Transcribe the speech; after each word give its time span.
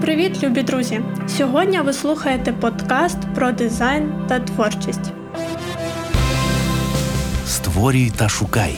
Привіт, 0.00 0.42
любі 0.42 0.62
друзі! 0.62 1.00
Сьогодні 1.28 1.80
ви 1.80 1.92
слухаєте 1.92 2.52
подкаст 2.52 3.18
про 3.34 3.52
дизайн 3.52 4.12
та 4.28 4.40
творчість. 4.40 5.12
Створюй 7.46 8.12
та 8.16 8.28
шукай 8.28 8.76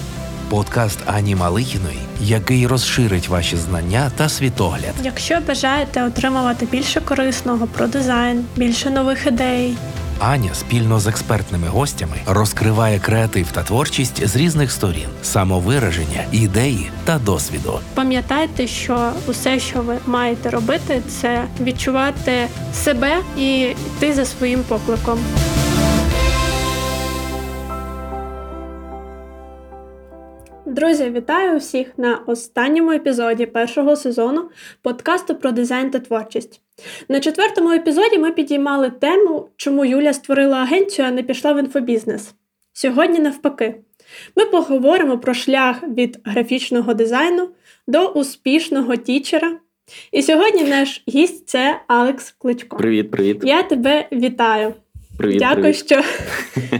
подкаст 0.52 0.98
Ані 1.06 1.36
Малихіної, 1.36 1.98
який 2.20 2.66
розширить 2.66 3.28
ваші 3.28 3.56
знання 3.56 4.10
та 4.16 4.28
світогляд. 4.28 4.94
Якщо 5.02 5.38
бажаєте 5.48 6.04
отримувати 6.04 6.66
більше 6.66 7.00
корисного 7.00 7.66
про 7.66 7.86
дизайн, 7.86 8.44
більше 8.56 8.90
нових 8.90 9.26
ідей. 9.26 9.76
Аня 10.24 10.54
спільно 10.54 11.00
з 11.00 11.06
експертними 11.06 11.66
гостями 11.66 12.16
розкриває 12.26 12.98
креатив 12.98 13.52
та 13.52 13.62
творчість 13.62 14.26
з 14.26 14.36
різних 14.36 14.70
сторін, 14.70 15.08
самовираження, 15.22 16.24
ідеї 16.32 16.90
та 17.04 17.18
досвіду. 17.18 17.80
Пам'ятайте, 17.94 18.66
що 18.66 19.12
усе, 19.28 19.58
що 19.58 19.82
ви 19.82 19.98
маєте 20.06 20.50
робити, 20.50 21.02
це 21.08 21.44
відчувати 21.60 22.48
себе 22.74 23.16
і 23.38 23.60
йти 23.60 24.12
за 24.12 24.24
своїм 24.24 24.62
покликом. 24.68 25.18
Друзі, 30.66 31.10
вітаю 31.10 31.58
всіх 31.58 31.98
на 31.98 32.16
останньому 32.26 32.92
епізоді 32.92 33.46
першого 33.46 33.96
сезону 33.96 34.50
подкасту 34.82 35.34
про 35.34 35.52
дизайн 35.52 35.90
та 35.90 35.98
творчість. 35.98 36.60
На 37.08 37.20
четвертому 37.20 37.70
епізоді 37.70 38.18
ми 38.18 38.32
підіймали 38.32 38.90
тему, 38.90 39.48
чому 39.56 39.84
Юля 39.84 40.12
створила 40.12 40.56
агенцію, 40.56 41.08
а 41.08 41.10
не 41.10 41.22
пішла 41.22 41.52
в 41.52 41.58
інфобізнес. 41.58 42.34
Сьогодні, 42.72 43.18
навпаки, 43.18 43.74
ми 44.36 44.44
поговоримо 44.44 45.18
про 45.18 45.34
шлях 45.34 45.82
від 45.82 46.18
графічного 46.24 46.94
дизайну 46.94 47.48
до 47.86 48.06
успішного 48.06 48.96
тічера. 48.96 49.58
І 50.12 50.22
сьогодні 50.22 50.64
наш 50.64 51.02
гість 51.08 51.48
це 51.48 51.80
Алекс 51.86 52.34
Кличко. 52.38 52.76
Привіт, 52.76 53.10
привіт. 53.10 53.40
Я 53.44 53.62
тебе 53.62 54.08
вітаю. 54.12 54.74
Привіт, 55.18 55.38
Дякую, 55.38 55.60
привіт. 55.62 55.76
що 55.76 56.00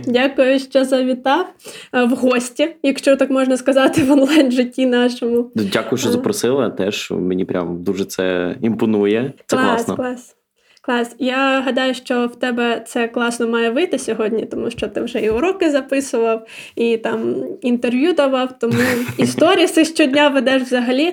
дякую, 0.12 0.58
що 0.58 0.84
завітав 0.84 1.46
е, 1.94 2.04
в 2.04 2.10
гості, 2.10 2.68
якщо 2.82 3.16
так 3.16 3.30
можна 3.30 3.56
сказати, 3.56 4.02
в 4.04 4.10
онлайн 4.12 4.52
житті 4.52 4.86
нашому. 4.86 5.50
Дякую, 5.54 5.98
що 5.98 6.08
Е. 6.08 6.12
запросила. 6.12 6.70
Теж 6.70 7.10
мені 7.10 7.44
прям 7.44 7.82
дуже 7.82 8.04
це 8.04 8.56
імпонує. 8.62 9.32
Це 9.46 9.56
клас, 9.56 9.66
класно. 9.66 9.96
клас. 9.96 10.36
Клас. 10.84 11.16
Я 11.18 11.60
гадаю, 11.60 11.94
що 11.94 12.26
в 12.26 12.36
тебе 12.36 12.84
це 12.86 13.08
класно 13.08 13.48
має 13.48 13.70
вийти 13.70 13.98
сьогодні, 13.98 14.46
тому 14.46 14.70
що 14.70 14.88
ти 14.88 15.00
вже 15.00 15.20
і 15.20 15.30
уроки 15.30 15.70
записував, 15.70 16.46
і 16.76 16.96
там 16.96 17.34
інтерв'ю 17.62 18.12
давав, 18.12 18.58
тому 18.58 18.74
і 19.18 19.26
сторіси 19.26 19.84
щодня 19.84 20.28
ведеш 20.28 20.62
взагалі. 20.62 21.12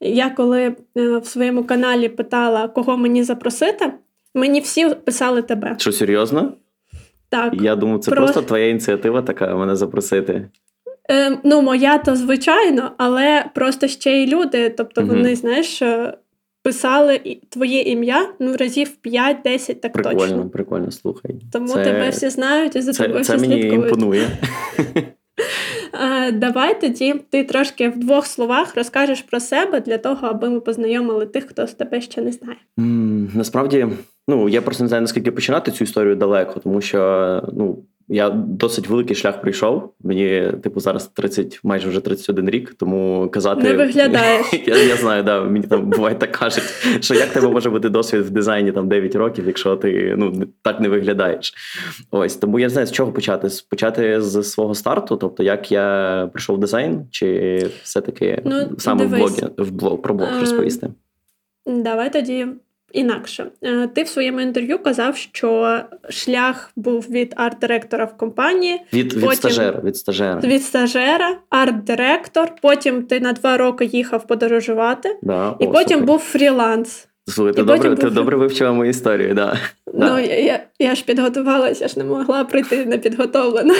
Я 0.00 0.30
коли 0.30 0.62
е, 0.62 1.18
в 1.18 1.26
своєму 1.26 1.64
каналі 1.64 2.08
питала, 2.08 2.68
кого 2.68 2.96
мені 2.96 3.22
запросити, 3.24 3.92
мені 4.34 4.60
всі 4.60 4.88
писали 4.88 5.42
тебе. 5.42 5.74
Що 5.78 5.92
серйозно? 5.92 6.52
Так. 7.28 7.54
Я 7.60 7.76
думаю, 7.76 7.98
це 7.98 8.10
Про- 8.10 8.20
просто 8.20 8.42
твоя 8.42 8.68
ініціатива 8.68 9.22
така 9.22 9.54
мене 9.56 9.76
запросити. 9.76 10.48
Е, 11.10 11.38
ну, 11.44 11.62
моя 11.62 11.98
то 11.98 12.16
звичайно, 12.16 12.90
але 12.98 13.44
просто 13.54 13.88
ще 13.88 14.12
й 14.12 14.26
люди. 14.26 14.70
Тобто 14.70 15.00
Мгм. 15.02 15.10
вони, 15.10 15.36
знаєш, 15.36 15.82
е, 15.82 16.14
писали 16.62 17.20
твоє 17.48 17.80
ім'я 17.80 18.28
ну, 18.40 18.56
разів 18.56 18.90
5-10 19.02 19.80
так 19.80 19.92
Прикольно, 19.92 20.18
точно. 20.18 20.48
прикольно, 20.48 20.90
слухай. 20.90 21.30
Тому 21.52 21.68
це, 21.68 21.84
тебе 21.84 22.08
всі 22.10 22.28
знають 22.28 22.76
і 22.76 22.80
за 22.80 22.92
це, 22.92 23.04
тобою 23.04 23.24
це 23.24 23.36
всі 23.36 23.48
мені 23.48 23.62
слідкують. 23.62 23.84
імпонує. 23.84 24.28
Е, 26.02 26.32
давай 26.32 26.80
тоді 26.80 27.14
ти 27.30 27.44
трошки 27.44 27.88
в 27.88 27.98
двох 27.98 28.26
словах 28.26 28.76
розкажеш 28.76 29.22
про 29.22 29.40
себе 29.40 29.80
для 29.80 29.98
того, 29.98 30.26
аби 30.26 30.50
ми 30.50 30.60
познайомили 30.60 31.26
тих, 31.26 31.46
хто 31.46 31.66
з 31.66 31.72
тебе 31.74 32.00
ще 32.00 32.22
не 32.22 32.32
знає. 32.32 32.56
Насправді, 33.34 33.86
ну 34.30 34.48
я 34.48 34.62
просто 34.62 34.84
не 34.84 34.88
знаю, 34.88 35.00
наскільки 35.00 35.30
починати 35.32 35.70
цю 35.70 35.84
історію 35.84 36.16
далеко, 36.16 36.60
тому 36.60 36.80
що 36.80 37.42
ну. 37.52 37.78
Я 38.12 38.30
досить 38.30 38.88
великий 38.88 39.16
шлях 39.16 39.40
прийшов. 39.40 39.92
Мені, 40.00 40.52
типу, 40.62 40.80
зараз 40.80 41.06
30, 41.06 41.60
майже 41.62 41.88
вже 41.88 42.00
31 42.00 42.50
рік, 42.50 42.74
тому 42.74 43.28
казати 43.32 43.62
Не 43.62 43.74
виглядаєш. 43.74 44.46
Я, 44.66 44.82
я 44.82 44.96
знаю, 44.96 45.22
да, 45.22 45.42
мені 45.42 45.66
там 45.66 45.90
буває 45.90 46.14
так 46.14 46.32
кажуть, 46.32 46.62
що 47.00 47.14
як 47.14 47.28
тебе 47.28 47.48
може 47.48 47.70
бути 47.70 47.88
досвід 47.88 48.20
в 48.20 48.30
дизайні 48.30 48.72
там 48.72 48.88
9 48.88 49.14
років, 49.14 49.46
якщо 49.46 49.76
ти 49.76 50.14
ну 50.18 50.46
так 50.62 50.80
не 50.80 50.88
виглядаєш. 50.88 51.54
Ось 52.10 52.36
тому 52.36 52.58
я 52.58 52.66
не 52.66 52.70
знаю, 52.70 52.86
з 52.86 52.92
чого 52.92 53.12
почати. 53.12 53.48
Почати 53.68 54.20
з 54.20 54.42
свого 54.42 54.74
старту, 54.74 55.16
тобто 55.16 55.42
як 55.42 55.72
я 55.72 56.28
прийшов 56.32 56.56
в 56.56 56.60
дизайн, 56.60 57.06
чи 57.10 57.58
все-таки 57.82 58.42
Ну, 58.44 58.70
саме 58.78 59.04
в 59.06 59.10
дивись. 59.10 59.38
блогі 59.40 59.52
в 59.58 59.70
блог 59.70 60.02
про 60.02 60.14
блог 60.14 60.28
Е, 60.36 60.40
розповісти. 60.40 60.88
Давай 61.66 62.12
тоді 62.12 62.46
інакше. 62.92 63.46
Е, 63.62 63.86
Ти 63.94 64.02
в 64.02 64.08
своєму 64.08 64.40
інтерв'ю 64.40 64.78
казав, 64.78 65.16
що 65.16 65.78
шлях 66.08 66.70
був 66.76 67.06
від 67.10 67.34
арт-директора 67.36 68.04
в 68.04 68.16
компанії. 68.16 68.80
Від, 68.92 69.14
від 69.14 69.32
стажера, 69.32 69.80
від 69.84 69.96
стажера. 69.96 70.40
від 70.44 70.62
стажера, 70.62 71.36
арт-директор. 71.50 72.52
Потім 72.62 73.02
ти 73.02 73.20
на 73.20 73.32
два 73.32 73.56
роки 73.56 73.84
їхав 73.84 74.26
подорожувати, 74.26 75.16
Да, 75.22 75.56
і 75.60 75.66
о, 75.66 75.70
потім 75.70 75.88
супер. 75.88 76.04
був 76.06 76.18
фріланс. 76.18 77.06
Слухай, 77.28 77.52
ти 77.54 77.62
добре, 77.62 77.76
потім 77.76 77.96
ти 77.96 78.04
був- 78.06 78.14
добре 78.14 78.36
вивчила 78.36 78.72
мою 78.72 78.90
історію, 78.90 79.34
да. 79.34 79.56
Ну 79.94 80.18
я, 80.18 80.38
я, 80.38 80.60
я 80.78 80.94
ж 80.94 81.04
підготувалася, 81.04 81.84
я 81.84 81.88
ж 81.88 81.98
не 81.98 82.04
могла 82.04 82.44
прийти 82.44 82.86
непідготовлена. 82.86 83.74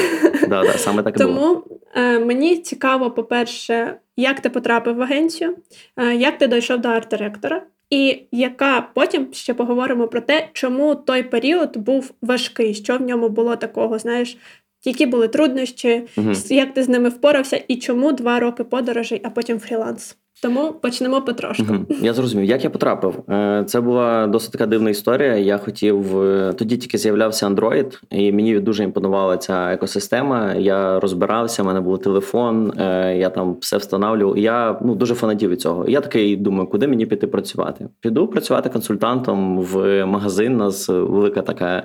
Да, 0.49 0.63
да, 0.63 0.73
саме 0.73 1.03
так 1.03 1.21
і 1.21 1.25
було. 1.25 1.35
Тому 1.35 1.65
е, 1.95 2.19
мені 2.19 2.57
цікаво, 2.57 3.11
по-перше, 3.11 3.95
як 4.17 4.41
ти 4.41 4.51
потрапив 4.51 4.97
в 4.97 5.03
агенцію, 5.03 5.57
е, 5.97 6.15
як 6.15 6.39
ти 6.39 6.47
дійшов 6.47 6.79
до 6.81 6.89
арт-директора, 6.89 7.63
і 7.91 8.23
яка 8.33 8.89
потім 8.95 9.29
ще 9.33 9.55
поговоримо 9.55 10.09
про 10.09 10.21
те, 10.21 10.49
чому 10.53 10.95
той 10.95 11.23
період 11.23 11.77
був 11.77 12.15
важкий, 12.23 12.75
що 12.75 12.99
в 12.99 13.03
ньому 13.03 13.29
було 13.29 13.57
такого, 13.57 13.99
знаєш. 13.99 14.37
Які 14.85 15.07
були 15.07 15.29
труднощі, 15.29 16.03
угу. 16.17 16.33
як 16.49 16.75
ти 16.75 16.83
з 16.83 16.89
ними 16.89 17.09
впорався, 17.09 17.65
і 17.69 17.77
чому 17.77 18.13
два 18.13 18.41
роки 18.41 18.65
подорожей, 18.65 19.21
а 19.25 19.31
потім 19.31 19.59
фріланс. 19.59 20.17
Тому 20.43 20.73
почнемо 20.73 21.23
потрошку. 21.23 21.63
Мгм. 21.63 21.87
Я 22.03 22.15
зрозумів, 22.15 22.45
як 22.45 22.65
я 22.65 22.71
потрапив. 22.71 23.15
Е, 23.31 23.65
Це 23.67 23.81
була 23.81 24.27
досить 24.27 24.53
така 24.53 24.67
дивна 24.67 24.91
історія. 24.91 25.37
Я 25.37 25.59
хотів 25.59 26.23
е, 26.23 26.53
тоді 26.53 26.77
тільки 26.77 26.99
з'являвся 26.99 27.49
Android, 27.49 28.01
і 28.11 28.33
мені 28.33 28.59
дуже 28.59 28.85
імпонувала 28.85 29.37
ця 29.37 29.73
екосистема. 29.73 30.55
Я 30.55 31.01
розбирався, 31.01 31.63
в 31.63 31.67
мене 31.67 31.81
був 31.81 31.99
телефон, 31.99 32.73
е, 32.81 33.17
я 33.19 33.31
там 33.31 33.57
все 33.61 33.77
встановлював. 33.77 34.39
Я 34.39 34.79
ну 34.83 34.95
дуже 34.95 35.15
фанатів 35.15 35.51
від 35.51 35.61
цього. 35.61 35.89
Я 35.89 36.01
такий 36.01 36.37
думаю, 36.37 36.67
куди 36.67 36.89
мені 36.89 37.07
піти 37.07 37.27
працювати? 37.27 37.89
Піду 38.01 38.27
працювати 38.27 38.69
консультантом 38.69 39.59
в 39.59 40.05
магазин. 40.07 40.55
У 40.55 40.59
нас 40.59 40.89
велика 40.89 41.43
така 41.43 41.83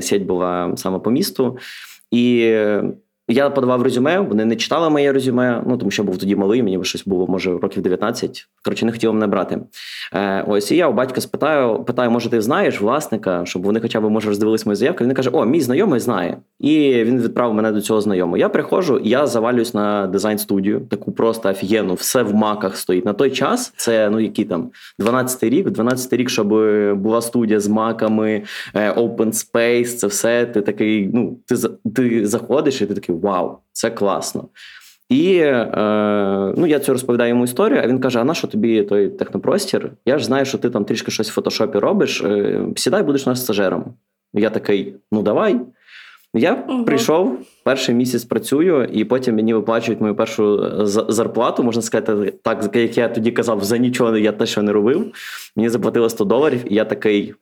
сеть 0.00 0.22
була 0.22 0.72
саме 0.76 0.98
по 0.98 1.10
місту. 1.10 1.58
І 2.10 2.56
я 3.28 3.50
подавав 3.50 3.82
резюме, 3.82 4.20
вони 4.20 4.44
не 4.44 4.56
читали 4.56 4.90
моє 4.90 5.12
резюме, 5.12 5.62
ну 5.66 5.76
тому 5.76 5.90
що 5.90 6.02
я 6.02 6.06
був 6.06 6.18
тоді 6.18 6.36
малий, 6.36 6.62
мені 6.62 6.84
щось 6.84 7.06
було, 7.06 7.26
може, 7.26 7.58
років 7.58 7.82
19. 7.82 8.46
Коротше, 8.64 8.86
не 8.86 8.92
хотіли 8.92 9.12
мене 9.12 9.26
брати. 9.26 9.60
Е, 10.14 10.44
ось 10.48 10.72
і 10.72 10.76
я 10.76 10.88
у 10.88 10.92
батька 10.92 11.20
спитаю, 11.20 11.84
питаю, 11.84 12.10
може, 12.10 12.30
ти 12.30 12.40
знаєш 12.40 12.80
власника, 12.80 13.42
щоб 13.44 13.62
вони 13.62 13.80
хоча 13.80 14.00
б 14.00 14.10
може 14.10 14.28
роздивились 14.28 14.66
мою 14.66 14.76
заявку. 14.76 15.04
Він 15.04 15.14
каже: 15.14 15.30
О, 15.32 15.44
мій 15.44 15.60
знайомий 15.60 16.00
знає. 16.00 16.36
І 16.60 17.04
він 17.04 17.20
відправив 17.20 17.54
мене 17.54 17.72
до 17.72 17.80
цього 17.80 18.00
знайомого. 18.00 18.36
Я 18.36 18.48
приходжу, 18.48 19.00
я 19.04 19.26
завалююсь 19.26 19.74
на 19.74 20.06
дизайн 20.06 20.38
студію, 20.38 20.80
таку 20.80 21.12
просто 21.12 21.48
офігенну, 21.50 21.94
все 21.94 22.22
в 22.22 22.34
маках 22.34 22.76
стоїть. 22.76 23.04
На 23.04 23.12
той 23.12 23.30
час 23.30 23.72
це 23.76 24.10
ну 24.10 24.20
які 24.20 24.44
там 24.44 24.70
12-й 24.98 25.48
рік, 25.48 25.68
12-й 25.68 26.16
рік, 26.16 26.30
щоб 26.30 26.48
була 26.98 27.22
студія 27.22 27.60
з 27.60 27.68
маками, 27.68 28.42
е, 28.74 28.92
open 28.92 29.32
space, 29.32 29.84
це 29.96 30.06
все. 30.06 30.46
Ти 30.46 30.60
такий, 30.60 31.10
ну 31.14 31.38
ти 31.46 31.56
ти 31.94 32.26
заходиш, 32.26 32.82
і 32.82 32.86
ти 32.86 32.94
такий 32.94 33.13
вау, 33.18 33.58
це 33.72 33.90
класно. 33.90 34.48
І 35.08 35.36
е, 35.36 36.54
ну, 36.56 36.66
я 36.66 36.78
цю 36.78 36.92
розповідаю 36.92 37.28
йому 37.28 37.44
історію, 37.44 37.80
а 37.84 37.86
він 37.86 38.00
каже: 38.00 38.20
А 38.20 38.24
на 38.24 38.34
що 38.34 38.46
тобі 38.46 38.82
той 38.82 39.08
технопростір? 39.08 39.92
Я 40.06 40.18
ж 40.18 40.24
знаю, 40.24 40.44
що 40.44 40.58
ти 40.58 40.70
там 40.70 40.84
трішки 40.84 41.10
щось 41.10 41.30
в 41.30 41.34
фотошопі 41.34 41.78
робиш. 41.78 42.22
е, 42.22 42.60
Сідай, 42.76 43.02
будеш 43.02 43.26
у 43.26 43.30
нас 43.30 43.44
стажером. 43.44 43.84
Я 44.34 44.50
такий: 44.50 44.94
ну 45.12 45.22
давай. 45.22 45.60
Я 46.36 46.64
Ого. 46.68 46.84
прийшов, 46.84 47.38
перший 47.64 47.94
місяць 47.94 48.24
працюю, 48.24 48.84
і 48.84 49.04
потім 49.04 49.34
мені 49.36 49.54
виплачують 49.54 50.00
мою 50.00 50.14
першу 50.14 50.64
е, 50.64 50.70
зарплату. 50.86 51.62
Можна 51.62 51.82
сказати, 51.82 52.34
так 52.42 52.76
як 52.76 52.98
я 52.98 53.08
тоді 53.08 53.30
казав, 53.30 53.64
за 53.64 53.78
нічого 53.78 54.16
я 54.16 54.32
те, 54.32 54.46
що 54.46 54.62
не 54.62 54.72
робив. 54.72 55.12
Мені 55.56 55.68
заплатили 55.68 56.10
100 56.10 56.24
доларів, 56.24 56.72
і 56.72 56.74
я 56.74 56.84
такий. 56.84 57.34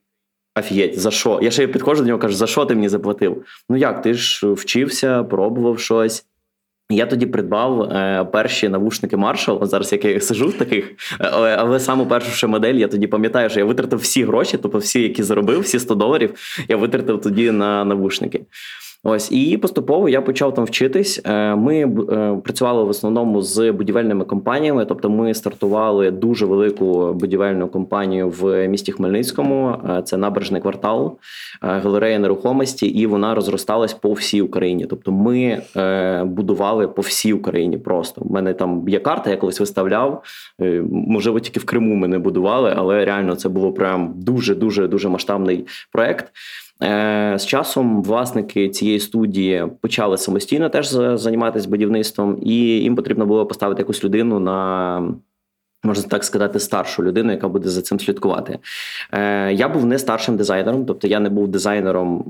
Офігеть, 0.58 1.00
за 1.00 1.10
що? 1.10 1.38
Я 1.43 1.50
ще 1.50 1.66
підходжу 1.66 2.02
до 2.02 2.06
нього, 2.06 2.19
кажу, 2.19 2.34
за 2.34 2.46
що 2.46 2.64
ти 2.64 2.75
мені 2.75 2.88
заплатив? 2.88 3.44
Ну 3.69 3.76
як, 3.76 4.02
ти 4.02 4.14
ж 4.14 4.52
вчився, 4.52 5.25
пробував 5.25 5.78
щось. 5.78 6.26
Я 6.90 7.06
тоді 7.06 7.26
придбав 7.26 7.82
е, 7.82 8.25
перші 8.32 8.69
навушники 8.69 9.16
Marshall, 9.16 9.66
зараз 9.66 9.93
як 9.93 10.04
я 10.04 10.20
сижу 10.20 10.49
в 10.49 10.58
таких, 10.58 10.90
е, 11.20 11.31
але, 11.32 11.56
але 11.56 11.81
саму 11.81 12.06
першу 12.06 12.31
ще 12.31 12.46
модель, 12.46 12.75
я 12.75 12.88
тоді 12.88 13.06
пам'ятаю, 13.06 13.50
що 13.50 13.58
я 13.58 13.64
витратив 13.64 13.99
всі 13.99 14.25
гроші, 14.25 14.58
тобто 14.62 14.78
всі, 14.78 15.02
які 15.02 15.22
заробив, 15.22 15.60
всі 15.60 15.78
100 15.78 15.94
доларів, 15.94 16.34
я 16.69 16.76
витратив 16.76 17.20
тоді 17.20 17.50
на 17.50 17.84
навушники. 17.84 18.40
Ось 19.04 19.32
і 19.32 19.56
поступово 19.56 20.08
я 20.08 20.22
почав 20.22 20.54
там 20.54 20.64
вчитись. 20.64 21.20
Е, 21.25 21.56
ми 21.56 21.78
е, 21.78 22.37
працювали 22.44 22.84
в 22.84 22.88
основному 22.88 23.43
з 23.43 23.72
будівельними 23.72 24.25
компаніями, 24.25 24.84
тобто 24.84 25.10
ми 25.10 25.34
стартували 25.34 26.10
дуже 26.10 26.46
велику 26.46 27.12
будівельну 27.12 27.69
компанію 27.69 28.28
в 28.28 28.69
місті 28.69 28.93
Хмельницькому. 28.93 29.76
Е, 29.90 30.02
це 30.02 30.16
набережний 30.16 30.60
квартал, 30.60 31.19
галерея 31.60 32.19
нерухомості, 32.19 32.87
і 32.87 33.06
вона 33.06 33.34
розросталась 33.34 33.94
по 33.94 34.12
всій 34.12 34.43
Україні. 34.43 34.87
Тобто, 34.87 35.12
ми 35.12 35.62
будували 36.25 36.88
по 36.88 37.02
всій 37.02 37.32
Україні. 37.32 37.78
Просто 37.78 38.22
У 38.25 38.32
мене 38.32 38.54
там 38.54 38.88
є 38.88 38.99
карта, 38.99 39.31
я 39.31 39.37
колись 39.37 39.60
виставляв. 39.60 40.22
Можливо, 40.90 41.40
тільки 41.40 41.60
в 41.60 41.64
Криму 41.64 41.94
ми 41.94 42.08
не 42.08 42.19
будували, 42.19 42.75
але 42.76 43.04
реально 43.04 43.34
це 43.34 43.49
було 43.49 43.72
прям 43.72 44.14
дуже 44.16 44.54
дуже 44.54 44.88
дуже 44.88 45.08
масштабний 45.08 45.66
проект. 45.93 46.32
Е, 46.82 47.34
з 47.38 47.46
часом 47.46 48.02
власники 48.02 48.69
цієї 48.69 49.00
студії 49.00 49.67
почали 49.81 50.19
самостійно 50.19 50.69
теж 50.69 50.88
займатися 51.14 51.69
будівництвом, 51.69 52.38
і 52.43 52.55
їм 52.56 52.96
потрібно 52.96 53.26
було 53.26 53.46
поставити 53.46 53.82
якусь 53.82 54.05
людину 54.05 54.40
на. 54.40 55.14
Можна 55.84 56.08
так 56.08 56.25
сказати, 56.25 56.61
старшу 56.61 57.02
людину, 57.02 57.32
яка 57.32 57.49
буде 57.49 57.69
за 57.69 57.82
цим 57.82 58.00
слідкувати. 58.00 58.58
Е, 59.12 59.52
Я 59.52 59.69
був 59.69 59.87
не 59.87 59.99
старшим 59.99 60.37
дизайнером, 60.37 60.87
тобто 60.87 61.06
я 61.06 61.20
не 61.20 61.29
був 61.29 61.49
дизайнером 61.49 62.25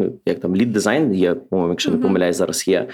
Ну, 0.00 0.12
як 0.26 0.40
там 0.40 0.56
лід 0.56 0.72
дизайн 0.72 1.14
є, 1.14 1.34
по-моєму, 1.34 1.72
якщо 1.72 1.90
не 1.90 1.96
помиляюсь, 1.96 2.36
зараз 2.36 2.68
є. 2.68 2.86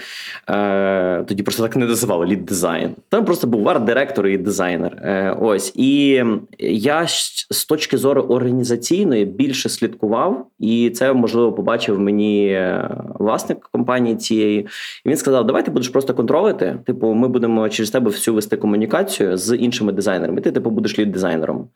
Е, 0.49 1.25
Тоді 1.28 1.43
просто 1.43 1.62
так 1.62 1.76
не 1.76 1.87
називали 1.87 2.26
лід 2.26 2.44
дизайн. 2.44 2.90
Там 3.08 3.25
просто 3.25 3.46
був 3.46 3.69
арт-директор 3.69 4.26
і 4.26 4.38
дизайнер. 4.38 4.93
Е, 5.02 5.37
Ось. 5.40 5.73
І 5.76 6.22
я 6.58 7.06
з 7.50 7.64
точки 7.69 7.96
зору 7.96 8.22
організаційної 8.22 9.25
більше 9.25 9.69
слідкував, 9.69 10.46
і 10.58 10.90
це 10.90 11.12
можливо 11.12 11.52
побачив 11.52 12.00
мені 12.00 12.49
е, 12.49 12.90
власник 13.19 13.69
компанії 13.72 14.17
цієї. 14.17 14.67
І 15.05 15.08
він 15.08 15.17
сказав: 15.17 15.46
Давай 15.46 15.64
ти 15.64 15.70
будеш 15.70 15.88
просто 15.88 16.14
контролити. 16.14 16.79
Типу, 16.87 17.14
ми 17.14 17.29
будемо 17.29 17.69
через 17.69 17.90
тебе 17.90 18.11
всю 18.11 18.34
вести 18.34 18.56
комунікацію 18.56 19.37
з 19.37 19.56
іншими 19.66 19.92
дизайнерами. 19.92 20.40
Ти 20.40 20.52
типу 20.52 20.70
будеш 20.70 20.98
лід 20.98 21.12
дизайнером. 21.12 21.68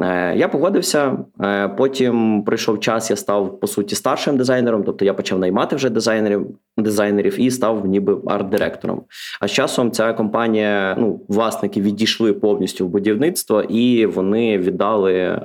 Е, 0.00 0.36
я 0.36 0.48
погодився. 0.48 1.16
Е, 1.42 1.68
потім 1.68 2.42
пройшов 2.42 2.80
час, 2.80 3.10
я 3.10 3.16
став 3.16 3.60
по 3.60 3.66
суті 3.66 3.94
старшим 3.94 4.36
дизайнером, 4.36 4.82
тобто 4.84 5.04
я 5.04 5.14
почав 5.14 5.38
наймати 5.38 5.76
вже 5.76 5.90
дизайнерів 5.90 6.46
дизайнерів 6.76 7.40
і 7.40 7.50
став 7.50 7.86
ніби 7.86 8.14
арт-директором. 8.14 9.00
А 9.40 9.48
з 9.48 9.50
часом 9.50 9.90
ця 9.90 10.12
компанія, 10.12 10.96
ну 10.98 11.20
власники 11.28 11.80
відійшли 11.80 12.32
повністю 12.32 12.86
в 12.86 12.88
будівництво, 12.88 13.62
і 13.62 14.06
вони 14.06 14.58
віддали 14.58 15.12
е, 15.14 15.40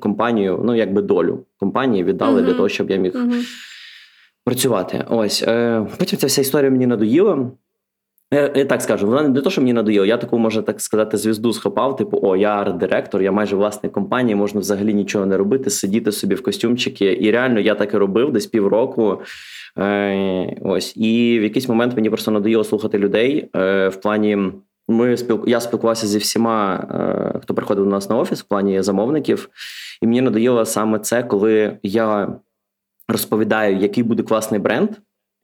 компанію, 0.00 0.60
ну 0.64 0.74
якби 0.74 1.02
долю 1.02 1.38
компанії 1.58 2.04
віддали 2.04 2.40
uh 2.40 2.44
для 2.44 2.54
того, 2.54 2.68
щоб 2.68 2.90
я 2.90 2.96
міг 2.96 3.12
uh 3.12 3.44
працювати. 4.44 5.04
Ось 5.08 5.44
потім 5.98 6.18
ця 6.18 6.26
вся 6.26 6.40
історія 6.40 6.70
мені 6.70 6.86
надоїла. 6.86 7.50
Я, 8.32 8.52
я 8.54 8.64
так 8.64 8.82
скажу, 8.82 9.06
вона 9.06 9.28
не 9.28 9.40
те, 9.40 9.50
що 9.50 9.60
мені 9.60 9.72
надоїла, 9.72 10.06
я 10.06 10.16
таку, 10.16 10.38
можна 10.38 10.62
так 10.62 10.80
сказати, 10.80 11.16
звізду 11.16 11.52
схопав, 11.52 11.96
типу, 11.96 12.18
о, 12.22 12.36
я 12.36 12.56
арт-директор, 12.56 13.22
я 13.22 13.32
майже 13.32 13.56
власник 13.56 13.92
компанії, 13.92 14.34
можна 14.34 14.60
взагалі 14.60 14.94
нічого 14.94 15.26
не 15.26 15.36
робити, 15.36 15.70
сидіти 15.70 16.12
собі 16.12 16.34
в 16.34 16.42
костюмчики. 16.42 17.18
І 17.20 17.30
реально 17.30 17.60
я 17.60 17.74
так 17.74 17.94
і 17.94 17.96
робив 17.96 18.32
десь 18.32 18.46
півроку. 18.46 19.20
Е, 19.78 20.56
Ось. 20.62 20.96
І 20.96 21.38
в 21.40 21.42
якийсь 21.42 21.68
момент 21.68 21.96
мені 21.96 22.10
просто 22.10 22.30
надоїло 22.30 22.64
слухати 22.64 22.98
людей. 22.98 23.50
Е, 23.56 23.88
В 23.88 23.96
плані 23.96 24.52
ми 24.88 25.16
спіл... 25.16 25.44
я 25.46 25.60
спілкувався 25.60 26.06
зі 26.06 26.18
всіма, 26.18 26.74
е, 27.34 27.38
хто 27.38 27.54
приходив 27.54 27.84
до 27.84 27.90
нас 27.90 28.10
на 28.10 28.16
офіс, 28.16 28.40
в 28.40 28.44
плані 28.44 28.82
замовників, 28.82 29.48
і 30.02 30.06
мені 30.06 30.20
надоїло 30.20 30.64
саме 30.64 30.98
це, 30.98 31.22
коли 31.22 31.78
я 31.82 32.28
розповідаю, 33.08 33.76
який 33.76 34.04
буде 34.04 34.22
класний 34.22 34.60
бренд. 34.60 34.90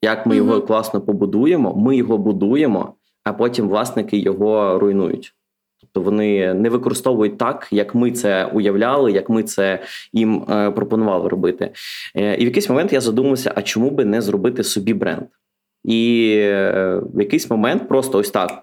Як 0.02 0.26
ми 0.26 0.36
його 0.36 0.60
класно 0.60 1.00
побудуємо, 1.00 1.74
ми 1.76 1.96
його 1.96 2.18
будуємо, 2.18 2.94
а 3.24 3.32
потім 3.32 3.68
власники 3.68 4.18
його 4.18 4.78
руйнують. 4.78 5.34
Тобто 5.80 6.00
вони 6.00 6.54
не 6.54 6.68
використовують 6.68 7.38
так, 7.38 7.68
як 7.70 7.94
ми 7.94 8.12
це 8.12 8.44
уявляли, 8.44 9.12
як 9.12 9.28
ми 9.28 9.42
це 9.42 9.82
їм 10.12 10.44
е, 10.50 10.70
пропонували 10.70 11.28
робити. 11.28 11.72
Е, 12.14 12.34
і 12.34 12.42
в 12.42 12.44
якийсь 12.44 12.68
момент 12.68 12.92
я 12.92 13.00
задумався: 13.00 13.52
а 13.56 13.62
чому 13.62 13.90
би 13.90 14.04
не 14.04 14.22
зробити 14.22 14.64
собі 14.64 14.94
бренд? 14.94 15.26
І 15.84 16.30
е, 16.38 17.00
в 17.14 17.20
якийсь 17.20 17.50
момент 17.50 17.88
просто 17.88 18.18
ось 18.18 18.30
так: 18.30 18.62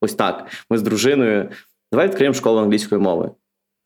ось 0.00 0.14
так. 0.14 0.46
Ми 0.70 0.78
з 0.78 0.82
дружиною. 0.82 1.48
Давай 1.92 2.08
відкриємо 2.08 2.34
школу 2.34 2.58
англійської 2.58 3.00
мови. 3.00 3.30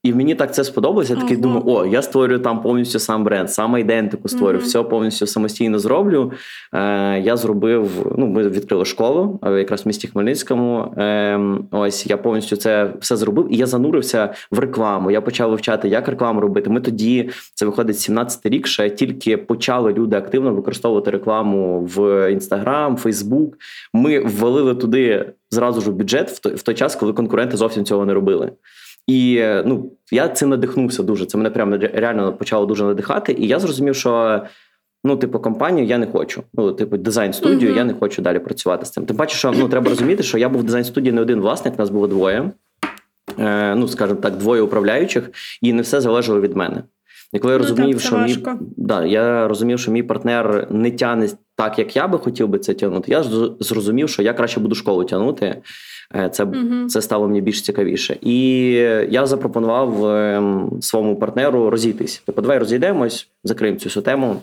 І 0.05 0.12
мені 0.12 0.35
так 0.35 0.55
це 0.55 0.65
сподобалося. 0.65 1.15
Я 1.15 1.21
такий 1.21 1.37
думаю, 1.37 1.62
о, 1.67 1.87
я 1.87 2.03
створю 2.03 2.39
там 2.39 2.62
повністю 2.62 2.99
сам 2.99 3.25
бренд, 3.25 3.51
саме 3.51 3.81
ідентику 3.81 4.29
створю, 4.29 4.59
mm-hmm. 4.59 4.62
все 4.62 4.83
повністю 4.83 5.27
самостійно 5.27 5.79
зроблю. 5.79 6.33
Е, 6.73 7.21
Я 7.21 7.37
зробив. 7.37 8.12
Ну, 8.19 8.27
ми 8.27 8.49
відкрили 8.49 8.85
школу 8.85 9.41
е, 9.47 9.53
якраз 9.53 9.85
в 9.85 9.89
місті 9.89 10.09
Хмельницькому. 10.09 10.95
Е, 10.99 11.41
Ось 11.71 12.06
я 12.06 12.17
повністю 12.17 12.56
це 12.56 12.93
все 13.01 13.17
зробив, 13.17 13.49
і 13.51 13.56
я 13.56 13.67
занурився 13.67 14.35
в 14.51 14.59
рекламу. 14.59 15.11
Я 15.11 15.21
почав 15.21 15.51
вивчати, 15.51 15.89
як 15.89 16.09
рекламу 16.09 16.41
робити. 16.41 16.71
Ми 16.71 16.81
тоді 16.81 17.31
це 17.55 17.67
виходить 17.67 17.99
17 17.99 18.47
рік. 18.47 18.67
Ще 18.67 18.91
тільки 18.91 19.37
почали 19.37 19.93
люди 19.93 20.17
активно 20.17 20.55
використовувати 20.55 21.11
рекламу 21.11 21.81
в 21.97 22.31
Інстаграм, 22.33 22.97
Фейсбук. 22.97 23.59
Ми 23.93 24.21
ввалили 24.21 24.75
туди 24.75 25.33
зразу 25.51 25.81
ж 25.81 25.91
бюджет 25.91 26.31
в 26.31 26.39
той, 26.39 26.55
в 26.55 26.62
той 26.62 26.75
час, 26.75 26.97
коли 26.97 27.12
конкуренти 27.12 27.56
зовсім 27.56 27.85
цього 27.85 28.06
не 28.06 28.15
робили. 28.15 28.53
І 29.06 29.45
ну, 29.65 29.93
я 30.12 30.29
цим 30.29 30.49
надихнувся 30.49 31.03
дуже. 31.03 31.27
Це 31.27 31.39
мене 31.39 31.51
прямо 31.51 31.77
реально 31.77 32.33
почало 32.33 32.67
дуже 32.67 32.85
надихати. 32.85 33.33
І 33.39 33.47
я 33.47 33.59
зрозумів, 33.59 33.97
що 33.97 34.43
ну, 35.05 35.17
типу, 35.17 35.41
компанію 35.41 35.87
я 35.87 35.99
не 35.99 36.06
хочу. 36.06 36.43
Ну, 36.55 36.73
типу, 36.73 36.97
дизайн 36.97 37.33
студію 37.33 37.73
mm-hmm. 37.73 37.77
я 37.77 37.85
не 37.85 37.95
хочу 37.95 38.23
далі 38.23 38.39
працювати 38.39 38.87
з 38.87 38.91
цим. 38.91 39.06
Тим 39.06 39.17
паче, 39.17 39.37
що 39.37 39.53
ну, 39.53 39.69
треба 39.69 39.89
розуміти, 39.89 40.23
що 40.23 40.39
я 40.39 40.49
був 40.49 40.61
в 40.61 40.65
дизайн 40.65 40.85
студії 40.85 41.12
не 41.12 41.21
один 41.21 41.41
власник, 41.41 41.79
нас 41.79 41.91
було 41.91 42.06
двоє. 42.06 42.51
Е, 43.39 43.75
Ну, 43.75 43.89
скажімо 43.89 44.21
так, 44.21 44.37
двоє 44.37 44.62
управляючих, 44.62 45.31
і 45.62 45.73
не 45.73 45.83
все 45.83 46.01
залежало 46.01 46.41
від 46.41 46.56
мене. 46.56 46.83
І 47.35 47.39
коли 47.39 47.53
я 47.53 47.59
ну, 47.59 47.65
розумів, 47.65 47.97
так, 47.97 48.07
що 48.07 48.19
мій 48.19 48.37
да, 48.77 49.05
я 49.05 49.49
розумів, 49.49 49.79
що 49.79 49.91
мій 49.91 50.03
партнер 50.03 50.67
не 50.71 50.91
тягне 50.91 51.29
так, 51.57 51.79
як 51.79 51.97
я 51.97 52.09
би 52.09 52.19
хотів 52.19 52.49
би 52.49 52.59
це 52.59 52.75
тягнути, 52.75 53.13
я 53.13 53.23
зрозумів, 53.61 54.09
що 54.09 54.23
я 54.23 54.33
краще 54.33 54.61
буду 54.61 54.75
школу 54.75 55.05
тягнути. 55.05 55.57
Е, 56.17 56.29
це 56.29 56.45
угу. 56.45 56.89
це 56.89 57.03
стало 57.03 57.29
мені 57.29 57.41
більш 57.41 57.63
цікавіше. 57.63 58.17
І 58.21 58.69
я 59.11 59.27
запропонував 59.27 60.07
ем, 60.07 60.71
своєму 60.81 61.17
партнеру 61.17 61.71
розійтись. 61.71 62.23
Типу, 62.27 62.43
давай 62.43 62.59
розійдемось, 62.59 63.29
закриємо 63.45 63.79
цю 63.79 63.89
всю 63.89 64.03
тему. 64.03 64.37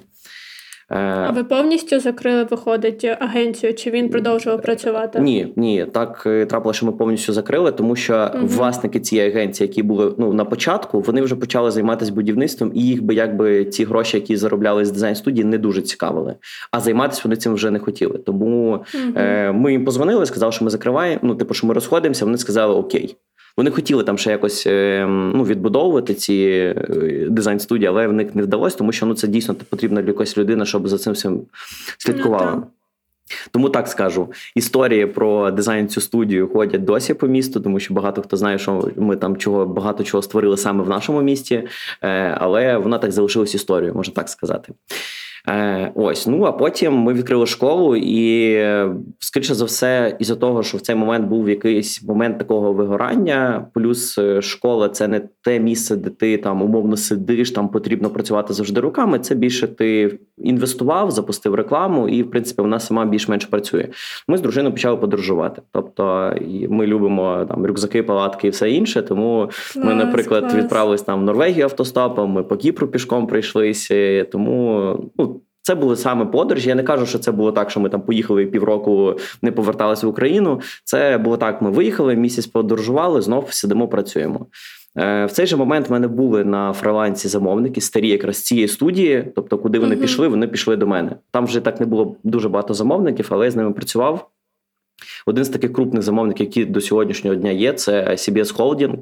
Е, 0.92 1.26
а 1.28 1.32
ви 1.32 1.44
повністю 1.44 2.00
закрили, 2.00 2.44
виходить, 2.44 3.06
агенцію? 3.20 3.74
Чи 3.74 3.92
він 3.92 4.10
продовжував 4.10 4.62
працювати? 4.62 5.20
Ні, 5.20 5.54
ні, 5.56 5.86
так 5.92 6.24
е, 6.26 6.46
трапило, 6.46 6.74
що 6.74 6.86
ми 6.86 6.92
повністю 6.92 7.34
закрили, 7.34 7.72
тому 7.72 7.96
що 7.96 8.32
угу. 8.36 8.48
власники 8.48 9.00
цієї 9.00 9.30
агенції, 9.30 9.68
які 9.68 9.84
були 9.84 10.14
ну 10.18 10.34
на 10.34 10.46
початку, 10.46 11.02
вони 11.02 11.22
вже 11.22 11.36
почали 11.36 11.72
займатися 11.72 12.13
будівництвом, 12.13 12.72
і 12.75 12.82
їх 12.82 13.04
би 13.04 13.15
якби 13.15 13.65
ці 13.65 13.84
гроші, 13.86 14.18
які 14.18 14.38
заробляли 14.38 14.86
з 14.86 14.92
дизайн 14.92 15.15
студії, 15.15 15.46
не 15.46 15.58
дуже 15.58 15.82
цікавили. 15.82 16.36
А 16.72 16.80
займатися 16.80 17.22
вони 17.25 17.36
цим 17.36 17.54
вже 17.54 17.72
не 17.72 17.80
хотіли. 17.80 18.18
Тому 18.18 18.72
угу. 18.72 19.13
е, 19.15 19.51
ми 19.51 19.72
їм 19.72 19.86
позвонили, 19.86 20.25
сказали, 20.25 20.51
що 20.51 20.65
ми 20.65 20.72
закриваємо. 20.72 21.20
Ну, 21.24 21.36
типу, 21.36 21.54
що 21.54 21.68
ми 21.68 21.74
розходимося. 21.74 22.25
Вони 22.25 22.38
сказали 22.38 22.74
Окей. 22.74 23.18
Вони 23.58 23.72
хотіли 23.72 24.03
там 24.03 24.17
ще 24.17 24.31
якось 24.31 24.67
е, 24.67 25.05
ну, 25.10 25.43
відбудовувати 25.43 26.13
ці 26.13 26.34
е, 26.34 27.27
дизайн 27.29 27.60
студії, 27.60 27.88
але 27.88 28.08
в 28.08 28.13
них 28.13 28.36
не 28.36 28.43
вдалося, 28.43 28.77
тому 28.77 28.91
що 28.91 29.05
ну 29.05 29.13
це 29.13 29.27
дійсно 29.27 29.55
потрібна 29.55 30.01
для 30.01 30.08
якоїсь 30.08 30.38
людини, 30.38 30.65
щоб 30.65 30.88
за 30.88 30.98
цим 30.98 31.13
всім 31.13 31.41
слідкувала. 31.98 32.51
Ну, 32.55 32.63
тому 33.51 33.70
так 33.70 33.88
скажу, 33.88 34.31
історії 34.55 35.05
про 35.05 35.51
дизайн 35.51 35.88
цю 35.88 36.01
студію 36.01 36.48
ходять 36.48 36.84
досі 36.84 37.13
по 37.13 37.27
місту, 37.27 37.60
тому 37.60 37.79
що 37.79 37.93
багато 37.93 38.22
хто 38.22 38.38
знає, 38.38 38.58
що 38.58 38.89
ми 38.96 39.15
там 39.15 39.38
чого 39.38 39.65
багато 39.65 40.03
чого 40.03 40.22
створили 40.22 40.58
саме 40.58 40.84
в 40.84 40.89
нашому 40.89 41.22
місті, 41.22 41.67
е, 42.01 42.38
але 42.39 42.77
вона 42.77 42.98
так 42.98 43.12
залишилась 43.12 43.55
історією, 43.55 43.96
можна 43.96 44.13
так 44.13 44.29
сказати. 44.29 44.74
Е, 45.48 45.91
Ось, 45.95 46.27
ну 46.27 46.43
а 46.43 46.51
потім 46.51 46.93
ми 46.93 47.13
відкрили 47.13 47.45
школу, 47.45 47.95
і 47.95 48.57
скоріше 49.19 49.53
за 49.55 49.65
все, 49.65 50.15
із 50.19 50.31
за 50.31 50.38
того, 50.38 50.63
що 50.63 50.77
в 50.77 50.81
цей 50.81 50.95
момент 50.95 51.27
був 51.27 51.50
якийсь 51.50 52.03
момент 52.03 52.38
такого 52.38 52.74
вигорання, 52.74 53.67
плюс 53.74 54.17
е, 54.17 54.41
школа 54.41 54.89
це 54.89 55.07
не 55.07 55.21
те 55.41 55.60
місце, 55.60 55.95
де 55.95 56.10
ти 56.10 56.38
там 56.38 56.62
умовно 56.62 56.98
сидиш, 56.98 57.51
там 57.51 57.69
потрібно 57.69 58.10
працювати 58.10 58.53
завжди 58.53 58.79
руками. 58.81 59.19
Це 59.19 59.36
більше 59.36 59.67
ти 59.67 60.19
інвестував, 60.38 61.12
запустив 61.12 61.55
рекламу, 61.55 62.10
і 62.10 62.24
в 62.24 62.29
принципі 62.29 62.62
вона 62.62 62.79
сама 62.79 63.05
більш-менш 63.05 63.45
працює. 63.45 63.88
Ми 64.27 64.38
з 64.38 64.41
дружиною 64.41 64.74
почали 64.74 64.98
подорожувати. 64.98 65.62
Тобто 65.71 66.33
ми 66.69 66.88
любимо 66.88 67.45
там 67.50 67.65
рюкзаки, 67.65 68.03
палатки 68.03 68.48
і 68.48 68.50
все 68.50 68.71
інше. 68.71 69.01
Тому 69.01 69.50
клас, 69.74 69.86
ми, 69.86 69.95
наприклад, 69.95 70.41
клас. 70.41 70.55
відправились 70.55 71.01
там 71.01 71.19
в 71.19 71.24
Норвегію 71.24 71.63
автостопом. 71.63 72.31
Ми 72.31 72.43
по 72.43 72.57
Кіпру 72.57 72.88
пішком 72.88 73.27
прийшлися. 73.27 74.24
Тому 74.31 74.95
ну. 75.17 75.31
Це 75.72 75.75
були 75.75 75.96
саме 75.96 76.25
подорожі. 76.25 76.70
Я 76.70 76.75
не 76.75 76.84
кажу, 76.84 77.06
що 77.06 77.20
це 77.20 77.32
було 77.32 77.51
так, 77.51 77.70
що 77.72 77.80
ми 77.80 77.90
там 77.90 78.01
поїхали 78.01 78.46
півроку, 78.46 79.16
не 79.42 79.51
поверталися 79.51 80.08
в 80.08 80.10
Україну. 80.10 80.62
Це 80.84 81.18
було 81.18 81.38
так: 81.38 81.62
ми 81.62 81.70
виїхали, 81.70 82.16
місяць 82.16 82.48
подорожували, 82.48 83.22
знов 83.22 83.48
сидимо, 83.50 83.88
працюємо. 83.88 84.46
Е, 84.98 85.25
в 85.25 85.32
цей 85.32 85.46
же 85.46 85.56
момент 85.58 85.90
в 85.90 85.92
мене 85.92 86.08
були 86.08 86.44
на 86.44 86.74
фрилансі 86.74 87.28
замовники, 87.28 87.82
старі 87.82 88.08
якраз 88.10 88.42
цієї 88.42 88.68
студії. 88.68 89.32
Тобто, 89.36 89.58
куди 89.58 89.80
вони 89.80 89.96
Мгм. 89.96 90.01
пішли, 90.01 90.28
вони 90.28 90.48
пішли 90.48 90.75
до 90.75 90.88
мене. 90.88 91.16
Там 91.32 91.46
вже 91.46 91.60
так 91.60 91.80
не 91.80 91.86
було 91.86 92.16
дуже 92.24 92.50
багато 92.50 92.74
замовників, 92.74 93.28
але 93.30 93.46
я 93.46 93.51
з 93.51 93.56
ними 93.56 93.72
працював. 93.72 94.30
Один 95.25 95.46
з 95.46 95.50
таких 95.50 95.74
крупних 95.74 96.04
замовників, 96.04 96.46
які 96.46 96.66
до 96.66 96.82
сьогоднішнього 96.82 97.36
дня 97.36 97.51
є, 97.51 97.74
це 97.74 98.04
CBS 98.10 98.56
Holding. 98.58 98.98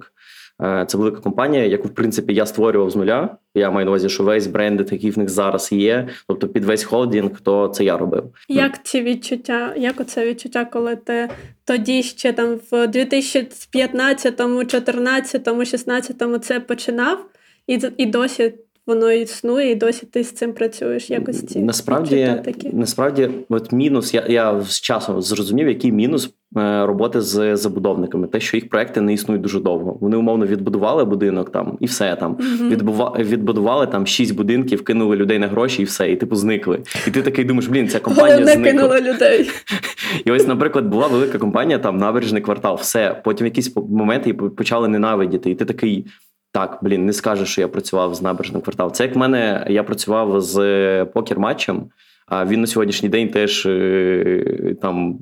Е, 0.61 0.85
Це 0.87 0.97
велика 0.97 1.21
компанія, 1.21 1.65
яку 1.65 1.87
в 1.87 1.93
принципі 1.93 2.33
я 2.33 2.45
створював 2.45 2.89
з 2.89 2.95
нуля. 2.95 3.37
Я 3.55 3.71
маю 3.71 3.85
на 3.85 3.91
увазі, 3.91 4.09
що 4.09 4.23
весь 4.23 4.47
бренд, 4.47 4.91
який 4.91 5.11
в 5.11 5.19
них 5.19 5.29
зараз 5.29 5.71
є, 5.71 6.07
тобто 6.27 6.47
під 6.47 6.65
весь 6.65 6.83
холдинг, 6.83 7.41
то 7.41 7.67
це 7.67 7.83
я 7.83 7.97
робив. 7.97 8.23
Як 8.49 8.83
ці 8.83 9.01
відчуття? 9.01 9.73
Як 9.77 9.99
оце 9.99 10.27
відчуття, 10.27 10.65
коли 10.65 10.95
ти 10.95 11.29
тоді 11.65 12.03
ще 12.03 12.33
там 12.33 12.59
в 12.71 12.87
2015, 12.87 14.67
14, 14.67 15.67
16 15.67 16.43
це 16.43 16.59
починав, 16.59 17.25
і, 17.67 17.79
і 17.97 18.05
досі 18.05 18.53
воно 18.89 19.11
існує, 19.11 19.71
і 19.71 19.75
досі 19.75 20.05
ти 20.05 20.23
з 20.23 20.31
цим 20.31 20.53
працюєш. 20.53 21.09
Якось 21.09 21.45
ці 21.45 21.59
насправді, 21.59 22.35
такі. 22.45 22.69
насправді, 22.73 23.29
от 23.49 23.71
мінус, 23.71 24.13
я, 24.13 24.25
я 24.29 24.61
з 24.61 24.81
часом 24.81 25.21
зрозумів, 25.21 25.67
який 25.67 25.91
мінус 25.91 26.29
е, 26.57 26.85
роботи 26.85 27.21
з 27.21 27.55
забудовниками. 27.55 28.27
Те, 28.27 28.39
що 28.39 28.57
їх 28.57 28.69
проекти 28.69 29.01
не 29.01 29.13
існують 29.13 29.41
дуже 29.41 29.59
довго. 29.59 29.97
Вони 30.01 30.17
умовно 30.17 30.45
відбудували 30.45 31.05
будинок 31.05 31.51
там 31.51 31.77
і 31.79 31.85
все 31.85 32.15
там. 32.15 32.37
Мгм. 32.39 32.69
Відбува... 32.69 33.15
Відбудували 33.19 33.87
там 33.87 34.07
шість 34.07 34.35
будинків, 34.35 34.83
кинули 34.83 35.15
людей 35.15 35.39
на 35.39 35.47
гроші 35.47 35.81
і 35.81 35.85
все, 35.85 36.11
і 36.11 36.15
типу 36.15 36.35
зникли. 36.35 36.79
І 37.07 37.11
ти 37.11 37.21
такий 37.21 37.45
думаєш, 37.45 37.67
блін, 37.67 37.87
ця 37.87 37.99
компанія 37.99 38.35
Головне 38.35 38.53
зникла. 38.53 38.71
кинули 38.71 39.13
людей. 39.13 39.49
І 40.25 40.31
ось, 40.31 40.47
наприклад, 40.47 40.85
була 40.87 41.07
велика 41.07 41.37
компанія, 41.37 41.79
там 41.79 41.97
набережний 41.97 42.41
квартал, 42.41 42.77
все. 42.81 43.21
Потім 43.23 43.47
якісь 43.47 43.75
моменти 43.75 44.33
почали 44.33 44.87
ненавидіти. 44.87 45.51
І 45.51 45.55
ти 45.55 45.65
такий. 45.65 46.05
Так, 46.51 46.79
блін, 46.81 47.05
не 47.05 47.13
скажеш, 47.13 47.49
що 47.49 47.61
я 47.61 47.67
працював 47.67 48.15
з 48.15 48.21
набережним 48.21 48.61
кварталом. 48.61 48.93
Це 48.93 49.03
як 49.03 49.15
в 49.15 49.17
мене 49.17 49.65
я 49.69 49.83
працював 49.83 50.41
з 50.41 50.57
покер-матчем, 51.05 51.81
а 52.27 52.45
він 52.45 52.61
на 52.61 52.67
сьогоднішній 52.67 53.09
день 53.09 53.29
теж 53.29 53.65
е, 53.65 54.75
там 54.81 55.19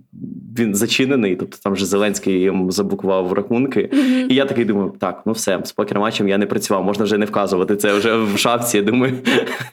він 0.59 0.75
зачинений. 0.75 1.35
Тобто 1.35 1.57
там 1.63 1.73
вже 1.73 1.85
Зеленський 1.85 2.33
їм 2.33 2.71
заблокував 2.71 3.33
рахунки. 3.33 3.89
Мгм. 3.93 4.27
І 4.29 4.35
я 4.35 4.45
такий 4.45 4.65
думаю, 4.65 4.93
так, 4.99 5.23
ну 5.25 5.31
все, 5.31 5.59
з 5.63 5.75
покер-матчем 5.75 6.27
я 6.27 6.37
не 6.37 6.45
працював, 6.45 6.83
можна 6.83 7.05
вже 7.05 7.17
не 7.17 7.25
вказувати. 7.25 7.75
Це 7.75 7.93
вже 7.93 8.17
в 8.17 8.37
шапці. 8.37 8.77
Я 8.77 8.83
думаю, 8.83 9.13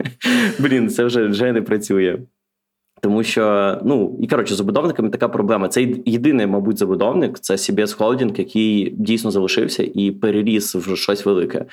блін, 0.58 0.88
це 0.88 1.04
вже, 1.04 1.26
вже 1.26 1.52
не 1.52 1.62
працює. 1.62 2.18
Тому 3.04 3.22
що, 3.22 3.76
ну 3.84 4.18
і 4.20 4.26
коротше, 4.26 4.54
з 4.54 4.56
забудовниками 4.56 5.10
така 5.10 5.28
проблема. 5.28 5.68
Це 5.68 5.88
єдиний, 6.06 6.46
мабуть, 6.46 6.78
забудовник, 6.78 7.38
це 7.38 7.54
CBS 7.54 7.98
Holding, 7.98 8.38
який 8.38 8.94
дійсно 8.98 9.30
залишився 9.30 9.88
і 9.94 10.10
переріс 10.10 10.74
в 10.74 10.96
щось 10.96 11.26
велике. 11.26 11.64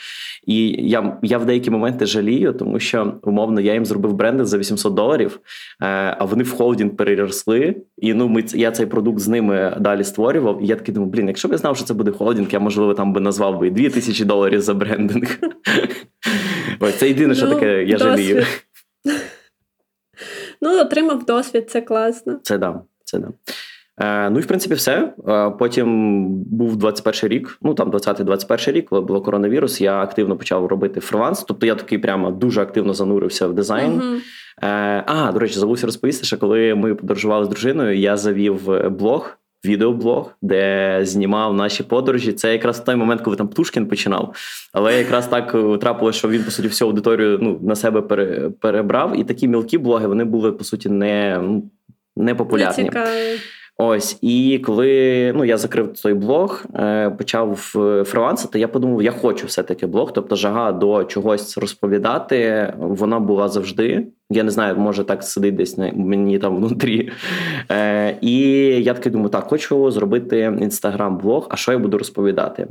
І 0.47 0.67
я 0.89 1.17
я 1.23 1.37
в 1.37 1.45
деякі 1.45 1.69
моменти 1.69 2.05
жалію, 2.05 2.53
тому 2.53 2.79
що 2.79 3.13
умовно 3.23 3.61
я 3.61 3.73
їм 3.73 3.85
зробив 3.85 4.13
бренди 4.13 4.45
за 4.45 4.57
800 4.57 4.93
доларів, 4.93 5.39
е, 5.81 5.85
а 6.19 6.25
вони 6.25 6.43
в 6.43 6.51
холдинг 6.51 6.95
переросли. 6.95 7.75
І 7.97 8.13
ну, 8.13 8.27
ми 8.27 8.43
я 8.53 8.71
цей 8.71 8.85
продукт 8.85 9.19
з 9.19 9.27
ними 9.27 9.77
далі 9.79 10.03
створював. 10.03 10.63
І 10.63 10.67
я 10.67 10.75
такий 10.75 10.93
думаю, 10.93 11.11
блін, 11.11 11.27
якщо 11.27 11.47
б 11.47 11.51
я 11.51 11.57
знав, 11.57 11.75
що 11.75 11.85
це 11.85 11.93
буде 11.93 12.11
холдинг, 12.11 12.47
я 12.51 12.59
можливо 12.59 12.93
там 12.93 13.13
би 13.13 13.21
назвав 13.21 13.59
би 13.59 13.69
2000 13.69 14.25
доларів 14.25 14.61
за 14.61 14.73
брендинг. 14.73 15.37
Ось 16.79 16.95
це 16.95 17.07
єдине, 17.07 17.35
що 17.35 17.45
Ну, 17.47 17.53
таке 17.53 17.83
я 17.83 17.97
жалію. 17.97 18.43
Ну, 20.61 20.81
отримав 20.81 21.25
досвід, 21.25 21.69
це 21.69 21.81
класно. 21.81 22.39
Це 22.43 22.57
да, 22.57 22.81
це 23.03 23.19
да. 23.19 23.27
Е, 24.01 24.29
ну 24.29 24.39
і 24.39 24.41
в 24.41 24.47
принципі 24.47 24.75
все. 24.75 25.13
Е, 25.27 25.51
потім 25.59 26.27
був 26.43 26.75
21 26.75 27.29
рік, 27.29 27.57
ну 27.61 27.73
там 27.73 27.91
20-21 27.91 28.71
рік, 28.71 28.89
коли 28.89 29.01
було 29.01 29.21
коронавірус. 29.21 29.81
Я 29.81 30.01
активно 30.01 30.37
почав 30.37 30.65
робити 30.65 30.99
фриланс. 30.99 31.43
Тобто 31.43 31.65
я 31.65 31.75
такий 31.75 31.97
прямо 31.97 32.31
дуже 32.31 32.61
активно 32.61 32.93
занурився 32.93 33.47
в 33.47 33.53
дизайн. 33.53 33.91
Мгм. 33.91 34.21
Е, 34.63 35.03
а, 35.07 35.31
до 35.31 35.39
речі, 35.39 35.59
забувся 35.59 35.85
розповісти, 35.85 36.25
що 36.25 36.37
коли 36.37 36.75
ми 36.75 36.95
подорожували 36.95 37.45
з 37.45 37.49
дружиною, 37.49 37.97
я 37.97 38.17
завів 38.17 38.89
блог. 38.89 39.37
Відеоблог, 39.65 40.31
де 40.41 40.99
знімав 41.03 41.53
наші 41.53 41.83
подорожі. 41.83 42.33
Це 42.33 42.51
якраз 42.51 42.79
той 42.79 42.95
момент, 42.95 43.21
коли 43.21 43.35
там 43.35 43.47
Птушкін 43.47 43.85
починав. 43.85 44.35
Але 44.73 44.97
якраз 44.97 45.27
так 45.27 45.55
е, 45.55 45.77
трапилося, 45.77 46.19
що 46.19 46.29
він 46.29 46.43
по 46.43 46.51
суті 46.51 46.67
всю 46.67 46.87
аудиторію 46.89 47.39
ну, 47.41 47.59
на 47.61 47.75
себе 47.75 48.01
пере, 48.01 48.49
перебрав. 48.59 49.19
І 49.19 49.23
такі 49.23 49.47
мілкі 49.47 49.77
блоги 49.77 50.07
вони 50.07 50.23
були 50.23 50.51
по 50.51 50.63
суті 50.63 50.89
не, 50.89 51.41
не 52.15 52.35
популярні. 52.35 52.83
Цікаво. 52.83 53.09
Ось, 53.77 54.17
і 54.21 54.61
коли 54.65 55.33
ну 55.35 55.45
я 55.45 55.57
закрив 55.57 55.93
той 56.01 56.13
блог, 56.13 56.65
е, 56.75 57.09
почав 57.09 57.73
е, 57.75 58.03
фрилансити, 58.03 58.59
я 58.59 58.67
подумав, 58.67 59.03
я 59.03 59.11
хочу 59.11 59.47
все-таки 59.47 59.87
блог. 59.87 60.13
Тобто, 60.13 60.35
жага 60.35 60.71
до 60.71 61.03
чогось 61.03 61.57
розповідати, 61.57 62.73
вона 62.77 63.19
була 63.19 63.49
завжди. 63.49 64.07
Я 64.29 64.43
не 64.43 64.51
знаю, 64.51 64.75
може 64.77 65.03
так 65.03 65.23
сидить 65.23 65.55
десь 65.55 65.77
на 65.77 65.91
мені 65.93 66.39
там 66.39 66.55
внутрі. 66.55 67.11
Е, 67.71 68.17
І 68.21 68.39
я 68.83 68.93
таки 68.93 69.09
думаю, 69.09 69.29
так, 69.29 69.43
хочу 69.43 69.91
зробити 69.91 70.57
інстаграм-блог, 70.61 71.47
а 71.49 71.55
що 71.55 71.71
я 71.71 71.77
буду 71.77 71.97
розповідати? 71.97 72.67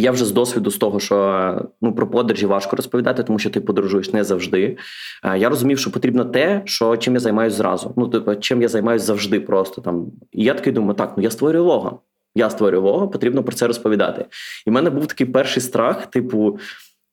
Я 0.00 0.10
вже 0.10 0.24
з 0.24 0.32
досвіду 0.32 0.70
з 0.70 0.76
того, 0.76 1.00
що 1.00 1.68
ну 1.82 1.94
про 1.94 2.10
подорожі 2.10 2.46
важко 2.46 2.76
розповідати, 2.76 3.22
тому 3.22 3.38
що 3.38 3.50
ти 3.50 3.60
подорожуєш 3.60 4.12
не 4.12 4.24
завжди. 4.24 4.76
Е, 5.24 5.38
Я 5.38 5.48
розумів, 5.48 5.78
що 5.78 5.90
потрібно 5.90 6.24
те, 6.24 6.62
що 6.64 6.96
чим 6.96 7.14
я 7.14 7.20
займаюся 7.20 7.56
зразу. 7.56 7.94
Ну, 7.96 8.08
типу, 8.08 8.34
чим 8.34 8.62
я 8.62 8.68
займаюся 8.68 9.04
завжди, 9.04 9.40
просто 9.40 9.82
там. 9.82 10.06
І 10.32 10.44
я 10.44 10.54
такий 10.54 10.72
думаю, 10.72 10.94
так, 10.94 11.12
ну 11.16 11.22
я 11.22 11.30
створюю 11.30 11.64
лого. 11.64 12.00
Я 12.34 12.50
створюю 12.50 12.82
лого, 12.82 13.08
потрібно 13.08 13.42
про 13.42 13.52
це 13.52 13.66
розповідати. 13.66 14.24
І 14.66 14.70
в 14.70 14.72
мене 14.72 14.90
був 14.90 15.06
такий 15.06 15.26
перший 15.26 15.62
страх: 15.62 16.06
типу, 16.06 16.58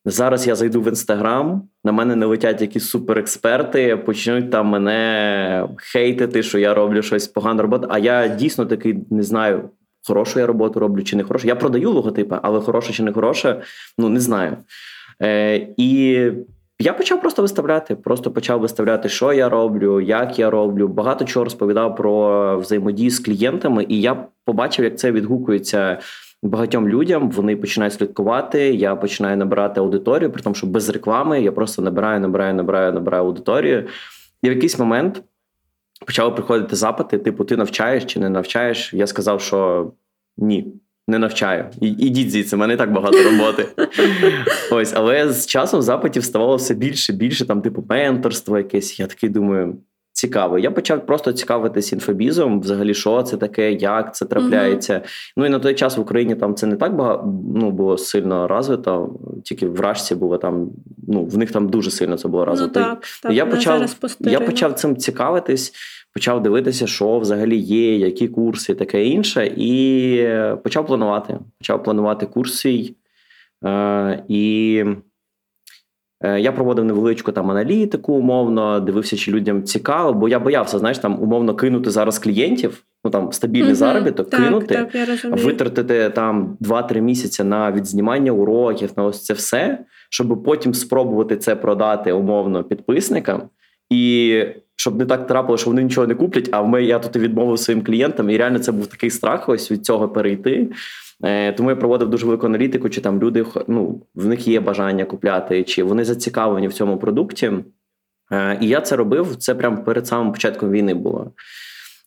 зараз 0.05 0.47
я 0.47 0.55
зайду 0.55 0.81
в 0.81 0.87
інстаграм, 0.87 1.63
на 1.83 1.91
мене 1.91 2.15
не 2.15 2.25
летять 2.25 2.61
якісь 2.61 2.89
суперексперти, 2.89 3.97
почнуть 3.97 4.51
там 4.51 4.67
мене 4.67 5.69
хейтити, 5.77 6.43
що 6.43 6.59
я 6.59 6.73
роблю 6.73 7.01
щось 7.01 7.27
погано 7.27 7.61
роботу. 7.61 7.87
А 7.89 7.99
я 7.99 8.27
дійсно 8.27 8.65
такий 8.65 8.99
не 9.09 9.23
знаю. 9.23 9.69
Хорошу 10.07 10.39
я 10.39 10.45
роботу 10.45 10.79
роблю 10.79 11.03
чи 11.03 11.15
не 11.15 11.23
хорошу. 11.23 11.47
Я 11.47 11.55
продаю 11.55 11.91
логотипи, 11.91 12.39
але 12.41 12.59
хороша 12.59 12.93
чи 12.93 13.03
не 13.03 13.13
хороша, 13.13 13.61
ну 13.97 14.09
не 14.09 14.19
знаю. 14.19 14.57
Е, 15.21 15.67
І 15.77 16.21
я 16.79 16.93
почав 16.93 17.21
просто 17.21 17.41
виставляти. 17.41 17.95
Просто 17.95 18.31
почав 18.31 18.59
виставляти, 18.59 19.09
що 19.09 19.33
я 19.33 19.49
роблю, 19.49 20.01
як 20.01 20.39
я 20.39 20.49
роблю. 20.49 20.87
Багато 20.87 21.25
чого 21.25 21.43
розповідав 21.43 21.95
про 21.95 22.59
взаємодію 22.59 23.11
з 23.11 23.19
клієнтами, 23.19 23.85
і 23.89 24.01
я 24.01 24.27
побачив, 24.45 24.85
як 24.85 24.97
це 24.97 25.11
відгукується 25.11 25.99
багатьом 26.43 26.87
людям. 26.87 27.29
Вони 27.29 27.55
починають 27.55 27.93
слідкувати. 27.93 28.59
Я 28.73 28.95
починаю 28.95 29.37
набирати 29.37 29.79
аудиторію, 29.79 30.31
при 30.31 30.41
тому, 30.41 30.55
що 30.55 30.67
без 30.67 30.89
реклами 30.89 31.41
я 31.41 31.51
просто 31.51 31.81
набираю, 31.81 32.19
набираю, 32.19 32.53
набираю, 32.53 32.93
набираю 32.93 33.23
аудиторію. 33.23 33.87
І 34.43 34.49
в 34.49 34.53
якийсь 34.53 34.79
момент 34.79 35.21
почали 36.05 36.31
приходити 36.31 36.75
запити: 36.75 37.17
типу, 37.17 37.43
ти 37.45 37.57
навчаєш 37.57 38.05
чи 38.05 38.19
не 38.19 38.29
навчаєш? 38.29 38.93
Я 38.93 39.07
сказав, 39.07 39.41
що 39.41 39.91
ні. 40.37 40.73
Не 41.09 41.19
навчаю. 41.19 41.65
І, 41.81 41.87
ідіть 41.87 42.31
звідси, 42.31 42.55
в 42.55 42.59
мене 42.59 42.73
і 42.73 42.77
так 42.77 42.91
багато 42.91 43.17
роботи. 43.23 43.67
Ось, 44.71 44.93
але 44.95 45.33
з 45.33 45.45
часом 45.45 45.81
запитів 45.81 46.23
ставало 46.23 46.55
все 46.55 46.73
більше, 46.73 47.13
більше, 47.13 47.45
там, 47.45 47.61
типу, 47.61 47.85
менторство 47.89 48.57
якесь. 48.57 48.99
Я 48.99 49.07
такий 49.07 49.29
думаю, 49.29 49.77
цікаво. 50.17 50.59
Я 50.59 50.71
почав 50.71 51.05
просто 51.05 51.33
цікавитись 51.33 51.93
інфобізом, 51.93 52.61
взагалі, 52.61 52.93
що 52.93 53.23
це 53.23 53.37
таке, 53.37 53.71
як 53.71 54.15
це 54.15 54.25
трапляється. 54.25 54.93
uh 54.93 55.33
Ну 55.37 55.45
і 55.45 55.49
на 55.49 55.59
той 55.59 55.75
час 55.75 55.97
в 55.97 56.01
Україні 56.01 56.35
там 56.35 56.55
це 56.55 56.67
не 56.67 56.75
так 56.75 56.95
багато 56.95 57.23
ну, 57.55 57.71
було 57.71 57.97
сильно 57.97 58.47
розвито, 58.47 59.19
тільки 59.43 59.67
в 59.67 59.79
Рашці 59.79 60.15
було 60.15 60.37
там, 60.37 60.69
ну, 61.07 61.25
в 61.25 61.37
них 61.37 61.51
там 61.51 61.69
дуже 61.69 61.91
сильно 61.91 62.17
це 62.17 62.27
було 62.27 62.45
розвито. 62.45 62.79
Ну, 62.79 62.85
так, 62.85 63.03
так, 63.23 63.33
я, 63.33 63.45
почав, 63.45 63.95
я 64.19 64.39
почав 64.39 64.73
цим 64.73 64.95
цікавитись. 64.95 65.73
Почав 66.13 66.43
дивитися, 66.43 66.87
що 66.87 67.19
взагалі 67.19 67.57
є, 67.57 67.97
які 67.97 68.27
курси, 68.27 68.75
таке 68.75 69.05
інше, 69.05 69.51
і 69.57 70.29
почав 70.63 70.87
планувати. 70.87 71.39
Почав 71.59 71.83
планувати 71.83 72.25
курс 72.25 72.53
свій. 72.53 72.95
Е, 73.65 74.23
І 74.27 74.83
я 76.21 76.51
проводив 76.51 76.85
невеличку 76.85 77.31
там 77.31 77.51
аналітику, 77.51 78.13
умовно, 78.13 78.79
дивився, 78.79 79.17
чи 79.17 79.31
людям 79.31 79.63
цікаво, 79.63 80.13
бо 80.13 80.29
я 80.29 80.39
боявся, 80.39 80.79
знаєш, 80.79 80.97
там 80.97 81.21
умовно 81.23 81.55
кинути 81.55 81.89
зараз 81.89 82.19
клієнтів, 82.19 82.83
ну 83.05 83.11
там 83.11 83.31
стабільний 83.31 83.69
угу, 83.69 83.75
заробіток, 83.75 84.29
так, 84.29 84.43
кинути, 84.43 84.75
так, 84.75 84.95
я 84.95 85.29
витратити 85.29 86.09
там 86.09 86.57
2-3 86.61 87.01
місяці 87.01 87.43
на 87.43 87.71
відзнімання 87.71 88.31
уроків, 88.31 88.89
на 88.97 89.03
ось 89.03 89.23
це 89.23 89.33
все, 89.33 89.79
щоб 90.09 90.43
потім 90.43 90.73
спробувати 90.73 91.37
це 91.37 91.55
продати 91.55 92.11
умовно 92.11 92.63
підписникам. 92.63 93.41
І 93.89 94.43
щоб 94.75 94.99
не 94.99 95.05
так 95.05 95.27
трапило, 95.27 95.57
що 95.57 95.69
вони 95.69 95.83
нічого 95.83 96.07
не 96.07 96.15
куплять, 96.15 96.49
а 96.51 96.61
в 96.61 96.67
мене 96.67 96.85
я 96.85 96.99
тут 96.99 97.15
відмовив 97.15 97.59
своїм 97.59 97.83
клієнтам. 97.83 98.29
І 98.29 98.37
реально 98.37 98.59
це 98.59 98.71
був 98.71 98.87
такий 98.87 99.09
страх 99.09 99.49
ось 99.49 99.71
від 99.71 99.85
цього 99.85 100.09
перейти. 100.09 100.67
Е, 101.23 101.53
Тому 101.53 101.69
я 101.69 101.75
проводив 101.75 102.09
дуже 102.09 102.25
велику 102.25 102.45
аналітику, 102.45 102.89
чи 102.89 103.01
там 103.01 103.19
люди 103.21 103.45
ну, 103.67 104.01
в 104.15 104.25
них 104.25 104.47
є 104.47 104.59
бажання 104.59 105.05
купляти, 105.05 105.63
чи 105.63 105.83
вони 105.83 106.05
зацікавлені 106.05 106.67
в 106.67 106.73
цьому 106.73 106.97
продукті. 106.97 107.51
Е, 108.31 108.57
І 108.61 108.67
я 108.67 108.81
це 108.81 108.95
робив. 108.95 109.35
Це 109.35 109.55
прямо 109.55 109.83
перед 109.83 110.07
самим 110.07 110.31
початком 110.31 110.71
війни 110.71 110.93
було. 110.93 111.31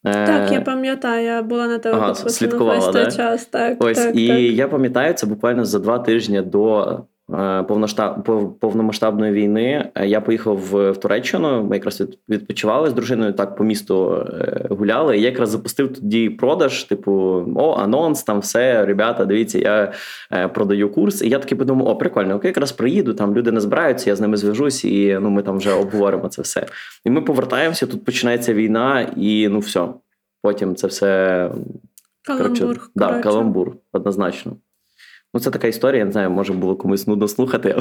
Так, 0.02 0.52
я 0.52 0.60
пам'ятаю, 0.60 1.24
я 1.24 1.42
була 1.42 1.66
на 1.66 1.78
тебе 1.78 1.96
ага, 1.96 2.14
підписана 2.14 2.64
весь 2.64 2.86
той 2.86 3.12
час. 3.12 3.46
Так, 3.46 3.84
Ось, 3.84 3.98
так, 3.98 4.16
І 4.16 4.28
так. 4.28 4.38
я 4.38 4.68
пам'ятаю, 4.68 5.14
це 5.14 5.26
буквально 5.26 5.64
за 5.64 5.78
два 5.78 5.98
тижні 5.98 6.42
до 6.42 6.86
Е, 6.88 6.98
повномасштабної 8.60 9.32
війни 9.32 9.90
е, 9.94 10.06
я 10.06 10.20
поїхав 10.20 10.56
в 10.56 10.92
Туреччину. 10.92 11.64
Ми 11.64 11.76
якраз 11.76 12.02
відпочивали 12.28 12.90
з 12.90 12.92
дружиною, 12.92 13.32
так 13.32 13.56
по 13.56 13.64
місту 13.64 14.26
е, 14.40 14.66
гуляли. 14.70 15.18
І 15.18 15.20
я 15.20 15.28
якраз 15.28 15.50
запустив 15.50 15.92
тоді 15.92 16.30
продаж, 16.30 16.84
типу, 16.84 17.12
о, 17.56 17.72
анонс, 17.72 18.22
там 18.22 18.40
все, 18.40 18.86
ребята, 18.86 19.24
дивіться, 19.24 19.58
я 19.58 19.92
продаю 20.48 20.90
курс. 20.92 21.22
І 21.22 21.28
я 21.28 21.38
таки 21.38 21.56
подумав, 21.56 21.88
о, 21.88 21.96
прикольно, 21.96 22.34
окей, 22.34 22.48
якраз 22.48 22.72
приїду, 22.72 23.14
там 23.14 23.34
люди 23.34 23.52
не 23.52 23.60
збираються, 23.60 24.10
я 24.10 24.16
з 24.16 24.20
ними 24.20 24.36
зв'яжусь, 24.36 24.84
і 24.84 25.18
ну, 25.22 25.30
ми 25.30 25.42
там 25.42 25.56
вже 25.56 25.72
обговоримо 25.72 26.28
це 26.28 26.42
все. 26.42 26.66
І 27.04 27.10
ми 27.10 27.22
повертаємося, 27.22 27.86
тут 27.86 28.04
починається 28.04 28.54
війна, 28.54 29.06
і 29.16 29.48
ну 29.48 29.58
все. 29.58 29.88
Потім 30.42 30.74
це 30.74 30.86
все. 30.86 31.50
Каламбур. 32.22 32.58
Коротше, 32.58 32.82
да, 32.94 33.20
каламбур, 33.20 33.76
однозначно. 33.92 34.56
Ну, 35.34 35.40
це 35.40 35.50
така 35.50 35.68
історія, 35.68 35.98
я 35.98 36.04
не 36.04 36.12
знаю, 36.12 36.30
може 36.30 36.52
було 36.52 36.76
комусь 36.76 37.06
нудно 37.06 37.28
слухати. 37.28 37.76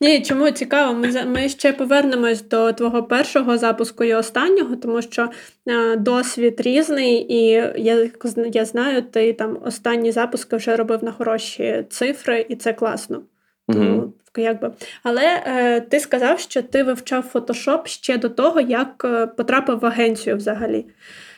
Ні, 0.00 0.22
чому 0.22 0.50
цікаво? 0.50 0.94
Ми 0.94 1.24
ми 1.24 1.48
ще 1.48 1.72
повернемось 1.72 2.48
до 2.48 2.72
твого 2.72 3.02
першого 3.02 3.58
запуску 3.58 4.04
і 4.04 4.14
останнього, 4.14 4.76
тому 4.76 5.02
що 5.02 5.28
е, 5.66 5.96
досвід 5.96 6.60
різний, 6.60 7.32
і 7.32 7.42
я 7.76 8.10
я 8.52 8.64
знаю, 8.64 9.02
ти 9.02 9.32
там 9.32 9.58
останні 9.64 10.12
запуски 10.12 10.56
вже 10.56 10.76
робив 10.76 11.04
на 11.04 11.12
хороші 11.12 11.84
цифри, 11.90 12.46
і 12.48 12.56
це 12.56 12.72
класно. 12.72 13.22
Тому, 13.72 13.98
угу. 13.98 14.12
якби. 14.36 14.72
Але 15.02 15.42
е, 15.46 15.80
ти 15.80 16.00
сказав, 16.00 16.40
що 16.40 16.62
ти 16.62 16.82
вивчав 16.82 17.22
фотошоп 17.22 17.86
ще 17.86 18.18
до 18.18 18.28
того, 18.28 18.60
як 18.60 19.02
е, 19.04 19.26
потрапив 19.26 19.78
в 19.78 19.86
агенцію 19.86 20.36
взагалі. 20.36 20.86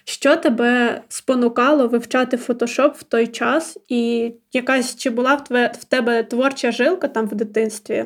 Що 0.09 0.37
тебе 0.37 1.01
спонукало 1.09 1.89
вивчати 1.89 2.37
фотошоп 2.37 2.97
в 2.97 3.03
той 3.03 3.27
час, 3.27 3.79
і 3.89 4.33
якась 4.53 4.97
чи 4.97 5.11
була 5.11 5.35
в 5.35 5.45
тебе, 5.45 5.73
в 5.79 5.85
тебе 5.85 6.23
творча 6.23 6.73
жилка 6.73 7.09
там 7.09 7.27
в 7.27 7.35
дитинстві, 7.35 8.05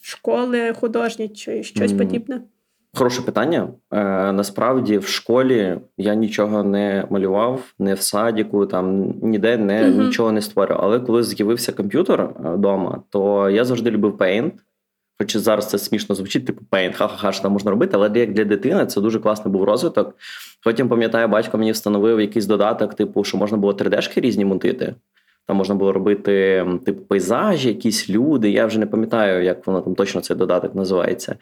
школи 0.00 0.72
художні 0.80 1.28
чи 1.28 1.62
щось 1.62 1.92
mm. 1.92 1.98
подібне? 1.98 2.40
Хороше 2.94 3.22
питання. 3.22 3.68
Е, 3.92 4.32
Насправді 4.32 4.98
в 4.98 5.06
школі 5.06 5.78
я 5.96 6.14
нічого 6.14 6.64
не 6.64 7.06
малював, 7.10 7.60
не 7.78 7.94
в 7.94 8.00
садіку, 8.00 8.66
там 8.66 9.14
ніде 9.22 9.56
не 9.56 9.84
mm-hmm. 9.84 10.06
нічого 10.06 10.32
не 10.32 10.42
створював. 10.42 10.84
Але 10.84 11.00
коли 11.00 11.22
з'явився 11.22 11.72
комп'ютер 11.72 12.28
вдома, 12.38 13.02
то 13.10 13.50
я 13.50 13.64
завжди 13.64 13.90
любив 13.90 14.16
Paint. 14.16 14.52
Хоч 15.18 15.36
зараз 15.36 15.70
це 15.70 15.78
смішно 15.78 16.14
звучить, 16.14 16.46
типу 16.46 16.62
Paint, 16.70 16.92
ха-ха-ха, 16.92 17.32
що 17.32 17.42
там 17.42 17.52
можна 17.52 17.70
робити, 17.70 17.92
але 17.94 18.10
як 18.14 18.32
для 18.32 18.44
дитини 18.44 18.86
це 18.86 19.00
дуже 19.00 19.18
класний 19.18 19.52
був 19.52 19.64
розвиток. 19.64 20.16
Потім, 20.64 20.88
пам'ятаю, 20.88 21.28
батько 21.28 21.58
мені 21.58 21.72
встановив 21.72 22.20
якийсь 22.20 22.46
додаток, 22.46 22.94
типу, 22.94 23.24
що 23.24 23.36
можна 23.36 23.58
було 23.58 23.72
3D-шки 23.72 24.20
різні 24.20 24.44
мутити. 24.44 24.94
Там 25.46 25.56
можна 25.56 25.74
було 25.74 25.92
робити 25.92 26.66
типу 26.86 27.02
пейзажі, 27.04 27.68
якісь 27.68 28.10
люди. 28.10 28.50
Я 28.50 28.66
вже 28.66 28.78
не 28.78 28.86
пам'ятаю, 28.86 29.44
як 29.44 29.66
воно 29.66 29.80
там 29.80 29.94
точно 29.94 30.20
цей 30.20 30.36
додаток 30.36 30.74
називається. 30.74 31.36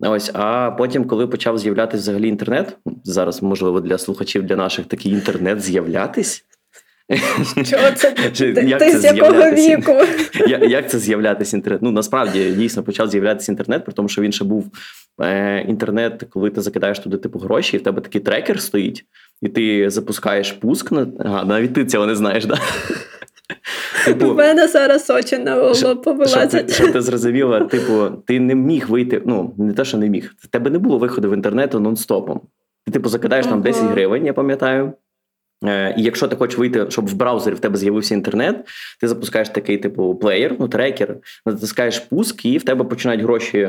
Ось, 0.00 0.30
а 0.34 0.70
потім, 0.70 1.04
коли 1.04 1.26
почав 1.26 1.58
з'являтися 1.58 2.00
взагалі 2.00 2.28
інтернет, 2.28 2.76
зараз 3.04 3.42
можливо 3.42 3.80
для 3.80 3.98
слухачів, 3.98 4.42
для 4.42 4.56
наших 4.56 4.86
такий 4.86 5.12
інтернет 5.12 5.60
з'являтись. 5.60 6.44
Що 7.62 7.78
це? 7.94 8.14
Як 8.66 8.78
Ти 8.78 8.92
це 8.92 8.98
з 8.98 9.04
якого 9.04 9.50
віку? 9.50 9.92
Як 10.68 10.90
це 10.90 10.98
з'являтися 10.98 11.56
інтернет? 11.56 11.82
Ну 11.82 11.90
насправді 11.90 12.50
дійсно 12.50 12.82
почав 12.82 13.08
з'являтися 13.10 13.52
інтернет, 13.52 13.84
при 13.84 13.94
тому, 13.94 14.08
що 14.08 14.22
він 14.22 14.32
ще 14.32 14.44
був 14.44 14.66
е, 15.22 15.60
інтернет, 15.68 16.22
коли 16.30 16.50
ти 16.50 16.60
закидаєш 16.60 16.98
туди 16.98 17.16
типу 17.16 17.38
гроші, 17.38 17.76
і 17.76 17.80
в 17.80 17.82
тебе 17.82 18.00
такий 18.00 18.20
трекер 18.20 18.60
стоїть, 18.60 19.04
і 19.42 19.48
ти 19.48 19.90
запускаєш 19.90 20.52
пуск 20.52 20.92
на 20.92 21.06
ага, 21.18 21.44
навіть 21.44 21.74
ти 21.74 21.84
цього 21.84 22.06
не 22.06 22.14
знаєш, 22.14 22.44
да? 22.44 22.58
Типу, 24.04 24.26
У 24.26 24.34
мене 24.34 24.68
зараз 24.68 25.10
очі 25.10 25.38
на 25.38 25.54
лоб 25.54 26.02
повилазять. 26.02 26.74
Щоб 26.74 26.92
ти 26.92 27.00
зрозуміла, 27.00 27.60
типу, 27.60 28.10
ти 28.26 28.40
не 28.40 28.54
міг 28.54 28.88
вийти. 28.88 29.22
Ну, 29.26 29.54
не 29.58 29.72
те, 29.72 29.84
що 29.84 29.98
не 29.98 30.08
міг. 30.08 30.34
В 30.38 30.46
тебе 30.46 30.70
не 30.70 30.78
було 30.78 30.98
виходу 30.98 31.30
в 31.30 31.34
інтернету 31.34 31.78
нон-стопом. 31.78 32.40
Ти, 32.86 32.92
типу, 32.92 33.08
закидаєш 33.08 33.46
ага. 33.46 33.54
там 33.54 33.62
10 33.62 33.84
гривень, 33.84 34.26
я 34.26 34.32
пам'ятаю. 34.32 34.92
Е, 35.66 35.94
і 35.98 36.02
якщо 36.02 36.28
ти 36.28 36.36
хочеш 36.36 36.58
вийти, 36.58 36.86
щоб 36.88 37.06
в 37.06 37.14
браузері 37.14 37.54
в 37.54 37.58
тебе 37.58 37.76
з'явився 37.76 38.14
інтернет, 38.14 38.68
ти 39.00 39.08
запускаєш 39.08 39.48
такий 39.48 39.78
типу 39.78 40.14
плеєр, 40.14 40.56
ну 40.58 40.68
трекер, 40.68 41.16
натискаєш 41.46 41.98
пуск, 41.98 42.44
і 42.44 42.58
в 42.58 42.64
тебе 42.64 42.84
починають 42.84 43.22
гроші 43.22 43.68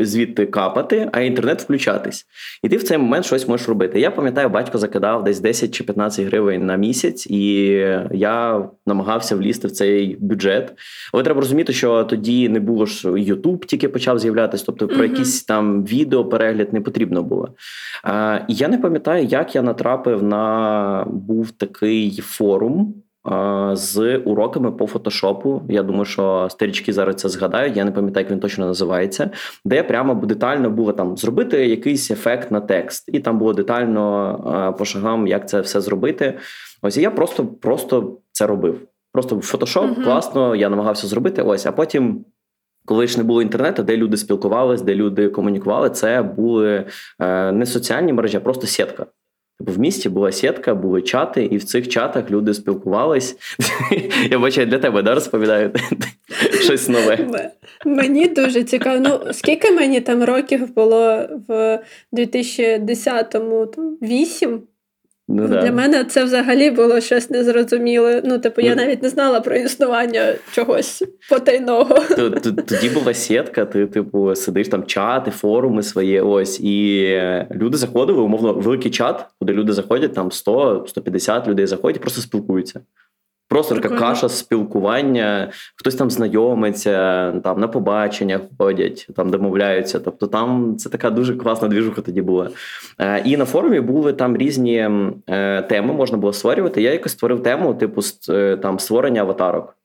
звідти 0.00 0.46
капати, 0.46 1.08
а 1.12 1.20
інтернет 1.20 1.62
включатись. 1.62 2.26
І 2.62 2.68
ти 2.68 2.76
в 2.76 2.82
цей 2.82 2.98
момент 2.98 3.24
щось 3.24 3.48
можеш 3.48 3.68
робити. 3.68 4.00
Я 4.00 4.10
пам'ятаю, 4.10 4.48
батько 4.48 4.78
закидав 4.78 5.24
десь 5.24 5.40
10 5.40 5.74
чи 5.74 5.84
15 5.84 6.26
гривень 6.26 6.66
на 6.66 6.76
місяць, 6.76 7.26
і 7.26 7.64
я 8.10 8.68
намагався 8.86 9.36
влізти 9.36 9.68
в 9.68 9.70
цей 9.70 10.16
бюджет. 10.20 10.72
Але 11.12 11.22
треба 11.22 11.40
розуміти, 11.40 11.72
що 11.72 12.04
тоді 12.04 12.48
не 12.48 12.60
було 12.60 12.86
ж 12.86 13.20
Ютуб, 13.20 13.64
тільки 13.64 13.88
почав 13.88 14.18
з'являтися, 14.18 14.64
тобто 14.66 14.88
про 14.88 15.04
якісь 15.04 15.44
там 15.44 15.84
відео 15.84 16.24
перегляд 16.24 16.72
не 16.72 16.80
потрібно 16.80 17.22
було. 17.22 17.48
А, 18.04 18.38
Я 18.48 18.68
не 18.68 18.78
пам'ятаю, 18.78 19.24
як 19.24 19.54
я 19.54 19.62
натрапив 19.62 20.22
на 20.22 21.06
був 21.10 21.50
такий 21.50 22.20
форум 22.22 22.94
з 23.72 24.16
уроками 24.16 24.72
по 24.72 24.86
фотошопу. 24.86 25.62
Я 25.68 25.82
думаю, 25.82 26.04
що 26.04 26.48
старічки 26.50 26.92
зараз 26.92 27.16
це 27.16 27.28
згадають. 27.28 27.76
Я 27.76 27.84
не 27.84 27.92
пам'ятаю, 27.92 28.24
як 28.24 28.32
він 28.32 28.40
точно 28.40 28.66
називається, 28.66 29.30
де 29.64 29.82
прямо 29.82 30.14
детально 30.14 30.70
було 30.70 30.92
там 30.92 31.16
зробити 31.16 31.66
якийсь 31.66 32.10
ефект 32.10 32.50
на 32.50 32.60
текст, 32.60 33.08
і 33.12 33.20
там 33.20 33.38
було 33.38 33.52
детально 33.52 34.74
по 34.78 34.84
шагам, 34.84 35.26
як 35.26 35.48
це 35.48 35.60
все 35.60 35.80
зробити. 35.80 36.38
Ось 36.82 36.96
я 36.96 37.10
просто 37.10 37.46
просто 37.46 38.18
це 38.32 38.46
робив. 38.46 38.80
Просто 39.12 39.40
фотошоп 39.40 39.84
uh-huh. 39.84 40.04
класно, 40.04 40.56
я 40.56 40.68
намагався 40.68 41.06
зробити. 41.06 41.42
Ось, 41.42 41.66
а 41.66 41.72
потім. 41.72 42.24
Коли 42.84 43.06
ж 43.06 43.18
не 43.18 43.24
було 43.24 43.42
інтернету, 43.42 43.82
де 43.82 43.96
люди 43.96 44.16
спілкувалися, 44.16 44.84
де 44.84 44.94
люди 44.94 45.28
комунікували, 45.28 45.90
це 45.90 46.22
були 46.22 46.86
е, 47.20 47.52
не 47.52 47.66
соціальні 47.66 48.12
мережі, 48.12 48.36
а 48.36 48.40
просто 48.40 48.66
сітка. 48.66 49.06
В 49.66 49.78
місті 49.78 50.08
була 50.08 50.32
сітка, 50.32 50.74
були 50.74 51.02
чати, 51.02 51.44
і 51.44 51.56
в 51.56 51.64
цих 51.64 51.88
чатах 51.88 52.30
люди 52.30 52.54
спілкувались. 52.54 53.36
Я 54.30 54.38
бачу, 54.38 54.64
для 54.64 54.78
тебе 54.78 55.02
да, 55.02 55.14
розповідаю 55.14 55.72
щось 56.60 56.88
нове. 56.88 57.50
Мені 57.84 58.28
дуже 58.28 58.64
цікаво. 58.64 59.00
Ну, 59.00 59.32
скільки 59.32 59.70
мені 59.70 60.00
там 60.00 60.24
років 60.24 60.74
було 60.74 61.26
в 61.48 61.80
2010-му? 62.12 63.64
Вісім? 64.02 64.62
Ну, 65.28 65.48
Для 65.48 65.62
да. 65.62 65.72
мене 65.72 66.04
це 66.04 66.24
взагалі 66.24 66.70
було 66.70 67.00
щось 67.00 67.30
незрозуміле. 67.30 68.22
Ну, 68.24 68.38
типу, 68.38 68.60
я 68.60 68.70
ну, 68.70 68.82
навіть 68.82 69.02
не 69.02 69.08
знала 69.08 69.40
про 69.40 69.56
існування 69.56 70.34
чогось 70.52 71.04
потайного. 71.30 71.94
Тоді 72.68 72.88
була 72.88 73.14
сітка, 73.14 73.64
ти, 73.64 73.86
типу, 73.86 74.34
сидиш 74.34 74.68
там 74.68 74.84
чати, 74.84 75.30
форуми 75.30 75.82
свої, 75.82 76.20
ось, 76.20 76.60
і 76.60 77.06
люди 77.50 77.76
заходили, 77.76 78.20
умовно, 78.20 78.52
великий 78.52 78.90
чат, 78.90 79.26
куди 79.38 79.52
люди 79.52 79.72
заходять, 79.72 80.14
там 80.14 80.28
100-150 80.28 81.48
людей 81.48 81.66
заходять, 81.66 82.00
просто 82.00 82.20
спілкуються. 82.20 82.80
Просто 83.52 83.74
така 83.74 83.96
каша 83.96 84.28
спілкування, 84.28 85.50
хтось 85.76 85.94
там 85.94 86.10
знайомиться, 86.10 87.32
там 87.44 87.60
на 87.60 87.68
побаченнях 87.68 88.40
ходять, 88.58 89.08
там 89.16 89.30
домовляються. 89.30 90.00
Тобто 90.00 90.26
там 90.26 90.76
це 90.78 90.88
така 90.88 91.10
дуже 91.10 91.36
класна 91.36 91.68
двіжуха 91.68 92.00
тоді 92.00 92.22
була. 92.22 92.50
Е, 92.98 93.22
і 93.24 93.36
на 93.36 93.44
форумі 93.44 93.80
були 93.80 94.12
там 94.12 94.36
різні 94.36 94.90
е, 95.28 95.62
теми, 95.62 95.92
можна 95.92 96.18
було 96.18 96.32
створювати. 96.32 96.82
Я 96.82 96.92
якось 96.92 97.12
створив 97.12 97.42
тему, 97.42 97.74
типу 97.74 98.00
е, 98.28 98.56
там 98.56 98.78
створення 98.78 99.20
аватарок. 99.20 99.76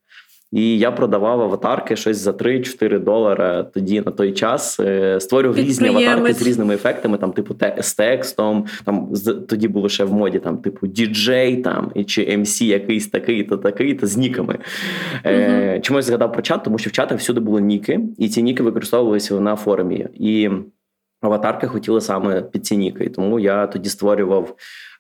І 0.52 0.80
я 0.80 0.92
продавав 0.92 1.42
аватарки 1.42 1.96
щось 1.96 2.18
за 2.18 2.32
3-4 2.32 3.04
долара 3.04 3.64
тоді 3.64 4.02
на 4.02 4.12
той 4.12 4.32
час. 4.32 4.80
Е, 4.80 5.20
створював 5.20 5.58
різні 5.58 5.88
аватарки 5.88 6.34
з 6.34 6.42
різними 6.42 6.74
ефектами, 6.74 7.18
там, 7.18 7.32
типу, 7.32 7.54
те, 7.54 7.76
з 7.80 7.96
текстом. 7.96 8.66
Там 8.86 9.14
тоді 9.50 9.68
було 9.68 9.90
ще 9.90 10.04
в 10.04 10.14
моді, 10.14 10.40
там, 10.40 10.58
типу, 10.58 10.88
діджей 10.88 11.58
там, 11.58 11.92
і 11.96 12.04
чи 12.04 12.26
MC 12.26 12.64
якийсь 12.64 13.08
такий, 13.08 13.44
то 13.44 13.58
такий, 13.58 13.94
то 13.94 14.08
з 14.08 14.18
ніками. 14.18 14.54
Uh-huh. 14.54 15.30
Е, 15.32 15.80
Чомусь 15.80 16.06
згадав 16.06 16.34
про 16.34 16.42
чат, 16.42 16.64
тому 16.64 16.78
що 16.78 16.90
в 16.90 16.94
чатах 16.94 17.20
всюди 17.20 17.40
були 17.40 17.62
ніки, 17.62 18.00
і 18.18 18.30
ці 18.30 18.44
ніки 18.44 18.64
використовувалися 18.64 19.40
на 19.40 19.56
форумі. 19.56 20.08
І 20.14 20.50
аватарки 21.22 21.68
хотіли 21.68 22.02
саме 22.02 22.42
під 22.42 22.66
ці 22.66 22.78
ніки. 22.78 23.04
І 23.04 23.10
тому 23.10 23.40
я 23.40 23.68
тоді 23.68 23.90
створював 23.90 24.56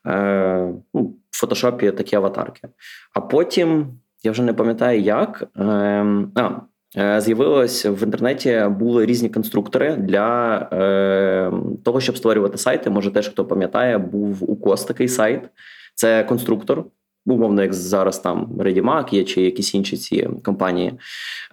е, 0.07 0.73
ну, 0.93 1.03
в 1.31 1.39
фотошопі 1.39 1.91
такі 1.91 2.15
аватарки. 2.15 2.67
А 3.13 3.21
потім 3.21 3.87
я 4.23 4.31
вже 4.31 4.43
не 4.43 4.53
пам'ятаю 4.53 5.01
як. 5.01 5.47
Ем, 5.55 6.31
а, 6.35 6.49
е, 6.97 7.21
З'явилось 7.21 7.85
в 7.85 8.03
інтернеті 8.03 8.65
були 8.69 9.05
різні 9.05 9.29
конструктори 9.29 9.95
для 9.95 10.57
е, 10.73 11.51
того, 11.85 11.99
щоб 11.99 12.17
створювати 12.17 12.57
сайти. 12.57 12.89
Може, 12.89 13.11
теж 13.11 13.29
хто 13.29 13.45
пам'ятає, 13.45 13.97
був 13.97 14.51
у 14.51 14.55
КОС 14.55 14.85
такий 14.85 15.07
сайт. 15.07 15.49
Це 15.95 16.23
конструктор. 16.23 16.85
Умовно, 17.33 17.61
як 17.61 17.73
зараз 17.73 18.19
там 18.19 18.49
Redimac 18.59 19.15
є 19.15 19.23
чи 19.23 19.41
якісь 19.41 19.73
інші 19.75 19.97
ці 19.97 20.29
компанії, 20.43 20.93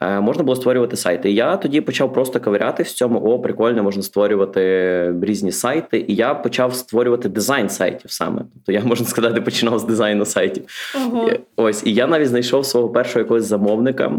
е, 0.01 0.21
можна 0.21 0.43
було 0.43 0.57
створювати 0.57 0.97
сайти. 0.97 1.31
І 1.31 1.35
я 1.35 1.57
тоді 1.57 1.81
почав 1.81 2.13
просто 2.13 2.41
ковиряти 2.41 2.83
в 2.83 2.91
цьому. 2.91 3.21
О, 3.21 3.39
прикольно, 3.39 3.83
можна 3.83 4.03
створювати 4.03 5.15
різні 5.23 5.53
сайти. 5.53 6.05
І 6.09 6.15
я 6.15 6.35
почав 6.35 6.75
створювати 6.75 7.29
дизайн 7.29 7.69
сайтів 7.69 8.11
саме. 8.11 8.43
Тобто 8.55 8.73
я 8.73 8.85
можна 8.85 9.07
сказати, 9.07 9.41
починав 9.41 9.79
з 9.79 9.85
дизайну 9.85 10.25
сайтів. 10.25 10.65
Ого. 11.07 11.31
Ось, 11.57 11.87
і 11.87 11.95
я 11.95 12.07
навіть 12.07 12.29
знайшов 12.29 12.67
свого 12.67 12.89
першого 12.89 13.19
якогось 13.19 13.45
замовника. 13.45 14.13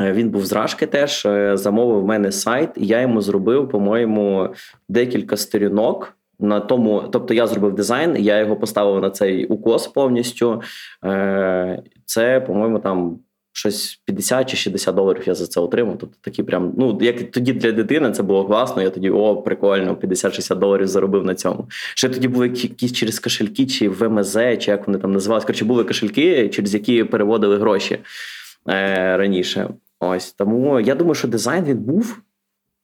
Е, 0.00 0.12
він 0.12 0.30
був 0.30 0.46
з 0.46 0.52
Рашки 0.52 0.86
теж 0.86 1.26
е, 1.26 1.56
замовив 1.56 2.00
в 2.00 2.06
мене 2.06 2.32
сайт, 2.32 2.70
і 2.76 2.86
я 2.86 3.00
йому 3.00 3.20
зробив, 3.20 3.68
по-моєму, 3.68 4.48
декілька 4.88 5.36
сторінок. 5.36 6.17
На 6.40 6.60
тому, 6.60 7.04
тобто 7.12 7.34
я 7.34 7.46
зробив 7.46 7.74
дизайн, 7.74 8.16
я 8.18 8.38
його 8.38 8.56
поставив 8.56 9.02
на 9.02 9.10
цей 9.10 9.46
укос 9.46 9.86
повністю. 9.86 10.62
Е, 11.04 11.82
це, 12.04 12.40
по-моєму, 12.40 12.78
там 12.78 13.18
щось 13.58 14.02
50 14.04 14.50
чи 14.50 14.56
60 14.56 14.94
доларів 14.94 15.22
я 15.26 15.34
за 15.34 15.46
це 15.46 15.60
отримав. 15.60 15.96
Тобто 15.98 16.16
такі 16.20 16.42
прям, 16.42 16.74
ну 16.78 16.98
як 17.00 17.30
тоді 17.30 17.52
для 17.52 17.72
дитини 17.72 18.10
це 18.10 18.22
було 18.22 18.46
класно. 18.46 18.82
Я 18.82 18.90
тоді 18.90 19.10
о, 19.10 19.36
прикольно, 19.36 19.94
50-60 19.94 20.58
доларів 20.58 20.86
заробив 20.86 21.24
на 21.24 21.34
цьому. 21.34 21.66
Ще 21.94 22.08
тоді 22.08 22.28
були 22.28 22.46
якісь 22.48 22.92
через 22.92 23.18
кошельки, 23.18 23.66
чи 23.66 23.88
ВМЗ, 23.88 24.32
чи 24.58 24.70
як 24.70 24.86
вони 24.86 24.98
там 24.98 25.12
називалися. 25.12 25.46
Коротше, 25.46 25.64
були 25.64 25.84
кошельки, 25.84 26.48
через 26.48 26.74
які 26.74 27.04
переводили 27.04 27.58
гроші 27.58 27.98
е, 28.68 29.16
раніше. 29.16 29.68
Ось 30.00 30.32
тому 30.32 30.80
я 30.80 30.94
думаю, 30.94 31.14
що 31.14 31.28
дизайн 31.28 31.64
він 31.64 31.78
був 31.78 32.20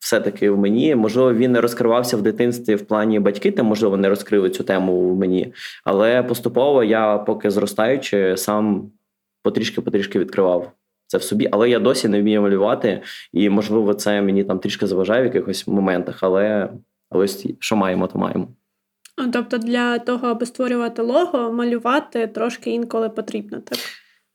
все-таки 0.05 0.51
в 0.51 0.59
мені. 0.59 0.95
Можливо, 0.95 1.35
він 1.35 1.53
не 1.53 1.61
розкривався 1.61 2.17
в 2.17 2.23
дитинстві 2.23 2.75
в 2.75 2.87
плані 2.87 3.21
батьки, 3.21 3.51
там 3.51 3.67
можливо 3.67 3.97
не 3.97 4.09
розкрили 4.09 4.51
цю 4.51 4.65
тему 4.65 5.11
в 5.11 5.17
мені. 5.17 5.53
Але 5.85 6.23
поступово 6.23 6.85
я, 6.85 7.19
поки 7.19 7.51
зростаючи, 7.51 8.37
сам 8.37 8.91
потрішки-потрішки 9.43 10.19
відкривав 10.19 10.73
це 11.07 11.19
в 11.19 11.23
собі. 11.23 11.49
Але 11.53 11.71
я 11.71 11.79
досі 11.79 12.09
не 12.09 12.21
вмію 12.21 12.43
малювати, 12.43 13.03
і 13.33 13.51
можливо, 13.51 13.95
це 13.95 14.23
мені 14.23 14.45
там 14.45 14.59
трішки 14.59 14.87
заважає 14.87 15.23
в 15.23 15.25
якихось 15.25 15.67
моментах, 15.67 16.19
але, 16.21 16.71
але 17.11 17.25
ось 17.25 17.47
що 17.59 17.77
маємо, 17.77 18.07
то 18.07 18.19
маємо. 18.19 18.49
Тобто 19.33 19.59
для 19.59 19.99
того, 19.99 20.29
аби 20.29 20.47
створювати 20.47 21.03
лого, 21.03 21.53
малювати 21.53 22.27
трошки 22.27 22.71
інколи 22.71 23.09
потрібно, 23.09 23.61
так? 23.61 23.79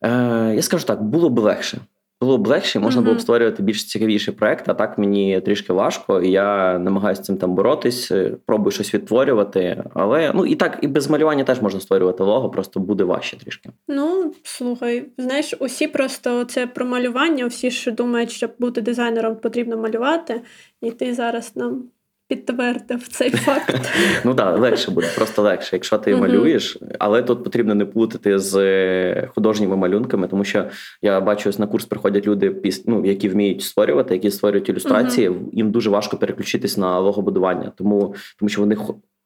Е, 0.04 0.56
Я 0.56 0.62
скажу 0.62 0.86
так, 0.86 1.04
було 1.04 1.30
б 1.30 1.40
легше. 1.40 1.78
Було 2.22 2.38
б 2.38 2.48
легше, 2.48 2.80
можна 2.80 3.02
було 3.02 3.16
б 3.16 3.22
створювати 3.22 3.64
більш 3.64 3.86
цікавіший 3.86 4.34
проект, 4.34 4.70
а 4.70 4.74
так 4.74 4.98
мені 4.98 5.42
трішки 5.42 5.74
важко, 5.74 6.22
і 6.22 6.32
я 6.32 6.80
намагаюся 6.80 7.22
цим 7.22 7.38
там 7.38 7.56
боротись, 7.56 8.12
е, 8.12 8.38
пробую 8.46 8.72
щось 8.72 8.94
відтворювати. 8.94 9.84
Але 9.94 10.32
ну 10.36 10.46
і 10.46 10.56
так, 10.56 10.80
і 10.82 10.88
без 10.88 11.10
малювання 11.10 11.44
теж 11.44 11.62
можна 11.62 11.80
створювати 11.80 12.24
лого, 12.24 12.50
просто 12.50 12.80
буде 12.80 13.04
важче 13.04 13.38
трішки. 13.38 13.70
Ну 13.88 14.34
слухай, 14.44 15.06
знаєш, 15.18 15.56
усі 15.60 15.88
просто 15.88 16.46
це 16.46 16.68
про 16.68 16.86
малювання. 16.86 17.46
Всі 17.46 17.72
ж 17.72 17.92
думають, 17.92 18.32
що 18.32 18.50
бути 18.60 18.82
дизайнером 18.82 19.36
потрібно 19.36 19.78
малювати, 19.78 20.42
і 20.82 20.92
ти 20.92 21.14
зараз 21.14 21.52
нам 21.56 21.84
підтвердив 22.30 23.08
цей 23.08 23.30
факт. 23.30 23.76
Ну 24.26 24.36
так, 24.36 24.60
легше 24.60 24.92
буде, 24.92 25.08
просто 25.16 25.42
легше, 25.42 25.70
якщо 25.76 25.98
ти 25.98 26.16
малюєш, 26.16 26.78
але 27.00 27.24
тут 27.24 27.44
потрібно 27.44 27.76
не 27.76 27.86
плутати 27.86 28.40
з 28.40 28.56
е, 28.56 29.30
художніми 29.36 29.76
малюнками, 29.76 30.28
тому 30.28 30.44
що 30.44 30.66
я 31.02 31.22
бачу, 31.22 31.52
на 31.58 31.68
курс 31.68 31.86
приходять 31.86 32.28
люди, 32.28 32.56
ну, 32.86 33.06
які 33.06 33.30
вміють 33.30 33.62
створювати, 33.62 34.14
які 34.14 34.32
створюють 34.32 34.70
ілюстрації. 34.70 35.32
Їм 35.54 35.72
дуже 35.72 35.90
важко 35.90 36.18
переключитись 36.18 36.78
на 36.78 37.00
логобудування, 37.00 37.72
тому 37.76 38.16
тому 38.40 38.50
що 38.50 38.62
вони 38.62 38.78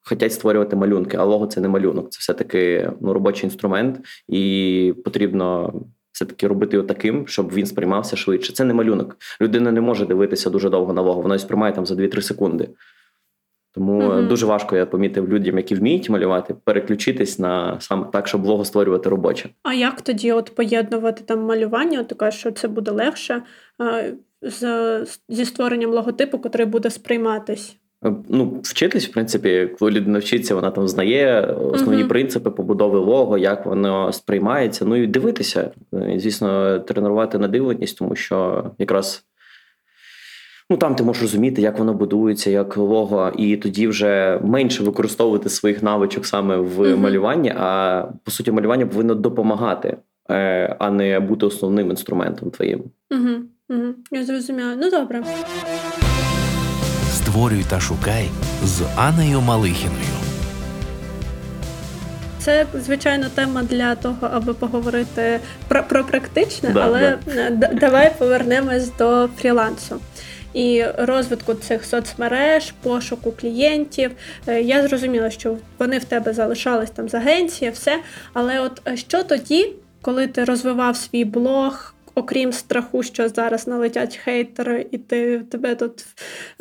хочуть 0.04 0.34
створювати 0.34 0.76
малюнки, 0.76 1.18
а 1.18 1.24
лого 1.24 1.48
це 1.48 1.62
не 1.62 1.68
малюнок, 1.68 2.10
це 2.10 2.18
все 2.20 2.34
таки 2.34 2.92
ну, 3.02 3.13
робочий 3.13 3.48
інструмент, 3.48 4.00
і 4.28 4.94
потрібно. 5.06 5.74
Все-таки 6.13 6.48
робити 6.48 6.76
його 6.76 6.88
таким, 6.88 7.28
щоб 7.28 7.54
він 7.54 7.66
сприймався 7.66 8.16
швидше. 8.16 8.54
Це 8.54 8.63
не 8.63 8.74
малюнок. 8.74 9.18
Людина 9.42 9.72
не 9.72 9.82
може 9.82 10.06
дивитися 10.06 10.50
дуже 10.50 10.70
довго 10.70 10.94
на 10.94 11.02
лого, 11.02 11.22
вона 11.22 11.39
сприймає 11.39 11.74
там 11.74 11.86
за 11.86 11.96
2-3 11.96 12.22
секунди. 12.22 12.70
Тому 13.75 14.01
mm 14.01 14.27
дуже 14.27 14.45
важко 14.45 14.75
я 14.75 14.86
помітив 14.86 15.29
людям, 15.29 15.57
які 15.57 15.75
вміють 15.75 16.09
малювати, 16.09 16.55
переключитись 16.63 17.39
на 17.39 17.77
саме 17.79 18.07
так, 18.13 18.27
щоб 18.27 18.45
лого 18.45 18.65
створювати 18.65 19.09
робоче. 19.09 19.49
А 19.63 19.73
як 19.73 20.01
тоді 20.01 20.31
от 20.31 20.55
поєднувати 20.55 21.23
там 21.25 21.39
малювання? 21.39 22.03
Кажеш, 22.03 22.39
що 22.39 22.51
це 22.51 22.67
буде 22.67 22.91
легше 22.91 23.41
з, 24.41 25.05
зі 25.29 25.45
створенням 25.45 25.91
логотипу, 25.91 26.41
який 26.43 26.65
буде 26.65 26.89
сприйматись? 26.89 27.77
Е, 28.05 28.13
ну, 28.29 28.59
вчитись, 28.63 29.07
в 29.07 29.12
принципі, 29.12 29.69
коли 29.79 29.91
людина 29.91 30.19
вчиться, 30.19 30.55
вона 30.55 30.71
там 30.71 30.88
знає 30.88 31.41
основні 31.41 32.03
uh-huh. 32.03 32.07
принципи 32.07 32.49
побудови 32.49 32.99
лого, 32.99 33.38
як 33.38 33.65
воно 33.65 34.12
сприймається. 34.12 34.86
Ну 34.86 34.95
і 34.95 35.07
дивитися, 35.07 35.71
звісно, 35.91 36.79
тренувати 36.79 37.38
надивленість, 37.38 37.97
тому 37.97 38.15
що 38.15 38.63
якраз 38.79 39.25
Ну 40.69 40.78
там 40.78 40.95
ти 40.95 41.04
можеш 41.04 41.21
розуміти, 41.21 41.62
як 41.62 41.80
воно 41.80 41.93
будується, 41.93 42.49
як 42.49 42.78
лого, 42.78 43.32
і 43.38 43.58
тоді 43.58 43.88
вже 43.88 44.39
менше 44.43 44.84
використовувати 44.84 45.49
своїх 45.49 45.84
навичок 45.84 46.26
саме 46.26 46.58
в 46.58 46.80
uh-huh. 46.80 46.97
малюванні. 46.97 47.54
А 47.58 48.04
по 48.23 48.32
суті, 48.32 48.52
малювання 48.52 48.86
повинно 48.86 49.15
допомагати, 49.15 49.97
е, 50.30 50.76
а 50.80 50.91
не 50.91 51.19
бути 51.19 51.45
основним 51.45 51.89
інструментом 51.89 52.52
твоїм. 52.52 52.84
Угу, 53.12 53.30
угу. 53.69 53.93
Я 54.12 54.26
зрозуміла. 54.26 54.76
Ну 54.78 54.89
добре. 54.89 55.23
Створюй 57.12 57.65
та 57.69 57.80
шукай 57.80 58.30
з 58.63 58.82
Анею 58.97 59.41
Малихіною. 59.41 60.23
Це 62.39 62.65
звичайно 62.86 63.26
тема 63.36 63.63
для 63.63 63.95
того, 63.95 64.30
аби 64.34 64.54
поговорити 64.54 65.39
про 65.67 65.84
про 65.84 66.04
практичне, 66.04 66.69
да, 66.69 66.82
але 66.86 67.17
да. 67.52 67.67
давай 67.67 68.12
повернемось 68.19 68.91
до 68.97 69.30
фрілансу 69.38 69.95
і 70.54 70.86
розвитку 70.98 71.54
цих 71.54 71.86
соцмереж, 71.86 72.72
пошуку 72.84 73.32
клієнтів. 73.32 74.12
Е, 74.48 74.62
я 74.62 74.88
зрозуміла, 74.88 75.30
що 75.30 75.58
вони 75.80 75.98
в 75.98 76.04
тебе 76.04 76.34
залишались 76.34 76.89
там 76.89 77.10
з 77.10 77.13
агенції, 77.13 77.72
все. 77.72 78.00
Але 78.34 78.60
от 78.60 78.82
е, 78.88 78.98
що 78.98 79.24
тоді, 79.24 79.74
коли 80.02 80.28
ти 80.28 80.44
розвивав 80.44 80.96
свій 80.98 81.26
блог? 81.26 81.89
Окрім 82.16 82.54
страху, 82.54 83.04
що 83.04 83.30
зараз 83.30 83.68
налетять 83.68 84.16
хейтери, 84.18 84.86
і 84.92 84.98
ти 84.98 85.39
тебе 85.39 85.76
тут 85.76 86.06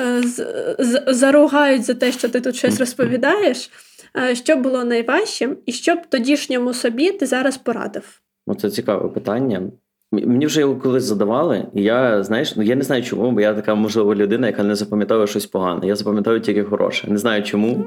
е, 0.00 0.22
з, 0.22 0.36
з, 0.78 1.04
заругають 1.06 1.84
за 1.84 1.94
те, 1.94 2.12
що 2.12 2.28
ти 2.28 2.40
тут 2.40 2.56
щось 2.56 2.80
розповідаєш. 2.80 3.70
Е, 4.16 4.34
що 4.34 4.56
було 4.56 4.84
найважчим, 4.84 5.56
і 5.66 5.72
що 5.72 5.94
б 5.94 6.06
тодішньому 6.06 6.74
собі 6.74 7.12
ти 7.12 7.26
зараз 7.26 7.56
порадив? 7.56 8.20
Ну, 8.46 8.54
це 8.54 8.70
цікаве 8.70 9.08
питання. 9.08 9.70
Мені 10.12 10.46
вже 10.46 10.60
його 10.60 10.76
колись 10.76 11.04
задавали, 11.04 11.66
і 11.74 11.82
я 11.82 12.22
знаєш, 12.22 12.56
ну 12.56 12.62
я 12.62 12.76
не 12.76 12.82
знаю 12.82 13.02
чому, 13.02 13.30
бо 13.30 13.40
я 13.40 13.54
така 13.54 13.74
можлива 13.74 14.14
людина, 14.14 14.46
яка 14.46 14.62
не 14.62 14.74
запам'ятовує 14.74 15.26
щось 15.26 15.46
погане. 15.46 15.86
Я 15.86 15.96
запам'ятаю 15.96 16.40
тільки 16.40 16.64
хороше. 16.64 17.10
Не 17.10 17.18
знаю 17.18 17.42
чому. 17.42 17.84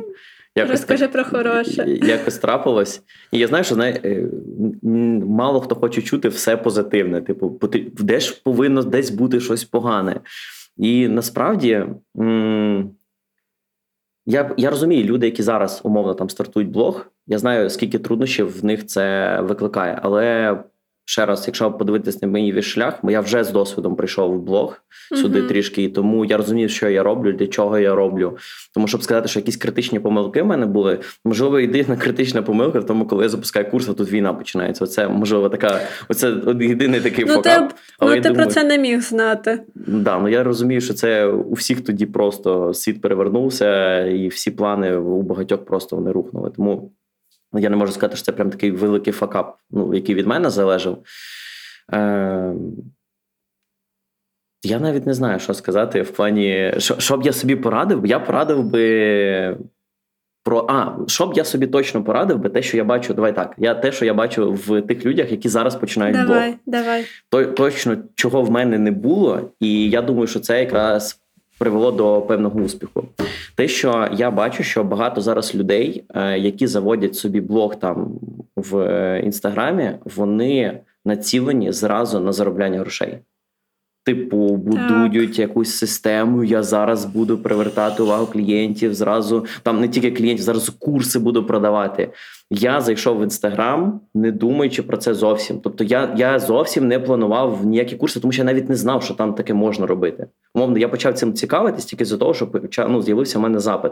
Якось 0.57 0.71
Розкажи 0.71 1.07
про 1.07 1.23
хороше. 1.23 1.85
Якось 1.88 2.38
трапилось. 2.38 3.01
І 3.31 3.39
я 3.39 3.47
знаю, 3.47 3.63
що 3.63 3.75
знає, 3.75 4.01
е, 4.05 4.29
мало 5.25 5.61
хто 5.61 5.75
хоче 5.75 6.01
чути 6.01 6.27
все 6.29 6.57
позитивне. 6.57 7.21
Типу, 7.21 7.59
де 7.99 8.19
ж 8.19 8.41
повинно 8.43 8.83
десь 8.83 9.09
бути 9.09 9.39
щось 9.39 9.63
погане. 9.63 10.19
І 10.77 11.07
насправді 11.07 11.85
я 14.25 14.51
я 14.57 14.69
розумію, 14.69 15.03
люди, 15.03 15.25
які 15.25 15.43
зараз 15.43 15.81
умовно 15.83 16.13
там 16.13 16.29
стартують 16.29 16.69
блог, 16.69 17.05
я 17.27 17.38
знаю, 17.38 17.69
скільки 17.69 17.99
труднощів 17.99 18.61
в 18.61 18.65
них 18.65 18.85
це 18.85 19.38
викликає. 19.41 19.99
Але 20.01 20.57
ще 21.06 21.26
раз, 21.26 21.44
якщо 21.48 21.72
подивитися 21.72 22.20
на 22.22 22.28
мій 22.28 22.62
шлях, 22.62 23.00
я 23.04 23.22
вже 23.22 23.44
з 23.44 23.52
досвідом 23.52 23.96
прийшов 23.96 24.36
в 24.36 24.41
блог 24.41 24.82
сюди 25.15 25.41
uh-huh. 25.41 25.48
трішки, 25.48 25.84
і 25.84 25.89
тому 25.89 26.26
я 26.26 26.38
розумів, 26.38 26.70
що 26.70 26.89
я 26.89 27.04
роблю, 27.04 27.34
для 27.34 27.48
чого 27.48 27.80
я 27.80 27.96
роблю. 27.96 28.38
Тому 28.74 28.88
щоб 28.88 29.04
сказати, 29.04 29.28
що 29.28 29.39
якісь 29.39 29.58
критичні 29.58 30.00
помилки 30.00 30.41
в 30.41 30.46
мене 30.46 30.65
були, 30.65 31.00
можливо, 31.26 31.60
єдина 31.60 31.98
критична 31.98 32.41
помилка 32.41 32.80
в 32.80 32.86
тому, 32.86 33.08
коли 33.08 33.24
я 33.24 33.30
запускаю 33.30 33.72
курс, 33.72 33.89
а 33.89 33.94
тут 33.94 34.12
війна 34.12 34.34
починається. 34.34 34.84
Оце 34.84 35.08
можливо 35.08 35.50
така, 35.50 35.82
оце 36.10 36.34
єдиний 36.60 37.02
такий 37.02 37.26
ну. 37.26 37.41
Ти, 37.41 37.50
але 38.00 38.15
ну, 38.15 38.22
ти 38.22 38.30
думаю, 38.30 38.46
про 38.46 38.54
це 38.54 38.63
не 38.63 38.78
міг 38.78 39.02
знати. 39.02 39.60
Да, 39.76 40.20
ну 40.20 40.30
я 40.30 40.44
розумію, 40.44 40.82
що 40.82 40.94
це 40.94 41.26
у 41.26 41.54
всіх 41.54 41.82
тоді 41.82 42.06
просто 42.06 42.74
світ 42.74 43.02
перевернувся, 43.02 44.00
і 44.06 44.28
всі 44.28 44.52
плани 44.52 44.98
у 44.98 45.22
багатьох 45.22 45.65
просто 45.65 45.96
вони 45.96 46.12
рухнули. 46.12 46.52
Тому. 46.56 46.91
Ну, 47.56 47.62
я 47.62 47.70
не 47.70 47.76
можу 47.76 47.91
сказати, 47.91 48.15
що 48.15 48.26
це 48.26 48.32
прям 48.32 48.50
такий 48.50 48.72
великий 48.72 49.13
факап, 49.13 49.58
ну, 49.72 49.94
який 49.94 50.15
від 50.15 50.28
мене 50.28 50.50
залежав. 50.50 50.98
Е, 51.94 52.54
Я 54.63 54.80
навіть 54.80 55.06
не 55.06 55.13
знаю, 55.13 55.39
що 55.39 55.54
сказати 55.54 56.02
в 56.02 56.12
плані, 56.12 56.74
що, 56.78 57.00
що 57.00 57.18
б 57.18 57.24
я 57.24 57.34
собі 57.34 57.56
порадив, 57.56 58.06
я 58.06 58.20
порадив 58.20 58.63
би. 58.63 59.58
Про 60.44 60.65
а, 60.70 61.08
що 61.08 61.28
б 61.28 61.34
я 61.34 61.46
собі 61.46 61.68
точно 61.68 62.04
порадив 62.04 62.39
би, 62.39 62.50
те, 62.50 62.62
що 62.62 62.78
я 62.78 62.84
бачу, 62.84 63.13
давай 63.13 63.36
так. 63.36 63.56
Я 63.58 63.76
те, 63.76 63.91
що 63.91 64.06
я 64.06 64.13
бачу 64.13 64.54
в 64.54 64.82
тих 64.82 65.06
людях, 65.06 65.32
які 65.32 65.50
зараз 65.50 65.76
починають 65.76 66.18
давай, 66.18 66.50
блог. 66.50 66.60
Давай. 66.65 67.06
То, 67.30 67.46
точно 67.46 67.98
чого 68.15 68.41
в 68.41 68.52
мене 68.52 68.80
не 68.80 68.91
було, 68.91 69.52
і 69.60 69.89
я 69.89 70.02
думаю, 70.02 70.28
що 70.28 70.39
це 70.39 70.60
якраз 70.60 71.22
привело 71.60 71.91
до 71.91 72.22
певного 72.22 72.60
успіху. 72.60 73.08
Те, 73.56 73.68
що 73.68 74.08
я 74.13 74.32
бачу, 74.32 74.63
що 74.63 74.84
багато 74.84 75.22
зараз 75.22 75.56
людей, 75.56 76.04
е, 76.15 76.39
які 76.39 76.68
заводять 76.68 77.15
собі 77.15 77.41
блог 77.41 77.76
там 77.76 78.20
в 78.56 78.78
е, 78.78 79.22
інстаграмі, 79.26 79.91
вони 80.06 80.80
націлені 81.06 81.72
зразу 81.72 82.20
на 82.20 82.32
заробляння 82.32 82.80
грошей. 82.80 83.18
Типу, 84.06 84.38
будують 84.38 85.30
так. 85.30 85.39
якусь 85.39 85.76
систему. 85.76 86.44
Я 86.44 86.63
зараз 86.63 87.06
буду 87.06 87.38
привертати 87.38 88.04
увагу 88.04 88.26
клієнтів. 88.26 88.94
Зразу 88.94 89.46
там 89.63 89.82
не 89.82 89.88
тільки 89.88 90.12
клієнтів, 90.12 90.46
зараз 90.46 90.70
курси 90.70 91.20
буду 91.20 91.44
продавати. 91.44 92.10
Я 92.49 92.81
зайшов 92.81 93.19
в 93.19 93.23
інстаграм, 93.23 94.01
не 94.13 94.31
думаючи 94.31 94.84
про 94.84 94.97
це 94.97 95.13
зовсім. 95.13 95.60
Тобто, 95.63 95.84
я 95.84 96.13
я 96.17 96.39
зовсім 96.39 96.88
не 96.88 96.99
планував 96.99 97.65
ніякі 97.65 97.95
курси, 97.95 98.19
тому 98.19 98.31
що 98.31 98.41
я 98.41 98.45
навіть 98.45 98.69
не 98.69 98.75
знав, 98.75 99.03
що 99.03 99.13
там 99.13 99.34
таке 99.34 99.53
можна 99.53 99.86
робити. 99.86 100.27
Умовно, 100.53 100.77
я 100.77 100.89
почав 100.89 101.13
цим 101.13 101.34
цікавитись 101.34 101.86
тільки 101.86 102.05
з-за 102.05 102.17
того, 102.17 102.34
що 102.34 102.49
ну, 102.89 103.01
з'явився 103.01 103.39
в 103.39 103.41
мене 103.41 103.60
запит 103.60 103.91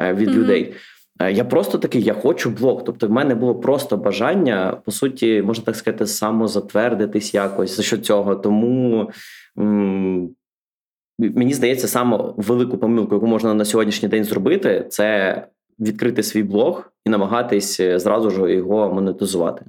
е, 0.00 0.14
від 0.14 0.28
mm-hmm. 0.28 0.34
людей. 0.34 0.74
Е, 1.20 1.32
я 1.32 1.44
просто 1.44 1.78
такий, 1.78 2.02
я 2.02 2.14
хочу 2.14 2.50
блог. 2.50 2.84
Тобто, 2.84 3.06
в 3.06 3.10
мене 3.10 3.34
було 3.34 3.54
просто 3.54 3.96
бажання, 3.96 4.80
по 4.84 4.92
суті, 4.92 5.42
можна 5.42 5.64
так 5.64 5.76
сказати, 5.76 6.06
самозатвердитись 6.06 7.34
якось 7.34 7.76
за 7.76 7.82
що 7.82 7.98
цього. 7.98 8.36
Тому 8.36 9.10
м- 9.58 10.30
мені 11.18 11.54
здається, 11.54 11.88
саме 11.88 12.18
велику 12.36 12.78
помилку, 12.78 13.14
яку 13.14 13.26
можна 13.26 13.54
на 13.54 13.64
сьогоднішній 13.64 14.08
день 14.08 14.24
зробити, 14.24 14.86
це 14.88 15.42
відкрити 15.80 16.22
свій 16.22 16.42
блог 16.42 16.92
і 17.04 17.10
намагатись 17.10 17.80
е, 17.80 17.98
зразу 17.98 18.30
ж 18.30 18.52
його 18.52 18.94
монетизувати 18.94 19.64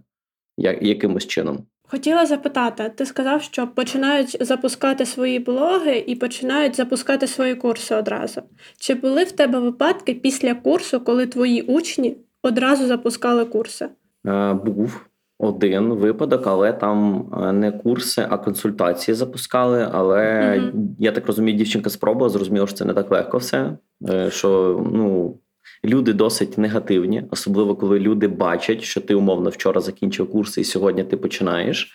як, 0.57 0.83
якимось 0.83 1.27
чином. 1.27 1.57
Хотіла 1.89 2.25
запитати, 2.25 2.91
ти 2.95 3.05
сказав, 3.05 3.41
що 3.41 3.67
починають 3.67 4.37
запускати 4.45 5.05
свої 5.05 5.39
блоги 5.39 6.03
і 6.07 6.15
починають 6.15 6.75
запускати 6.75 7.27
свої 7.27 7.55
курси 7.55 7.95
одразу. 7.95 8.41
Чи 8.79 8.95
були 8.95 9.23
в 9.23 9.31
тебе 9.31 9.59
випадки 9.59 10.13
після 10.13 10.55
курсу, 10.55 10.99
коли 10.99 11.27
твої 11.27 11.61
учні 11.61 12.17
одразу 12.43 12.87
запускали 12.87 13.45
курси? 13.45 13.89
Е, 14.27 14.53
був 14.53 15.05
один 15.39 15.93
випадок, 15.93 16.47
але 16.47 16.73
там 16.73 17.29
е, 17.43 17.51
не 17.51 17.71
курси, 17.71 18.27
а 18.29 18.37
консультації 18.37 19.15
запускали. 19.15 19.89
Але 19.91 20.21
mm 20.23 20.71
я 20.99 21.11
так 21.11 21.27
розумію, 21.27 21.57
дівчинка 21.57 21.89
спробувала, 21.89 22.29
зрозуміла, 22.29 22.67
що 22.67 22.75
це 22.75 22.85
не 22.85 22.93
так 22.93 23.11
легко 23.11 23.37
все. 23.37 23.77
Е, 24.09 24.31
що 24.31 24.81
ну 24.93 25.37
Люди 25.85 26.13
досить 26.13 26.57
негативні, 26.57 27.23
особливо 27.31 27.75
коли 27.75 27.99
люди 27.99 28.27
бачать, 28.27 28.81
що 28.81 29.01
ти 29.01 29.15
умовно 29.15 29.49
вчора 29.49 29.81
закінчив 29.81 30.31
курси, 30.31 30.61
і 30.61 30.63
сьогодні 30.63 31.03
ти 31.03 31.17
починаєш 31.17 31.93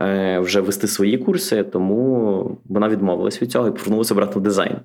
е, 0.00 0.38
вже 0.38 0.60
вести 0.60 0.86
свої 0.86 1.18
курси. 1.18 1.62
Тому 1.62 2.58
вона 2.64 2.88
відмовилась 2.88 3.42
від 3.42 3.50
цього 3.50 3.68
і 3.68 3.70
повернулася 3.70 4.14
брати 4.14 4.38
в 4.38 4.42
дизайн. 4.42 4.76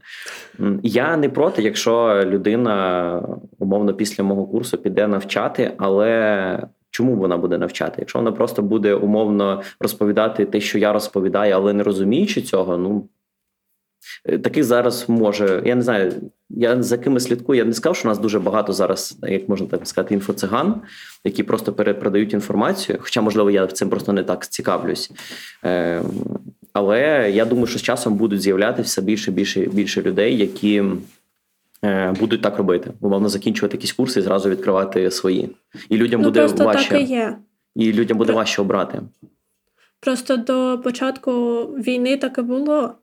Я 0.84 1.18
не 1.18 1.30
проти, 1.30 1.62
якщо 1.62 2.24
людина 2.26 3.22
умовно 3.60 3.94
після 3.94 4.24
мого 4.24 4.46
курсу 4.46 4.78
піде 4.78 5.08
навчати, 5.08 5.72
але. 5.78 6.68
Чому 6.96 7.16
вона 7.16 7.38
буде 7.38 7.58
навчати? 7.58 7.96
Якщо 8.00 8.20
вона 8.20 8.32
просто 8.32 8.62
буде 8.62 8.94
умовно 8.94 9.62
розповідати 9.80 10.46
те, 10.46 10.60
що 10.60 10.78
я 10.78 10.94
розповідаю, 10.94 11.56
але 11.56 11.74
не 11.74 11.84
розуміючи 11.84 12.42
цього, 12.42 12.78
ну 12.78 13.10
Е, 14.26 14.38
таких 14.38 14.64
зараз 14.64 15.10
може. 15.10 15.64
Я 15.66 15.76
не 15.76 15.82
знаю, 15.82 16.14
я 16.50 16.84
за 16.84 16.98
ким 16.98 17.20
слідкую. 17.20 17.60
Я 17.60 17.66
не 17.66 17.74
сказав, 17.74 17.96
що 17.96 18.08
у 18.08 18.12
нас 18.12 18.20
дуже 18.20 18.40
багато 18.40 18.74
зараз, 18.74 19.18
як 19.24 19.50
можна 19.50 19.68
так 19.68 19.88
сказати, 19.88 20.14
інфоциган, 20.14 20.82
які 21.24 21.44
просто 21.44 21.74
перепродають 21.74 22.34
інформацію. 22.34 22.98
Хоча, 23.02 23.22
можливо, 23.22 23.52
я 23.52 23.68
цим 23.68 23.90
просто 23.90 24.14
не 24.14 24.24
так 24.24 24.48
цікавлюсь. 24.50 25.12
Е, 25.66 26.02
але 26.74 27.32
я 27.34 27.46
думаю, 27.46 27.68
що 27.68 27.80
з 27.80 27.82
часом 27.82 28.16
будуть 28.16 28.42
з'являтися 28.42 29.02
більше 29.02 29.32
більше 29.32 29.60
більше 29.62 30.02
людей, 30.02 30.38
які 30.38 30.84
е, 31.84 32.14
будуть 32.20 32.42
так 32.42 32.58
робити. 32.58 32.92
Умовно 33.02 33.30
закінчувати 33.30 33.78
якісь 33.78 33.94
курси 33.94 34.20
і 34.20 34.24
зразу 34.24 34.50
відкривати 34.50 35.12
свої. 35.12 35.50
І 35.90 35.98
людям 35.98 36.22
ну, 36.22 36.28
буде 36.28 36.46
важче. 36.46 36.90
Так 36.90 37.02
і, 37.02 37.04
є. 37.04 37.38
і 37.76 37.94
людям 37.94 38.18
буде 38.18 38.34
важче 38.34 38.62
обрати. 38.62 39.02
Просто 40.00 40.38
до 40.38 40.82
початку 40.84 41.64
війни 41.64 42.18
так 42.18 42.38
і 42.38 42.42
було. 42.42 42.96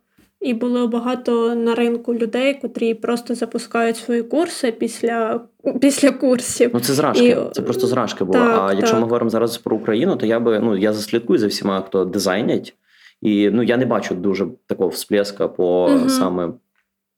І 0.43 0.55
було 0.55 0.89
багато 0.89 1.55
на 1.55 1.75
ринку 1.75 2.15
людей, 2.15 2.55
котрі 2.55 2.95
просто 2.95 3.35
запускають 3.35 3.97
свої 3.97 4.23
курси 4.23 4.73
після 4.73 5.41
після 5.81 6.11
курсів. 6.11 6.71
Ну 6.75 6.81
це 6.81 6.93
зражки, 6.93 7.25
і... 7.25 7.37
це 7.53 7.63
просто 7.63 7.87
зражки 7.87 8.25
було. 8.25 8.39
Так, 8.39 8.61
а 8.63 8.73
якщо 8.73 8.97
ми 8.97 9.03
говоримо 9.03 9.31
зараз 9.31 9.59
про 9.59 9.77
Україну, 9.77 10.17
то 10.17 10.27
я 10.27 10.41
би 10.41 10.61
ну 10.61 10.77
я 10.77 10.93
заслідкую 10.93 11.39
за 11.39 11.47
всіма, 11.47 11.81
хто 11.81 12.05
дизайнять, 12.05 12.75
і 13.21 13.51
ну 13.51 13.63
я 13.63 13.77
не 13.77 13.87
бачу 13.87 14.15
дуже 14.15 14.47
такого 14.67 14.89
всплеска 14.89 15.49
по 15.49 15.85
угу. 15.85 16.09
саме. 16.09 16.49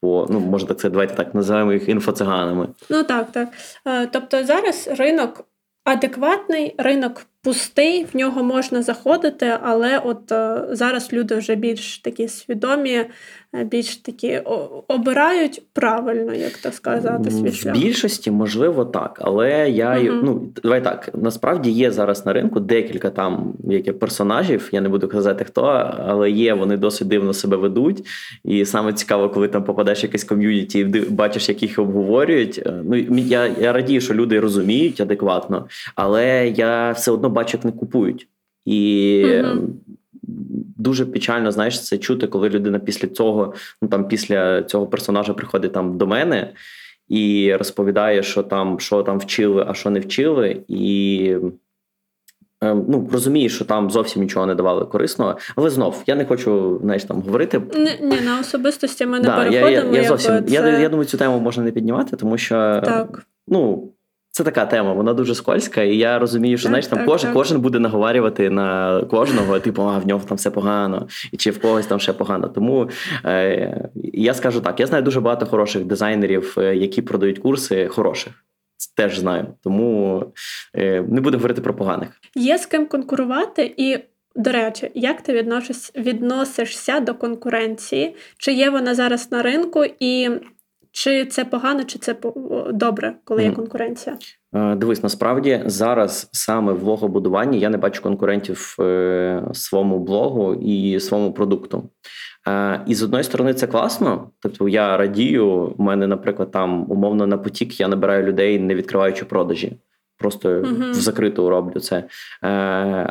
По, 0.01 0.27
ну, 0.31 0.41
може 0.41 0.67
так 0.67 0.79
це 0.79 0.91
давайте 0.91 1.15
так 1.15 1.35
називаємо 1.35 1.73
їх 1.73 1.89
інфоциганами. 1.89 2.69
Ну 2.91 3.03
так, 3.03 3.33
так. 3.33 3.49
Тобто 4.13 4.45
зараз 4.45 4.91
ринок 4.99 5.45
адекватний, 5.85 6.75
ринок 6.79 7.27
пустий, 7.45 8.07
в 8.13 8.17
нього 8.17 8.43
можна 8.43 8.83
заходити, 8.83 9.53
але 9.63 9.99
от 9.99 10.33
е, 10.33 10.63
зараз 10.71 11.13
люди 11.13 11.35
вже 11.35 11.55
більш 11.55 11.99
такі 11.99 12.29
свідомі, 12.29 12.93
е, 13.55 13.65
більш 13.65 13.97
такі 13.97 14.39
обирають 14.89 15.63
правильно, 15.73 16.35
як 16.35 16.59
то 16.59 16.73
сказати, 16.73 17.31
свій 17.31 17.71
В 17.71 17.73
більшості, 17.73 18.31
можливо, 18.31 18.85
так. 18.85 19.19
Але 19.23 19.71
я 19.71 20.01
угу. 20.01 20.21
ну 20.23 20.49
давай 20.63 20.85
так. 20.85 21.11
Насправді 21.15 21.71
є 21.71 21.91
зараз 21.91 22.27
на 22.27 22.33
ринку 22.33 22.61
декілька 22.61 23.11
там 23.11 23.55
яких 23.65 23.99
персонажів. 23.99 24.69
Я 24.73 24.81
не 24.81 24.89
буду 24.89 25.09
казати 25.09 25.45
хто, 25.45 25.63
але 26.07 26.31
є, 26.31 26.55
вони 26.55 26.77
досить 26.77 27.09
дивно 27.09 27.33
себе 27.33 27.57
ведуть. 27.57 28.07
І 28.45 28.65
саме 28.65 28.93
цікаво, 28.93 29.31
коли 29.31 29.49
там 29.49 29.65
попадеш 29.65 30.03
в 30.03 30.05
якесь 30.05 30.25
ком'юніті 30.25 30.79
і 30.79 30.85
бачиш, 31.11 31.49
як 31.49 31.63
їх 31.63 31.79
обговорюють. 31.79 32.63
Е, 32.67 32.83
ну 32.85 33.19
я, 33.19 33.47
я 33.61 33.73
радію, 33.73 34.01
що 34.01 34.15
люди 34.15 34.41
розуміють 34.41 35.01
адекватно, 35.01 35.67
але 35.95 36.49
я 36.49 36.91
все 36.91 37.11
одно 37.11 37.34
бачу, 37.35 37.59
не 37.65 37.73
купують. 37.73 38.29
І 38.65 39.23
mm 39.27 39.69
дуже 40.85 41.07
печально, 41.07 41.53
знаєш, 41.53 41.85
це 41.85 41.99
чути, 41.99 42.27
коли 42.27 42.49
людина 42.49 42.79
після 42.79 43.09
цього, 43.09 43.55
ну 43.83 43.89
там 43.89 44.09
після 44.09 44.63
цього 44.63 44.87
персонажа 44.87 45.35
приходить 45.35 45.73
там 45.73 45.99
до 45.99 46.07
мене 46.07 46.53
і 47.09 47.55
розповідає, 47.55 48.23
що 48.23 48.43
там 48.43 48.81
що 48.81 49.03
там 49.03 49.19
вчили, 49.19 49.65
а 49.69 49.75
що 49.75 49.91
не 49.91 50.01
вчили, 50.01 50.61
і 50.69 51.37
ем, 52.61 52.85
ну 52.89 53.09
розуміє, 53.13 53.49
що 53.49 53.65
там 53.65 53.91
зовсім 53.91 54.23
нічого 54.23 54.47
не 54.47 54.55
давали 54.55 54.85
корисного. 54.85 55.37
Але 55.57 55.71
знов 55.71 56.03
я 56.07 56.15
не 56.15 56.25
хочу 56.25 56.81
знаєш, 56.83 57.05
там 57.05 57.23
говорити. 57.23 57.63
Ні, 57.75 57.99
ні 58.03 58.21
на 58.21 58.41
особистості 58.41 59.07
ми 59.07 59.19
не 59.19 59.25
да, 59.25 59.37
переходимо. 59.37 59.71
Я, 59.71 59.97
я, 59.97 60.03
я 60.03 60.09
зовсім 60.09 60.45
це... 60.45 60.55
я, 60.55 60.79
я 60.79 60.89
думаю, 60.89 61.09
цю 61.09 61.19
тему 61.19 61.41
можна 61.41 61.65
не 61.65 61.71
піднімати, 61.71 62.17
тому 62.17 62.39
що 62.39 62.55
так. 62.85 63.27
ну. 63.49 63.91
Це 64.37 64.45
така 64.45 64.67
тема, 64.67 64.93
вона 64.93 65.15
дуже 65.15 65.35
скользька, 65.35 65.83
і 65.83 65.97
я 65.97 66.19
розумію, 66.19 66.59
що 66.59 66.69
знаєш, 66.69 66.87
там 66.87 67.07
кожен 67.07 67.33
кожен 67.33 67.61
буде 67.61 67.79
наговарювати 67.79 68.51
на 68.51 69.01
кожного, 69.11 69.61
типу, 69.61 69.83
а 69.83 69.99
в 69.99 70.07
нього 70.07 70.25
там 70.29 70.37
все 70.37 70.51
погано, 70.51 71.09
чи 71.39 71.51
в 71.51 71.61
когось 71.61 71.87
там 71.87 72.01
ще 72.01 72.13
погано. 72.13 72.49
Тому 72.49 72.91
е, 73.25 73.91
я 73.95 74.35
скажу 74.35 74.61
так: 74.61 74.81
я 74.81 74.87
знаю 74.87 75.03
дуже 75.03 75.21
багато 75.21 75.47
хороших 75.47 75.85
дизайнерів, 75.85 76.55
е, 76.59 76.77
які 76.77 77.03
продають 77.03 77.39
курси 77.39 77.89
хороших. 77.89 78.33
Теж 78.97 79.19
знаю, 79.19 79.47
тому 79.65 80.25
е, 80.77 81.05
не 81.09 81.21
будемо 81.21 81.41
говорити 81.41 81.61
про 81.61 81.75
поганих. 81.75 82.09
Є 82.35 82.59
з 82.59 82.67
ким 82.67 82.87
конкурувати, 82.87 83.75
і 83.77 83.99
до 84.37 84.53
речі, 84.53 84.91
як 84.95 85.23
ти 85.23 85.47
відносишся 85.97 87.01
до 87.01 87.15
конкуренції? 87.15 88.17
Чи 88.39 88.53
є 88.53 88.71
вона 88.71 88.95
зараз 88.95 89.33
на 89.33 89.43
ринку, 89.43 89.85
і 90.01 90.31
чи 90.95 91.27
це 91.27 91.45
погано, 91.45 91.85
чи 91.85 91.99
це 91.99 92.17
добре, 92.73 93.15
коли 93.25 93.45
є 93.45 93.51
конкуренція? 93.51 94.17
Е, 94.55 94.75
дивись, 94.75 95.03
насправді 95.03 95.63
зараз 95.67 96.29
саме 96.33 96.73
в 96.73 96.81
блогобудуванні 96.81 97.59
я 97.59 97.69
не 97.69 97.77
бачу 97.77 98.03
конкурентів 98.03 98.77
е, 98.81 99.43
своєму 99.53 99.99
блогу 99.99 100.55
і 100.55 101.01
своєму 101.01 101.33
продукту. 101.33 101.91
Е, 102.49 102.81
і 102.87 102.95
з 102.95 103.03
одної 103.03 103.25
сторони 103.25 103.55
це 103.55 103.67
класно. 103.67 104.31
Тобто 104.41 104.69
я 104.69 104.97
радію. 104.97 105.75
У 105.79 105.83
мене, 105.83 106.07
наприклад, 106.07 106.51
там 106.51 106.91
умовно 106.91 107.27
на 107.27 107.39
потік 107.39 107.81
я 107.81 107.89
набираю 107.89 108.27
людей, 108.27 108.59
не 108.59 108.75
відкриваючи 108.75 109.25
продажі. 109.25 109.73
Просто 110.19 110.49
uh-huh. 110.49 110.91
в 110.91 110.95
закриту 110.95 111.51
роблю 111.51 111.81
це. 111.81 112.05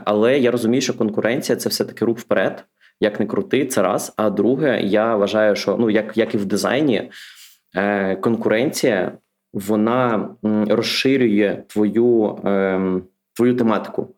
Але 0.06 0.40
я 0.40 0.52
розумію, 0.52 0.82
що 0.82 0.94
конкуренція 0.94 1.56
це 1.56 1.70
все-таки 1.70 2.06
рух 2.06 2.20
вперед. 2.20 2.66
Як 3.00 3.20
не 3.20 3.26
крути, 3.26 3.66
це 3.66 3.82
раз. 3.82 4.14
А 4.16 4.30
друге, 4.30 4.82
я 4.84 5.16
вважаю, 5.16 5.56
що 5.56 5.78
ну 5.80 5.90
як, 5.90 6.18
як 6.18 6.36
і 6.36 6.38
в 6.38 6.46
дизайні. 6.46 7.10
Е, 7.76 8.16
конкуренція 8.16 9.18
вона 9.54 10.30
розширює 10.70 11.64
твою 11.68 12.40
ем, 12.44 13.04
твою 13.34 13.56
тематику. 13.56 14.16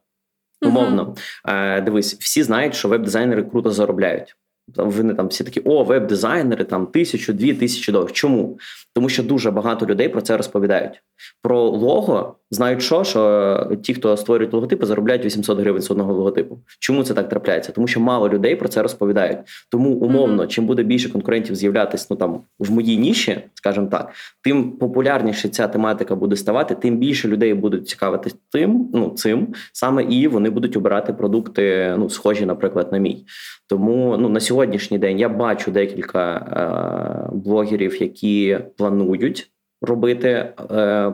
Умовно, 0.61 1.15
uh-huh. 1.45 1.83
дивись, 1.83 2.13
всі 2.13 2.43
знають, 2.43 2.75
що 2.75 2.87
веб-дизайнери 2.87 3.43
круто 3.43 3.71
заробляють. 3.71 4.35
Вони 4.75 5.13
там 5.13 5.27
всі 5.27 5.43
такі, 5.43 5.59
о, 5.59 5.83
веб-дизайнери 5.83 6.63
там 6.63 6.87
тисячу, 6.87 7.33
дві 7.33 7.53
тисячі 7.53 7.91
доларів. 7.91 8.11
Чому? 8.11 8.59
Тому 8.93 9.09
що 9.09 9.23
дуже 9.23 9.51
багато 9.51 9.85
людей 9.85 10.09
про 10.09 10.21
це 10.21 10.37
розповідають. 10.37 11.03
Про 11.41 11.61
лого 11.61 12.35
Знають, 12.51 12.81
що 12.81 13.03
що 13.03 13.71
ті, 13.83 13.93
хто 13.93 14.17
створюють 14.17 14.53
логотипи, 14.53 14.85
заробляють 14.85 15.25
800 15.25 15.59
гривень 15.59 15.81
з 15.81 15.91
одного 15.91 16.13
логотипу. 16.13 16.59
Чому 16.79 17.03
це 17.03 17.13
так 17.13 17.29
трапляється? 17.29 17.71
Тому 17.71 17.87
що 17.87 17.99
мало 17.99 18.29
людей 18.29 18.55
про 18.55 18.67
це 18.67 18.81
розповідають. 18.81 19.37
Тому 19.71 19.89
умовно, 19.89 20.43
mm-hmm. 20.43 20.47
чим 20.47 20.65
буде 20.65 20.83
більше 20.83 21.09
конкурентів 21.09 21.55
з'являтися 21.55 22.07
ну 22.09 22.15
там 22.15 22.41
в 22.59 22.71
моїй 22.71 22.97
ніші, 22.97 23.41
скажімо 23.53 23.87
так, 23.87 24.11
тим 24.43 24.71
популярніше 24.71 25.49
ця 25.49 25.67
тематика 25.67 26.15
буде 26.15 26.35
ставати, 26.35 26.75
тим 26.75 26.97
більше 26.97 27.27
людей 27.27 27.53
будуть 27.53 27.87
цікавитись 27.87 28.35
тим, 28.51 28.89
ну 28.93 29.09
цим 29.09 29.53
саме 29.73 30.03
і 30.03 30.27
вони 30.27 30.49
будуть 30.49 30.77
обирати 30.77 31.13
продукти, 31.13 31.95
ну 31.97 32.09
схожі, 32.09 32.45
наприклад, 32.45 32.91
на 32.91 32.97
мій. 32.97 33.25
Тому 33.67 34.17
ну 34.19 34.29
на 34.29 34.39
сьогоднішній 34.39 34.97
день 34.97 35.19
я 35.19 35.29
бачу 35.29 35.71
декілька 35.71 36.35
е- 36.35 37.35
блогерів, 37.35 38.01
які 38.01 38.59
планують 38.77 39.51
робити. 39.81 40.53
Е- 40.71 41.13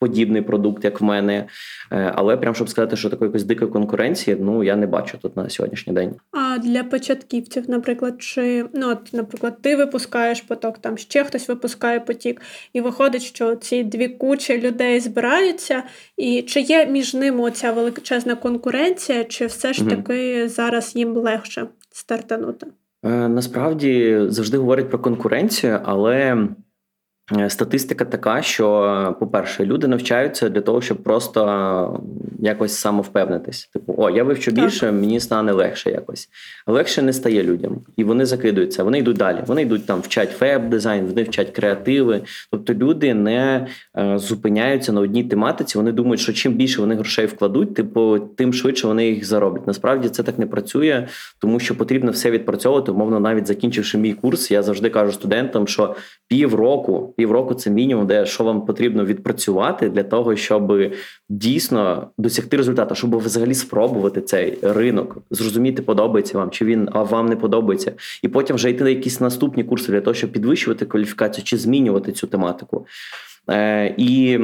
подібний 0.00 0.42
продукт, 0.42 0.84
як 0.84 1.00
в 1.00 1.04
мене. 1.04 1.46
Е, 1.92 2.12
але 2.14 2.36
прям 2.36 2.54
щоб 2.54 2.68
сказати, 2.68 2.96
що 2.96 3.10
такої 3.10 3.28
якоїсь 3.28 3.44
дикої 3.44 3.70
конкуренції, 3.70 4.36
ну 4.40 4.64
я 4.64 4.76
не 4.76 4.86
бачу 4.86 5.18
тут 5.18 5.36
на 5.36 5.48
сьогоднішній 5.48 5.92
день. 5.92 6.14
А 6.32 6.58
для 6.58 6.84
початківців, 6.84 7.70
наприклад, 7.70 8.22
чи 8.22 8.64
ну 8.74 8.90
от, 8.90 9.12
наприклад, 9.12 9.62
ти 9.62 9.76
випускаєш 9.76 10.40
поток, 10.40 10.78
там 10.78 10.98
ще 10.98 11.24
хтось 11.24 11.48
випускає 11.48 12.00
потік, 12.00 12.40
і 12.72 12.80
виходить, 12.80 13.22
що 13.22 13.54
ці 13.54 13.84
дві 13.84 14.08
кучі 14.08 14.60
людей 14.60 15.00
збираються, 15.00 15.82
і 16.16 16.42
чи 16.42 16.60
є 16.60 16.86
між 16.86 17.14
ними 17.14 17.40
оця 17.40 17.72
величезна 17.72 18.34
конкуренція, 18.34 19.24
чи 19.24 19.46
все 19.46 19.72
ж 19.72 19.88
таки 19.88 20.12
mm 20.12 20.48
зараз 20.48 20.96
їм 20.96 21.16
легше 21.16 21.66
стартанути? 21.90 22.66
Е, 23.04 23.28
насправді 23.28 24.20
завжди 24.28 24.58
говорять 24.58 24.88
про 24.88 24.98
конкуренцію, 24.98 25.80
але 25.84 26.48
статистика 27.48 28.04
така, 28.04 28.42
що, 28.42 29.16
по-перше, 29.20 29.64
люди 29.64 29.88
навчаються 29.88 30.48
для 30.48 30.60
того, 30.60 30.80
щоб 30.80 31.02
просто 31.02 32.00
якось 32.38 32.72
самовпевнитись. 32.72 33.70
Типу, 33.72 33.94
о, 33.98 34.10
я 34.10 34.24
вивчу 34.24 34.50
більше, 34.50 34.80
так. 34.80 34.94
мені 34.94 35.20
стане 35.20 35.52
легше 35.52 35.90
якось. 35.90 36.28
Легше 36.66 37.02
не 37.02 37.12
стає 37.12 37.42
людям, 37.42 37.80
і 37.96 38.04
вони 38.04 38.26
закидуються, 38.26 38.84
вони 38.84 38.98
йдуть 38.98 39.16
далі. 39.16 39.38
Вони 39.46 39.62
йдуть 39.62 39.86
там, 39.86 40.00
вчать 40.00 40.40
веб-дизайн, 40.40 41.06
вони 41.06 41.22
вчать 41.22 41.50
креативи. 41.50 42.20
Тобто 42.50 42.74
люди 42.74 43.14
не 43.14 43.66
е, 43.98 44.18
зупиняються 44.18 44.92
на 44.92 45.00
одній 45.00 45.24
тематиці. 45.24 45.78
Вони 45.78 45.92
думають, 45.92 46.20
що 46.20 46.32
чим 46.32 46.52
більше 46.52 46.80
вони 46.80 46.94
грошей 46.94 47.26
вкладуть, 47.26 47.74
типу, 47.74 48.18
тим 48.18 48.52
швидше 48.52 48.86
вони 48.86 49.08
їх 49.08 49.24
зароблять. 49.24 49.66
Насправді 49.66 50.08
це 50.08 50.22
так 50.22 50.38
не 50.38 50.46
працює, 50.46 51.06
тому 51.38 51.60
що 51.60 51.76
потрібно 51.76 52.10
все 52.10 52.30
відпрацьовувати. 52.30 52.92
Умовно, 52.92 53.20
навіть 53.20 53.46
закінчивши 53.46 53.98
мій 53.98 54.12
курс, 54.12 54.50
я 54.50 54.62
завжди 54.62 54.90
кажу 54.90 55.12
студентам, 55.12 55.68
що 55.68 55.94
півроку 56.28 57.14
півроку 57.20 57.54
це 57.54 57.70
мінімум, 57.70 58.06
де 58.06 58.26
що 58.26 58.44
вам 58.44 58.66
потрібно 58.66 59.04
відпрацювати 59.04 59.88
для 59.88 60.02
того, 60.02 60.36
щоб 60.36 60.92
дійсно 61.28 62.10
досягти 62.18 62.56
результату, 62.56 62.94
щоб 62.94 63.16
взагалі 63.16 63.54
спробувати 63.54 64.20
цей 64.20 64.58
ринок, 64.62 65.16
зрозуміти, 65.30 65.82
подобається 65.82 66.38
вам, 66.38 66.50
чи 66.50 66.64
він 66.64 66.88
а 66.92 67.02
вам 67.02 67.26
не 67.26 67.36
подобається, 67.36 67.92
і 68.22 68.28
потім 68.28 68.56
вже 68.56 68.70
йти 68.70 68.84
на 68.84 68.90
якісь 68.90 69.20
наступні 69.20 69.64
курси 69.64 69.92
для 69.92 70.00
того, 70.00 70.14
щоб 70.14 70.32
підвищувати 70.32 70.86
кваліфікацію 70.86 71.44
чи 71.44 71.56
змінювати 71.56 72.12
цю 72.12 72.26
тематику. 72.26 72.86
Е, 73.50 73.94
І 73.96 74.38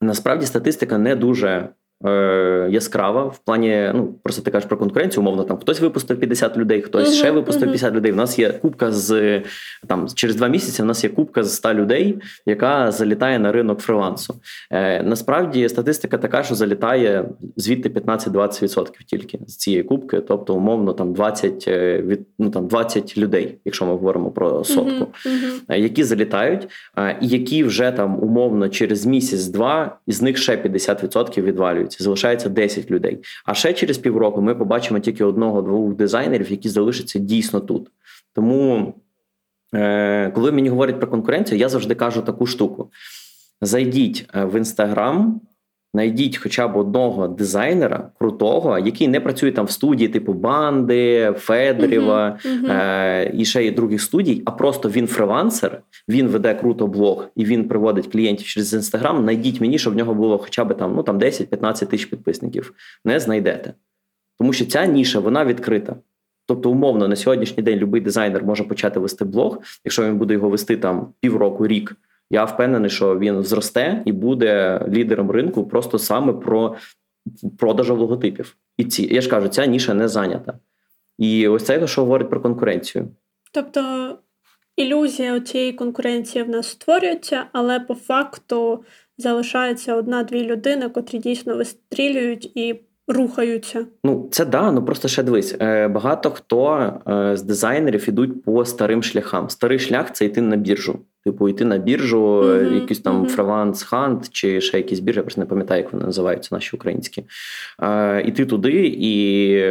насправді 0.00 0.46
статистика 0.46 0.98
не 0.98 1.16
дуже 1.16 1.68
Е, 2.06 2.68
яскрава 2.70 3.24
в 3.24 3.38
плані, 3.38 3.90
ну 3.94 4.14
просто 4.22 4.42
ти 4.42 4.50
кажеш 4.50 4.68
про 4.68 4.76
конкуренцію, 4.76 5.22
умовно 5.22 5.44
там 5.44 5.58
хтось 5.58 5.80
випустив 5.80 6.20
50 6.20 6.56
людей, 6.56 6.82
хтось 6.82 7.08
uh-huh, 7.08 7.18
ще 7.18 7.30
випустив 7.30 7.62
uh-huh. 7.62 7.72
50 7.72 7.94
людей. 7.94 8.12
У 8.12 8.14
нас 8.14 8.38
є 8.38 8.52
кубка 8.52 8.92
з 8.92 9.40
там 9.86 10.08
через 10.14 10.36
два 10.36 10.48
місяці. 10.48 10.82
У 10.82 10.84
нас 10.84 11.04
є 11.04 11.10
кубка 11.10 11.44
з 11.44 11.54
100 11.54 11.74
людей, 11.74 12.18
яка 12.46 12.92
залітає 12.92 13.38
на 13.38 13.52
ринок 13.52 13.80
фрилансу. 13.80 14.34
Е, 14.70 15.02
Насправді 15.02 15.68
статистика 15.68 16.18
така, 16.18 16.42
що 16.42 16.54
залітає 16.54 17.24
звідти 17.56 17.88
15-20% 17.88 19.04
тільки 19.06 19.38
з 19.46 19.56
цієї 19.56 19.82
кубки, 19.82 20.20
тобто 20.20 20.54
умовно 20.54 20.92
там 20.92 21.12
20 21.12 21.64
е, 21.68 22.02
від 22.02 22.20
ну 22.38 22.50
там 22.50 22.66
20 22.66 23.18
людей, 23.18 23.58
якщо 23.64 23.86
ми 23.86 23.92
говоримо 23.92 24.30
про 24.30 24.64
сотку, 24.64 25.06
uh-huh, 25.26 25.74
які 25.74 26.04
залітають, 26.04 26.68
і 27.20 27.28
які 27.28 27.64
вже 27.64 27.92
там 27.92 28.22
умовно 28.22 28.68
через 28.68 29.06
місяць-два 29.06 29.98
із 30.06 30.22
них 30.22 30.38
ще 30.38 30.56
50% 30.56 31.42
відвалюють 31.42 31.89
звільняються, 31.90 32.04
залишається 32.04 32.48
10 32.48 32.90
людей. 32.90 33.18
А 33.44 33.54
ще 33.54 33.72
через 33.72 33.98
півроку 33.98 34.42
ми 34.42 34.54
побачимо 34.54 35.00
тільки 35.00 35.24
одного-двох 35.24 35.94
дизайнерів, 35.94 36.50
які 36.50 36.68
залишаться 36.68 37.18
дійсно 37.18 37.60
тут. 37.60 37.90
Тому, 38.34 38.94
е, 39.74 40.30
коли 40.30 40.52
мені 40.52 40.68
говорять 40.68 40.98
про 40.98 41.08
конкуренцію, 41.08 41.58
я 41.58 41.68
завжди 41.68 41.94
кажу 41.94 42.22
таку 42.22 42.46
штуку: 42.46 42.90
зайдіть 43.60 44.28
е, 44.34 44.44
в 44.44 44.56
інстаграм. 44.56 45.40
Найдіть 45.94 46.36
хоча 46.36 46.68
б 46.68 46.76
одного 46.76 47.28
дизайнера 47.28 48.10
крутого, 48.18 48.78
який 48.78 49.08
не 49.08 49.20
працює 49.20 49.52
там 49.52 49.66
в 49.66 49.70
студії, 49.70 50.08
типу 50.08 50.32
Банди, 50.32 51.34
Федорєва 51.38 52.38
uh-huh, 52.44 52.62
uh-huh. 52.62 52.72
Е- 52.72 53.32
і 53.34 53.44
ще 53.44 53.66
й 53.66 53.70
других 53.70 54.02
студій, 54.02 54.42
а 54.44 54.50
просто 54.50 54.88
він 54.88 55.06
фрилансер, 55.06 55.82
він 56.08 56.28
веде 56.28 56.54
круто 56.54 56.86
блог 56.86 57.26
і 57.36 57.44
він 57.44 57.68
приводить 57.68 58.06
клієнтів 58.06 58.46
через 58.46 58.74
інстаграм. 58.74 59.24
Найдіть 59.24 59.60
мені, 59.60 59.78
щоб 59.78 59.94
в 59.94 59.96
нього 59.96 60.14
було 60.14 60.38
хоча 60.38 60.64
б 60.64 60.74
там 60.74 60.94
ну 60.96 61.02
там 61.02 61.18
10-15 61.18 61.86
тисяч 61.86 62.04
підписників. 62.04 62.74
Не 63.04 63.20
знайдете. 63.20 63.74
Тому 64.38 64.52
що 64.52 64.66
ця 64.66 64.86
ніша 64.86 65.20
вона 65.20 65.44
відкрита. 65.44 65.96
Тобто, 66.46 66.70
умовно, 66.70 67.08
на 67.08 67.16
сьогоднішній 67.16 67.62
день 67.62 67.78
будь-який 67.78 68.00
дизайнер 68.00 68.44
може 68.44 68.64
почати 68.64 69.00
вести 69.00 69.24
блог, 69.24 69.58
якщо 69.84 70.04
він 70.04 70.18
буде 70.18 70.34
його 70.34 70.48
вести 70.48 70.76
там 70.76 71.12
півроку, 71.20 71.66
рік. 71.66 71.96
Я 72.30 72.44
впевнений, 72.44 72.90
що 72.90 73.18
він 73.18 73.42
зросте 73.42 74.02
і 74.04 74.12
буде 74.12 74.84
лідером 74.88 75.30
ринку 75.30 75.66
просто 75.66 75.98
саме 75.98 76.32
про 76.32 76.76
продажу 77.58 77.96
логотипів. 77.96 78.56
І 78.76 78.84
ці 78.84 79.14
я 79.14 79.20
ж 79.20 79.28
кажу, 79.28 79.48
ця 79.48 79.66
ніша 79.66 79.94
не 79.94 80.08
зайнята. 80.08 80.58
І 81.18 81.48
ось 81.48 81.64
це 81.64 81.86
що 81.86 82.00
говорить 82.00 82.30
про 82.30 82.40
конкуренцію. 82.40 83.08
Тобто 83.52 83.82
ілюзія 84.76 85.40
цієї 85.40 85.72
конкуренції 85.72 86.44
в 86.44 86.48
нас 86.48 86.68
створюється, 86.68 87.44
але 87.52 87.80
по 87.80 87.94
факту 87.94 88.84
залишається 89.18 89.94
одна-дві 89.94 90.44
людини, 90.44 90.88
котрі 90.88 91.18
дійсно 91.18 91.56
вистрілюють 91.56 92.56
і 92.56 92.80
рухаються. 93.08 93.86
Ну 94.04 94.28
це 94.32 94.44
да, 94.44 94.72
ну 94.72 94.84
просто 94.84 95.08
ще 95.08 95.22
дивись. 95.22 95.56
Е, 95.60 95.88
багато 95.88 96.30
хто 96.30 96.92
е, 97.08 97.36
з 97.36 97.42
дизайнерів 97.42 98.08
ідуть 98.08 98.44
по 98.44 98.64
старим 98.64 99.02
шляхам. 99.02 99.50
Старий 99.50 99.78
шлях 99.78 100.12
це 100.12 100.24
йти 100.24 100.42
на 100.42 100.56
біржу. 100.56 100.98
Типу, 101.24 101.48
йти 101.48 101.64
на 101.64 101.78
біржу, 101.78 102.22
uh-huh, 102.22 102.74
якийсь 102.74 103.00
там 103.00 103.26
фриланс 103.26 103.82
хант 103.82 104.30
чи 104.30 104.60
ще 104.60 104.76
якісь 104.76 105.00
біржі, 105.00 105.18
я 105.18 105.22
просто 105.22 105.40
не 105.40 105.46
пам'ятаю, 105.46 105.82
як 105.82 105.92
вони 105.92 106.04
називаються, 106.04 106.54
наші 106.54 106.76
українські. 106.76 107.24
Е, 107.82 108.22
Іти 108.26 108.46
туди 108.46 108.96
і 108.98 109.64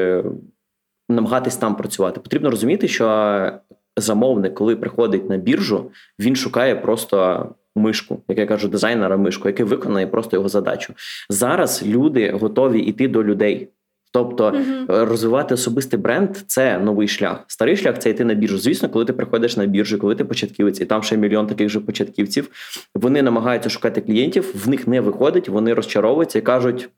намагатись 1.09 1.57
там 1.57 1.75
працювати. 1.75 2.19
Потрібно 2.19 2.49
розуміти, 2.49 2.87
що 2.87 3.51
замовник, 3.97 4.53
коли 4.53 4.75
приходить 4.75 5.29
на 5.29 5.37
біржу, 5.37 5.91
він 6.19 6.35
шукає 6.35 6.75
просто 6.75 7.47
мишку, 7.75 8.21
як 8.27 8.37
я 8.37 8.45
кажу, 8.45 8.67
дизайнера 8.67 9.17
мишку, 9.17 9.47
який 9.47 9.65
виконає 9.65 10.07
просто 10.07 10.37
його 10.37 10.49
задачу. 10.49 10.93
Зараз 11.29 11.83
люди 11.85 12.31
готові 12.31 12.79
йти 12.79 13.07
до 13.07 13.23
людей. 13.23 13.69
Тобто 14.11 14.49
uh-huh. 14.49 15.05
розвивати 15.05 15.53
особистий 15.53 15.99
бренд 15.99 16.37
це 16.47 16.79
новий 16.79 17.07
шлях. 17.07 17.43
Старий 17.47 17.77
шлях 17.77 17.99
це 17.99 18.09
йти 18.09 18.25
на 18.25 18.33
біржу. 18.33 18.57
Звісно, 18.57 18.89
коли 18.89 19.05
ти 19.05 19.13
приходиш 19.13 19.57
на 19.57 19.65
біржу, 19.65 19.99
коли 19.99 20.15
ти 20.15 20.25
початківець, 20.25 20.81
і 20.81 20.85
там 20.85 21.03
ще 21.03 21.17
мільйон 21.17 21.47
таких 21.47 21.69
же 21.69 21.79
початківців, 21.79 22.49
вони 22.95 23.21
намагаються 23.21 23.69
шукати 23.69 24.01
клієнтів, 24.01 24.65
в 24.65 24.69
них 24.69 24.87
не 24.87 25.01
виходить, 25.01 25.49
вони 25.49 25.73
розчаровуються 25.73 26.39
і 26.39 26.41
кажуть: 26.41 26.89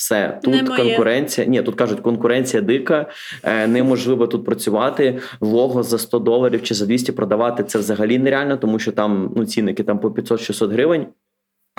все, 0.00 0.38
тут 0.42 0.54
Немає. 0.54 0.84
конкуренція. 0.84 1.46
Ні, 1.46 1.62
тут 1.62 1.74
кажуть, 1.74 2.00
конкуренція 2.00 2.62
дика, 2.62 3.06
е, 3.42 3.66
неможливо 3.66 4.26
тут 4.26 4.44
працювати. 4.44 5.18
Лого 5.40 5.82
за 5.82 5.98
100 5.98 6.18
доларів 6.18 6.62
чи 6.62 6.74
за 6.74 6.86
200 6.86 7.12
продавати 7.12 7.64
це 7.64 7.78
взагалі 7.78 8.18
нереально, 8.18 8.56
тому 8.56 8.78
що 8.78 8.92
там 8.92 9.32
ну 9.36 9.44
цінники 9.44 9.82
там 9.82 9.98
по 9.98 10.08
500-600 10.08 10.72
гривень. 10.72 11.06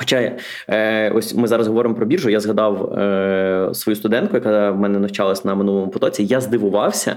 Хоча 0.01 0.37
е, 0.69 1.09
ось 1.09 1.35
ми 1.35 1.47
зараз 1.47 1.67
говоримо 1.67 1.95
про 1.95 2.05
біржу. 2.05 2.29
Я 2.29 2.39
згадав 2.39 2.93
е, 2.93 3.69
свою 3.73 3.95
студентку, 3.95 4.35
яка 4.35 4.71
в 4.71 4.79
мене 4.79 4.99
навчалась 4.99 5.45
на 5.45 5.55
минулому 5.55 5.91
потоці. 5.91 6.23
Я 6.23 6.41
здивувався. 6.41 7.15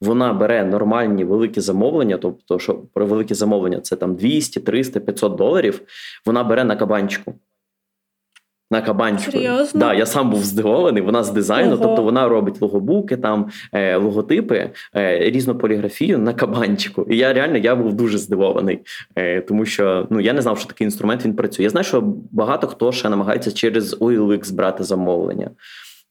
Вона 0.00 0.32
бере 0.32 0.64
нормальні 0.64 1.24
великі 1.24 1.60
замовлення, 1.60 2.16
тобто, 2.16 2.58
що 2.58 2.74
про 2.94 3.06
великі 3.06 3.34
замовлення 3.34 3.80
це 3.80 3.96
там 3.96 4.14
200, 4.14 4.60
300, 4.60 5.00
500 5.00 5.34
доларів. 5.34 5.80
Вона 6.26 6.44
бере 6.44 6.64
на 6.64 6.76
кабанчику 6.76 7.34
на 8.72 8.82
кабанчику. 8.82 9.32
Серйозно? 9.32 9.80
Да, 9.80 9.94
я 9.94 10.06
сам 10.06 10.30
був 10.30 10.44
здивований. 10.44 11.02
Вона 11.02 11.24
з 11.24 11.30
дизайну, 11.30 11.74
Ого. 11.74 11.84
тобто 11.84 12.02
вона 12.02 12.28
робить 12.28 12.62
логобуки, 12.62 13.16
там 13.16 13.46
е, 13.72 13.96
логотипи, 13.96 14.70
е, 14.96 15.30
різну 15.30 15.54
поліграфію 15.58 16.18
на 16.18 16.34
кабанчику. 16.34 17.06
І 17.10 17.16
я 17.16 17.32
реально 17.32 17.56
я 17.56 17.76
був 17.76 17.92
дуже 17.92 18.18
здивований, 18.18 18.78
е, 19.16 19.40
тому 19.40 19.64
що 19.64 20.06
ну 20.10 20.20
я 20.20 20.32
не 20.32 20.42
знав, 20.42 20.58
що 20.58 20.68
такий 20.68 20.84
інструмент 20.84 21.24
він 21.24 21.34
працює. 21.34 21.64
Я 21.64 21.70
знаю, 21.70 21.84
що 21.84 22.02
багато 22.30 22.66
хто 22.66 22.92
ще 22.92 23.08
намагається 23.08 23.52
через 23.52 24.00
OLX 24.00 24.52
брати 24.52 24.84
замовлення. 24.84 25.50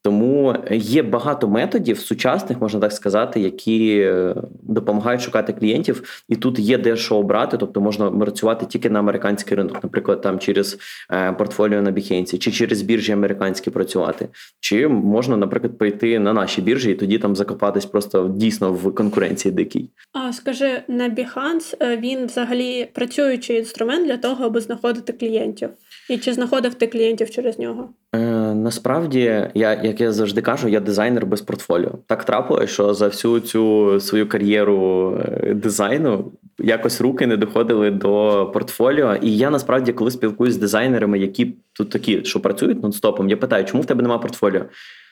Тому 0.04 0.56
є 0.72 1.04
багато 1.04 1.48
методів 1.48 2.00
сучасних, 2.00 2.62
можна 2.62 2.80
так 2.80 2.92
сказати, 2.92 3.40
які 3.40 4.00
е, 4.00 4.36
допомагають 4.64 5.22
шукати 5.22 5.54
клієнтів, 5.54 6.24
і 6.30 6.36
тут 6.36 6.60
є 6.60 6.78
де 6.78 6.96
що 6.96 7.16
обрати, 7.16 7.58
тобто 7.58 7.82
можна 7.82 8.12
працювати 8.12 8.66
тільки 8.66 8.90
на 8.90 9.00
американський 9.00 9.58
ринок, 9.58 9.84
наприклад, 9.84 10.22
там 10.22 10.40
через 10.40 10.78
е, 11.12 11.34
портфоліо 11.34 11.82
на 11.82 11.92
Behance, 11.92 12.38
чи 12.38 12.52
через 12.52 12.82
біржі 12.82 13.12
американські 13.12 13.69
працювати, 13.69 14.30
чи 14.60 14.88
можна, 14.88 15.38
наприклад, 15.38 15.78
прийти 15.78 16.19
на 16.19 16.34
наші 16.34 16.62
біржі 16.62 16.92
і 16.92 16.96
тоді 16.96 17.17
там 17.17 17.36
закопатись 17.36 17.86
просто 17.86 18.28
дійсно 18.36 18.73
в 18.73 18.96
конкуренції 18.96 19.52
дикій. 19.52 19.90
А 20.13 20.34
скажи 20.34 20.82
на 20.88 21.10
Behance 21.10 21.75
е, 21.80 21.98
він 21.98 22.25
взагалі 22.25 22.90
працюючий 22.94 23.58
інструмент 23.58 24.08
для 24.08 24.17
того, 24.17 24.46
аби 24.46 24.62
знаходити 24.62 25.13
клієнтів, 25.13 25.69
і 26.10 26.17
чи 26.17 26.33
знаходив 26.33 26.73
ти 26.73 26.87
клієнтів 26.87 27.29
через 27.29 27.60
нього? 27.60 27.89
Е, 28.15 28.19
Насправді, 28.54 29.19
я 29.54 29.81
як 29.83 30.02
я 30.02 30.12
завжди 30.12 30.41
кажу, 30.41 30.67
я 30.67 30.79
дизайнер 30.79 31.25
без 31.25 31.41
портфоліо. 31.41 31.91
Так 32.08 32.23
трапилося, 32.23 32.67
що 32.67 32.93
за 32.93 33.08
всю 33.08 33.39
цю 33.39 33.99
свою 33.99 34.29
кар'єру 34.29 35.17
е, 35.25 35.54
дизайну 35.54 36.31
якось 36.60 37.02
руки 37.02 37.27
не 37.27 37.37
доходили 37.37 37.91
до 37.91 38.45
портфоліо. 38.54 39.15
І 39.21 39.37
я 39.37 39.49
насправді, 39.49 39.93
коли 39.93 40.12
спілкуюся 40.12 40.56
з 40.56 40.60
дизайнерами, 40.60 41.19
які 41.19 41.56
тут 41.73 41.89
такі, 41.89 42.25
що 42.25 42.39
працюють 42.39 42.81
нон-стопом, 42.83 43.29
я 43.29 43.37
питаю, 43.37 43.65
чому 43.65 43.83
в 43.83 43.85
тебе 43.85 44.02
немає 44.02 44.21
портфоліо? 44.21 44.65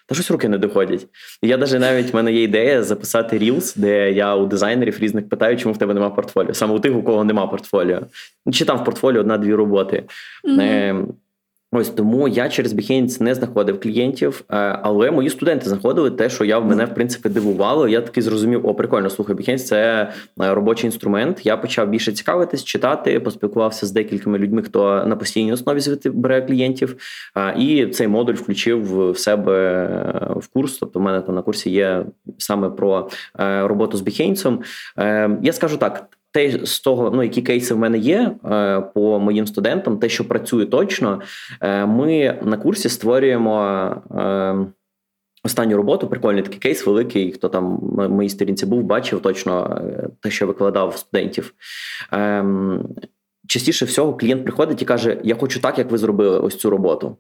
Та 0.10 0.16
щось 0.16 0.32
руки 0.32 0.50
не 0.50 0.58
доходять. 0.58 1.08
І 1.42 1.48
я 1.48 1.58
навіть 1.58 1.80
навіть 1.80 2.14
в 2.14 2.16
мене 2.16 2.34
є 2.34 2.44
ідея 2.44 2.84
записати 2.84 3.38
рілс, 3.38 3.76
де 3.76 4.12
я 4.12 4.36
у 4.36 4.46
дизайнерів 4.46 5.00
різних 5.00 5.30
питаю, 5.30 5.58
чому 5.58 5.74
в 5.74 5.78
тебе 5.78 5.94
немає 5.94 6.14
портфоліо. 6.16 6.54
Саме 6.54 6.74
у 6.74 6.80
тих, 6.80 6.96
у 6.96 7.04
кого 7.04 7.24
немає 7.24 7.48
портфоліо. 7.48 8.02
Чи 8.52 8.66
там 8.66 8.78
в 8.78 8.84
портфоліо 8.84 9.20
одна-дві 9.20 9.54
роботи. 9.54 10.04
Mm-hmm. 10.44 11.06
Ось 11.72 11.90
тому 11.90 12.28
я 12.28 12.50
через 12.50 12.74
Behance 12.74 13.22
не 13.22 13.36
знаходив 13.36 13.80
клієнтів, 13.80 14.44
е, 14.50 14.56
але 14.84 15.12
мої 15.12 15.30
студенти 15.30 15.70
знаходили 15.70 16.12
те, 16.12 16.30
що 16.30 16.46
я 16.46 16.60
в 16.60 16.66
мене 16.66 16.86
в 16.86 16.94
принципі 16.94 17.30
дивувало. 17.30 17.88
Я 17.88 18.02
такий 18.02 18.24
зрозумів, 18.24 18.68
о, 18.68 18.74
прикольно, 18.74 19.10
слухай, 19.10 19.36
Behance– 19.36 19.58
це 19.58 20.12
е, 20.42 20.54
робочий 20.54 20.86
інструмент. 20.86 21.46
Я 21.46 21.58
почав 21.58 21.90
більше 21.90 22.12
цікавитись, 22.12 22.64
читати, 22.64 23.20
поспілкувався 23.20 23.86
з 23.86 23.92
декількома 23.92 24.38
людьми, 24.38 24.62
хто 24.62 25.06
на 25.06 25.16
постійній 25.16 25.54
основі 25.54 25.80
звідти 25.80 26.10
бере 26.10 26.42
клієнтів. 26.42 26.96
Е, 27.38 27.56
і 27.60 27.88
цей 27.88 28.08
модуль 28.08 28.34
включив 28.34 29.12
в 29.12 29.18
себе 29.18 29.54
в 30.36 30.48
курс. 30.48 30.78
Тобто, 30.78 31.00
в 31.00 31.02
мене 31.02 31.22
там 31.22 31.36
на 31.36 31.42
курсі 31.42 31.70
є 31.70 32.06
саме 32.38 32.70
про 32.70 33.10
роботу 33.40 33.98
з 33.98 34.02
Behance. 34.02 34.58
Я 35.42 35.54
скажу 35.54 35.78
так 35.78 36.10
те 36.32 36.66
з 36.66 36.80
того, 36.80 37.12
ну 37.16 37.24
які 37.24 37.42
кейси 37.42 37.74
в 37.74 37.78
мене 37.78 37.98
є 37.98 38.36
е, 38.46 38.82
по 38.82 39.20
моїм 39.20 39.48
студентам, 39.48 40.00
те, 40.00 40.10
що 40.10 40.28
працює 40.28 40.66
точно, 40.66 41.22
е, 41.62 41.86
ми 41.86 42.40
на 42.44 42.58
курсі 42.58 42.90
створюємо. 42.90 43.96
Е, 44.16 44.56
останню 45.44 45.78
роботу 45.78 46.08
прикольний 46.08 46.44
такий 46.44 46.60
кейс, 46.60 46.86
великий. 46.86 47.32
Хто 47.32 47.50
там 47.50 47.94
на 47.98 48.08
моїй 48.08 48.30
сторінці 48.30 48.66
був, 48.66 48.84
бачив 48.84 49.22
точно 49.22 49.82
те, 50.22 50.30
що 50.30 50.48
викладав 50.48 50.98
студентів. 50.98 51.54
Ем, 52.12 52.90
частіше 53.48 53.86
всього, 53.86 54.14
клієнт 54.14 54.44
приходить 54.44 54.82
і 54.82 54.86
каже: 54.86 55.18
Я 55.24 55.36
хочу 55.36 55.62
так, 55.62 55.78
як 55.78 55.92
ви 55.92 55.98
зробили 55.98 56.40
ось 56.40 56.58
цю 56.58 56.70
роботу. 56.70 57.18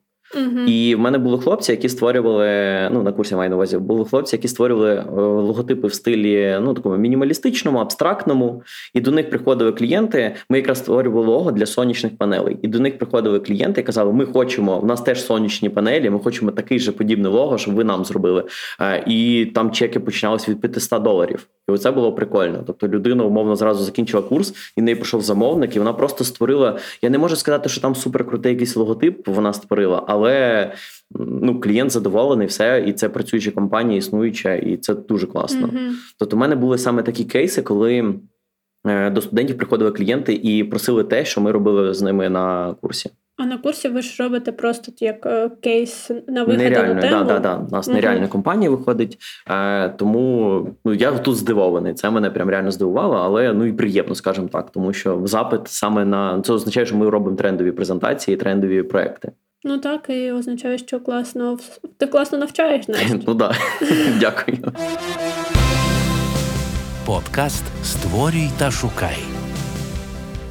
І 0.68 0.96
в 0.96 1.00
мене 1.00 1.18
були 1.18 1.38
хлопці, 1.38 1.72
які 1.72 1.90
створювали. 1.90 2.48
Ну 2.92 3.04
на 3.04 3.12
курсі 3.12 3.36
маю 3.36 3.50
на 3.50 3.56
увазі, 3.56 3.78
були 3.78 4.06
хлопці, 4.06 4.36
які 4.36 4.48
створювали 4.48 4.96
е, 4.96 5.22
логотипи 5.22 5.88
в 5.88 5.94
стилі 5.94 6.58
ну 6.62 6.74
такому 6.74 6.98
мінімалістичному, 6.98 7.80
абстрактному. 7.80 8.64
І 8.94 9.02
до 9.02 9.12
них 9.12 9.30
приходили 9.30 9.72
клієнти. 9.72 10.36
Ми 10.50 10.58
якраз 10.58 10.78
створювали 10.78 11.28
лого 11.28 11.52
для 11.52 11.66
сонячних 11.66 12.18
панелей. 12.18 12.58
І 12.62 12.68
до 12.68 12.80
них 12.80 12.98
приходили 12.98 13.40
клієнти 13.40 13.82
і 13.82 13.84
казали: 13.84 14.14
Ми 14.14 14.26
хочемо, 14.26 14.80
у 14.80 14.86
нас 14.86 15.02
теж 15.02 15.26
сонячні 15.26 15.70
панелі. 15.70 16.10
Ми 16.10 16.20
хочемо 16.20 16.52
такий 16.52 16.80
же 16.80 16.92
подібний 16.92 17.32
лого, 17.32 17.58
щоб 17.58 17.74
ви 17.74 17.84
нам 17.84 18.06
зробили. 18.06 18.44
Е, 18.82 19.04
і 19.08 19.46
там 19.56 19.72
чеки 19.72 20.00
починалися 20.00 20.52
від 20.52 20.62
500 20.62 21.04
доларів. 21.04 21.48
І 21.70 21.72
оце 21.72 21.92
було 21.92 22.14
прикольно. 22.14 22.64
Тобто 22.68 22.88
людина 22.88 23.24
умовно 23.24 23.56
зразу 23.56 23.84
закінчила 23.84 24.24
курс, 24.24 24.54
і 24.78 24.82
в 24.82 24.84
неї 24.84 24.96
пішов 24.96 25.22
замовник, 25.22 25.76
і 25.76 25.80
вона 25.80 25.94
просто 25.94 26.24
створила. 26.24 26.78
Я 27.02 27.10
не 27.10 27.18
можу 27.18 27.36
сказати, 27.36 27.70
що 27.70 27.82
там 27.82 27.96
суперкрутий 27.96 28.52
якийсь 28.52 28.76
логотип. 28.76 29.28
Вона 29.28 29.54
створила 29.54 30.04
але 30.20 30.72
ну, 31.20 31.60
клієнт 31.60 31.92
задоволений, 31.92 32.48
все, 32.48 32.84
і 32.88 32.94
це 32.94 33.10
працююча 33.10 33.52
компанія, 33.52 33.98
існуюча, 33.98 34.54
і 34.54 34.78
це 34.78 34.94
дуже 34.94 35.28
класно. 35.28 35.68
Mm-hmm. 35.68 35.92
Тобто, 36.20 36.36
у 36.36 36.40
мене 36.40 36.56
були 36.56 36.78
саме 36.78 37.04
такі 37.04 37.26
кейси, 37.26 37.62
коли 37.62 38.16
е, 38.88 39.10
до 39.10 39.22
студентів 39.22 39.58
приходили 39.58 39.92
клієнти 39.92 40.34
і 40.34 40.64
просили 40.64 41.04
те, 41.04 41.26
що 41.26 41.42
ми 41.42 41.52
робили 41.52 41.94
з 41.94 42.02
ними 42.02 42.30
на 42.30 42.76
курсі. 42.82 43.10
А 43.38 43.46
на 43.46 43.58
курсі 43.58 43.90
ви 43.90 44.02
ж 44.02 44.24
робите 44.24 44.52
просто 44.52 44.92
як 45.00 45.26
е, 45.26 45.50
кейс 45.62 46.12
на 46.28 46.46
нереально, 46.46 47.02
тему? 47.02 47.14
Да, 47.14 47.24
да, 47.24 47.40
да. 47.40 47.56
У 47.56 47.72
нас 47.72 47.90
uh 47.90 47.94
нереальна 47.94 48.28
компанія 48.28 48.70
виходить, 48.70 49.18
е, 49.50 49.90
тому 49.90 50.68
ну, 50.86 50.94
я 50.94 51.12
тут 51.12 51.36
здивований. 51.36 51.94
Це 51.94 52.10
мене 52.10 52.30
прям 52.30 52.50
реально 52.50 52.72
здивувало, 52.72 53.16
але 53.16 53.54
ну 53.54 53.66
і 53.66 53.74
приємно, 53.74 54.16
скажімо 54.16 54.48
так, 54.48 54.70
тому 54.72 54.94
що 54.94 55.22
запит 55.24 55.62
саме 55.66 56.06
на 56.06 56.42
це 56.42 56.54
означає, 56.54 56.86
що 56.86 56.98
ми 56.98 57.10
робимо 57.10 57.38
трендові 57.38 57.72
презентації, 57.72 58.38
трендові 58.38 58.84
проекти. 58.84 59.32
Ну 59.64 59.78
так, 59.78 60.10
і 60.10 60.32
означає, 60.32 60.78
що 60.78 61.00
класно 61.00 61.58
ти 61.98 62.08
класно 62.08 62.38
навчаєш 62.38 62.88
Настя. 62.88 63.20
Ну 63.28 63.36
так, 63.36 63.56
дякую. 64.20 64.58
Подкаст 67.06 67.64
Створюй 67.84 68.50
та 68.58 68.72
шукай. 68.72 69.18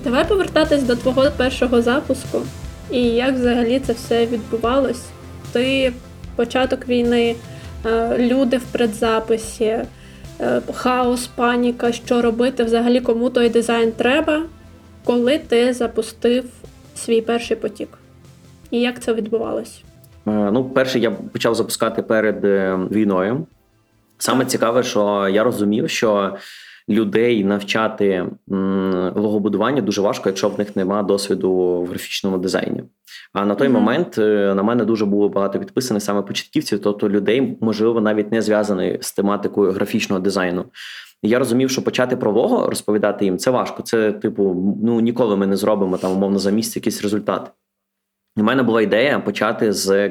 Давай 0.04 0.28
повертатись 0.28 0.82
до 0.82 0.96
твого 0.96 1.30
першого 1.36 1.82
запуску. 1.82 2.42
І 2.90 3.02
як 3.02 3.34
взагалі 3.34 3.80
це 3.80 3.92
все 3.92 4.26
відбувалось? 4.26 5.02
Ти 5.52 5.92
початок 6.36 6.88
війни, 6.88 7.36
е, 7.86 8.18
люди 8.18 8.56
в 8.56 8.64
предзаписі, 8.64 9.64
е, 9.64 9.86
хаос, 10.74 11.26
паніка, 11.26 11.92
що 11.92 12.22
робити, 12.22 12.64
взагалі 12.64 13.00
кому 13.00 13.30
той 13.30 13.48
дизайн 13.48 13.92
треба, 13.92 14.42
коли 15.04 15.38
ти 15.38 15.72
запустив 15.72 16.44
свій 16.94 17.20
перший 17.20 17.56
потік. 17.56 17.88
І 18.70 18.80
як 18.80 19.00
це 19.02 19.14
відбувалось? 19.14 19.82
Е, 20.26 20.50
ну, 20.52 20.64
перше, 20.64 20.98
я 20.98 21.10
почав 21.10 21.54
запускати 21.54 22.02
перед 22.02 22.44
е, 22.44 22.78
війною. 22.90 23.46
Саме 24.18 24.44
цікаве, 24.44 24.82
що 24.82 25.28
я 25.28 25.42
розумів, 25.44 25.90
що 25.90 26.36
людей 26.88 27.44
навчати 27.44 28.26
логобудування 29.14 29.82
дуже 29.82 30.00
важко, 30.00 30.28
якщо 30.28 30.48
в 30.48 30.58
них 30.58 30.76
немає 30.76 31.02
досвіду 31.02 31.52
в 31.56 31.86
графічному 31.86 32.38
дизайні. 32.38 32.82
А 33.32 33.44
на 33.44 33.54
той 33.54 33.68
mm-hmm. 33.68 33.72
момент 33.72 34.18
е, 34.18 34.54
на 34.54 34.62
мене 34.62 34.84
дуже 34.84 35.06
було 35.06 35.28
багато 35.28 35.58
підписаних 35.58 36.02
саме 36.02 36.22
початківців, 36.22 36.82
тобто 36.82 37.08
людей, 37.08 37.58
можливо, 37.60 38.00
навіть 38.00 38.32
не 38.32 38.42
зв'язані 38.42 38.98
з 39.00 39.12
тематикою 39.12 39.72
графічного 39.72 40.20
дизайну. 40.20 40.64
Я 41.22 41.38
розумів, 41.38 41.70
що 41.70 41.82
почати 41.82 42.16
про 42.16 42.32
лого 42.32 42.66
розповідати 42.66 43.24
їм 43.24 43.38
це 43.38 43.50
важко. 43.50 43.82
Це, 43.82 44.12
типу, 44.12 44.74
ну 44.84 45.00
ніколи 45.00 45.36
ми 45.36 45.46
не 45.46 45.56
зробимо 45.56 45.96
там, 45.96 46.12
умовно, 46.12 46.38
за 46.38 46.50
місяць 46.50 46.76
якийсь 46.76 47.02
результат. 47.02 47.52
У 48.38 48.42
мене 48.42 48.62
була 48.62 48.82
ідея 48.82 49.20
почати 49.20 49.72
з 49.72 50.10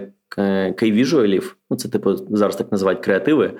кей-віжуалів, 0.75 1.55
ну 1.70 1.78
це 1.78 1.89
типу 1.89 2.15
зараз 2.15 2.55
так 2.55 2.72
називають 2.72 2.99
креативи, 2.99 3.51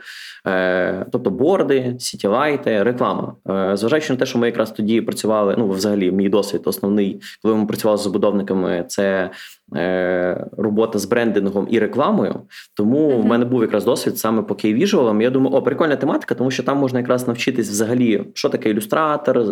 е, 0.47 1.05
тобто 1.12 1.30
борди, 1.30 1.95
сітілайти, 1.99 2.84
реклама. 2.84 3.36
Е, 3.49 3.78
зважаючи 3.78 4.14
на 4.14 4.20
те, 4.20 4.26
що 4.26 4.39
ми 4.39 4.47
якраз 4.47 4.72
тоді 4.72 5.01
працювали. 5.01 5.55
Ну, 5.58 5.70
взагалі, 5.70 6.12
мій 6.12 6.30
досвід 6.30 6.62
основний, 6.66 7.22
коли 7.41 7.55
ми 7.55 7.66
працювали 7.66 7.97
з 7.97 8.01
забудовниками, 8.01 8.86
це 8.88 9.30
е, 9.76 10.47
робота 10.58 10.99
з 10.99 11.05
брендингом 11.05 11.68
і 11.72 11.80
рекламою. 11.80 12.36
Тому 12.74 13.10
mm-hmm. 13.10 13.22
в 13.22 13.26
мене 13.26 13.45
був 13.45 13.62
якраз 13.62 13.86
досвід 13.86 14.18
саме 14.18 14.41
по 14.41 14.53
кей-віжуалам. 14.53 15.22
Я 15.22 15.30
думаю, 15.30 15.55
о, 15.55 15.62
прикольна 15.62 15.95
тематика, 15.95 16.36
тому 16.36 16.51
що 16.51 16.64
там 16.64 16.78
можна 16.78 16.99
якраз 16.99 17.28
навчитись 17.28 17.70
взагалі, 17.70 18.24
що 18.34 18.49
таке 18.49 18.70
ілюстратор, 18.70 19.45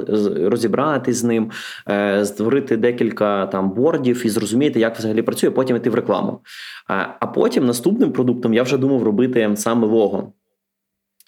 розібратись 0.50 1.18
з 1.18 1.24
ним, 1.24 1.52
створити 2.24 2.78
декілька 2.78 3.46
там 3.46 3.72
бордів 3.72 4.26
і 4.26 4.30
зрозуміти, 4.30 4.80
як 4.80 4.98
взагалі 4.98 5.22
працює, 5.22 5.52
потім 5.52 5.76
йти 5.76 5.90
в 5.90 5.96
рекламу. 5.96 6.40
А 7.20 7.28
потім 7.28 7.66
наступним 7.66 8.12
продуктом 8.12 8.45
я 8.54 8.64
вже 8.64 8.78
думав 8.78 9.04
робити 9.04 9.52
саме 9.56 9.88
лого. 9.88 10.34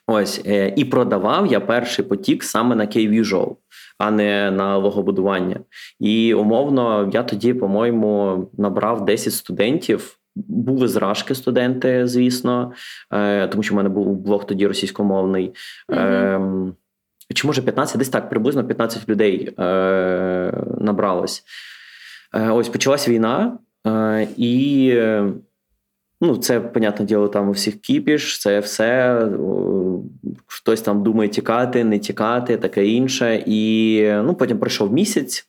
Ось, 0.09 0.41
е, 0.45 0.73
і 0.75 0.85
продавав 0.85 1.47
я 1.47 1.59
перший 1.59 2.05
потік 2.05 2.43
саме 2.43 2.75
на 2.75 2.85
K-Visual, 2.85 3.55
а 3.97 4.11
не 4.11 4.51
на 4.51 4.77
логобудування. 4.77 5.59
І 5.99 6.33
умовно, 6.33 7.09
я 7.13 7.23
тоді, 7.23 7.53
по-моєму, 7.53 8.45
набрав 8.57 9.05
10 9.05 9.33
студентів. 9.33 10.17
Були 10.35 10.87
зражки 10.87 11.35
студенти, 11.35 12.07
звісно, 12.07 12.71
е, 13.13 13.47
тому 13.47 13.63
що 13.63 13.73
в 13.73 13.77
мене 13.77 13.89
був 13.89 14.17
блог 14.17 14.45
тоді 14.45 14.67
російськомовний. 14.67 15.53
Mm-hmm. 15.89 16.73
Чи 17.35 17.47
може 17.47 17.61
15, 17.61 17.97
десь 17.97 18.09
так, 18.09 18.29
приблизно 18.29 18.67
15 18.67 19.09
людей 19.09 19.53
набралось. 20.81 21.43
Ось 22.33 22.69
почалась 22.69 23.09
війна, 23.09 23.57
і 24.37 24.89
Ну, 26.21 26.37
це, 26.37 26.59
понятне 26.59 27.05
діло, 27.05 27.27
там 27.27 27.49
у 27.49 27.51
всіх 27.51 27.81
кіпіш, 27.81 28.39
це 28.39 28.59
все. 28.59 29.21
Хтось 30.45 30.81
там 30.81 31.03
думає 31.03 31.29
тікати, 31.29 31.83
не 31.83 31.99
тікати, 31.99 32.57
таке 32.57 32.87
інше. 32.87 33.43
І 33.45 34.01
ну, 34.23 34.35
потім 34.35 34.59
пройшов 34.59 34.93
місяць. 34.93 35.47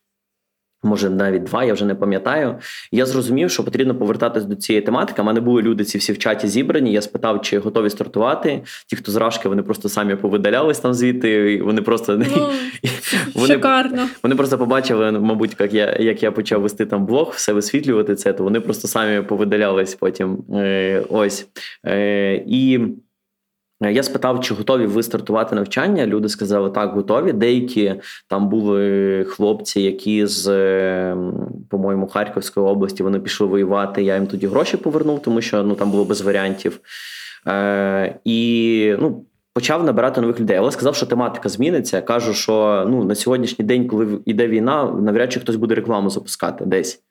Може, 0.82 1.10
навіть 1.10 1.42
два, 1.42 1.64
я 1.64 1.72
вже 1.74 1.84
не 1.84 1.94
пам'ятаю. 1.94 2.54
Я 2.92 3.06
зрозумів, 3.06 3.50
що 3.50 3.64
потрібно 3.64 3.94
повертатись 3.94 4.44
до 4.44 4.54
цієї 4.54 4.82
тематики. 4.84 5.22
У 5.22 5.24
мене 5.24 5.40
були 5.40 5.62
люди, 5.62 5.84
ці 5.84 5.98
всі 5.98 6.12
в 6.12 6.18
чаті 6.18 6.48
зібрані. 6.48 6.92
Я 6.92 7.02
спитав, 7.02 7.42
чи 7.42 7.58
готові 7.58 7.90
стартувати. 7.90 8.62
Ті, 8.86 8.96
хто 8.96 9.12
зражки, 9.12 9.48
вони 9.48 9.62
просто 9.62 9.88
самі 9.88 10.14
повидалялись 10.16 10.78
там 10.80 10.94
звідти. 10.94 11.62
Вони 11.62 11.82
просто 11.82 12.16
Ну, 12.18 12.24
вони, 13.34 13.54
Шикарно. 13.54 14.08
вони 14.22 14.34
просто 14.34 14.58
побачили, 14.58 15.12
мабуть, 15.12 15.56
як 15.60 15.74
я 15.74 15.96
як 16.00 16.22
я 16.22 16.32
почав 16.32 16.60
вести 16.60 16.86
там 16.86 17.06
блог, 17.06 17.32
все 17.36 17.52
висвітлювати 17.52 18.14
це, 18.14 18.32
то 18.32 18.44
вони 18.44 18.60
просто 18.60 18.88
самі 18.88 19.22
повидалялись 19.22 19.94
потім. 19.94 20.38
Е, 20.54 21.02
Ось. 21.08 21.46
Е, 21.86 22.42
І. 22.46 22.80
Я 23.80 24.02
спитав, 24.02 24.40
чи 24.40 24.54
готові 24.54 24.86
ви 24.86 25.02
стартувати 25.02 25.54
навчання. 25.54 26.06
Люди 26.06 26.28
сказали, 26.28 26.70
так, 26.70 26.94
готові. 26.94 27.32
Деякі 27.32 27.94
там 28.28 28.48
були 28.48 29.24
хлопці, 29.24 29.80
які 29.80 30.26
з, 30.26 30.48
ем, 31.12 31.48
по-моєму, 31.70 32.06
Харківської 32.06 32.66
області 32.66 33.02
вони 33.02 33.20
пішли 33.20 33.46
воювати. 33.46 34.02
Я 34.02 34.14
їм 34.14 34.26
тоді 34.26 34.46
гроші 34.46 34.76
повернув, 34.76 35.22
тому 35.22 35.40
що 35.40 35.62
ну 35.62 35.74
там 35.74 35.90
було 35.90 36.04
без 36.04 36.20
варіантів. 36.20 36.80
Е, 37.46 38.18
І 38.24 38.96
ну, 39.00 39.24
почав 39.54 39.84
набирати 39.84 40.20
нових 40.20 40.40
людей. 40.40 40.56
Але 40.56 40.70
сказав, 40.70 40.94
що 40.94 41.06
тематика 41.06 41.48
зміниться. 41.48 42.00
Кажу, 42.00 42.34
що 42.34 42.86
ну 42.90 43.04
на 43.04 43.14
сьогоднішній 43.14 43.64
день, 43.64 43.88
коли 43.88 44.18
йде 44.24 44.48
війна, 44.48 44.84
навряд 44.84 45.32
чи 45.32 45.40
хтось 45.40 45.56
буде 45.56 45.74
рекламу 45.74 46.10
запускати 46.10 46.64
десь. 46.66 47.02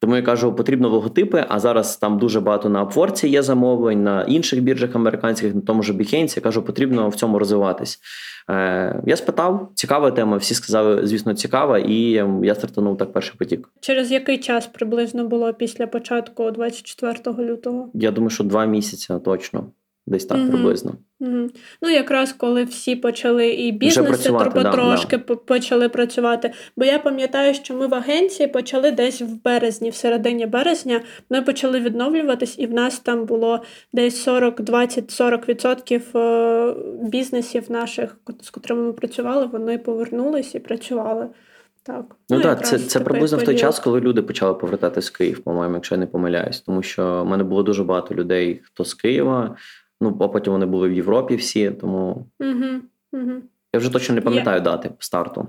Тому 0.00 0.16
я 0.16 0.22
кажу, 0.22 0.54
потрібно 0.54 0.88
логотипи. 0.88 1.44
А 1.48 1.60
зараз 1.60 1.96
там 1.96 2.18
дуже 2.18 2.40
багато 2.40 2.68
на 2.68 2.84
Upwork 2.84 3.26
є 3.26 3.42
замовлень, 3.42 4.04
на 4.04 4.22
інших 4.22 4.62
біржах 4.62 4.94
американських, 4.94 5.54
на 5.54 5.60
тому 5.60 5.82
ж 5.82 5.92
Behance. 5.92 6.36
Я 6.36 6.42
кажу, 6.42 6.62
потрібно 6.62 7.08
в 7.08 7.14
цьому 7.14 7.38
розвиватись. 7.38 7.98
Е, 8.50 9.02
Я 9.06 9.16
спитав, 9.16 9.70
цікава 9.74 10.10
тема. 10.10 10.36
Всі 10.36 10.54
сказали, 10.54 11.06
звісно, 11.06 11.34
цікава, 11.34 11.78
і 11.78 12.00
я 12.42 12.54
стартанув 12.54 12.98
так 12.98 13.12
перший 13.12 13.34
потік. 13.38 13.68
Через 13.80 14.12
який 14.12 14.38
час 14.38 14.66
приблизно 14.66 15.26
було 15.28 15.52
після 15.52 15.86
початку 15.86 16.50
24 16.50 17.50
лютого? 17.50 17.90
Я 17.94 18.10
думаю, 18.10 18.30
що 18.30 18.44
два 18.44 18.64
місяці 18.64 19.14
точно, 19.24 19.66
десь 20.06 20.24
так 20.24 20.38
Мгм. 20.38 20.48
приблизно. 20.50 20.94
Угу. 21.20 21.48
Ну, 21.82 21.90
якраз 21.90 22.32
коли 22.32 22.64
всі 22.64 22.96
почали 22.96 23.48
і 23.48 23.72
бізнеси 23.72 24.08
працювати, 24.08 24.50
да, 24.54 24.70
потрошки 24.70 25.18
по- 25.18 25.36
почали 25.36 25.88
працювати. 25.88 26.52
Бо 26.76 26.84
я 26.84 26.98
пам'ятаю, 26.98 27.54
що 27.54 27.74
ми 27.74 27.86
в 27.86 27.94
агенції 27.94 28.48
почали 28.48 28.90
десь 28.90 29.22
в 29.22 29.42
березні, 29.44 29.90
в 29.90 29.94
середині 29.94 30.46
березня, 30.46 31.00
ми 31.30 31.42
почали 31.42 31.80
відновлюватись, 31.80 32.58
і 32.58 32.66
в 32.66 32.72
нас 32.72 32.98
там 32.98 33.24
було 33.24 33.62
десь 33.92 34.22
40, 34.22 34.60
20, 34.60 35.10
40 35.10 35.48
відсотків 35.48 36.16
е, 36.16 36.74
бізнесів 37.02 37.64
наших, 37.68 38.16
з 38.42 38.50
котрими 38.50 38.82
ми 38.82 38.92
працювали, 38.92 39.46
вони 39.46 39.78
повернулись 39.78 40.54
і 40.54 40.58
працювали. 40.58 41.28
Так. 41.82 42.04
Ну, 42.30 42.40
так, 42.40 42.66
це, 42.66 42.78
це 42.78 43.00
приблизно 43.00 43.38
в 43.38 43.42
той 43.42 43.56
час, 43.56 43.78
коли 43.78 44.00
люди 44.00 44.22
почали 44.22 44.54
повертатись 44.54 45.10
в 45.10 45.16
Київ, 45.16 45.44
по-моєму, 45.44 45.74
якщо 45.74 45.94
я 45.94 45.98
не 45.98 46.06
помиляюсь. 46.06 46.60
Тому 46.60 46.82
що 46.82 47.22
в 47.22 47.26
мене 47.26 47.44
було 47.44 47.62
дуже 47.62 47.84
багато 47.84 48.14
людей, 48.14 48.60
хто 48.64 48.84
з 48.84 48.94
Києва. 48.94 49.56
Ну, 50.00 50.18
а 50.20 50.28
потім 50.28 50.52
вони 50.52 50.66
були 50.66 50.88
в 50.88 50.92
Європі 50.92 51.36
всі, 51.36 51.70
тому 51.70 52.26
Угу, 52.40 52.66
угу. 53.12 53.32
я 53.72 53.80
вже 53.80 53.92
точно 53.92 54.14
не 54.14 54.20
пам'ятаю 54.20 54.60
дати 54.60 54.90
старту. 54.98 55.48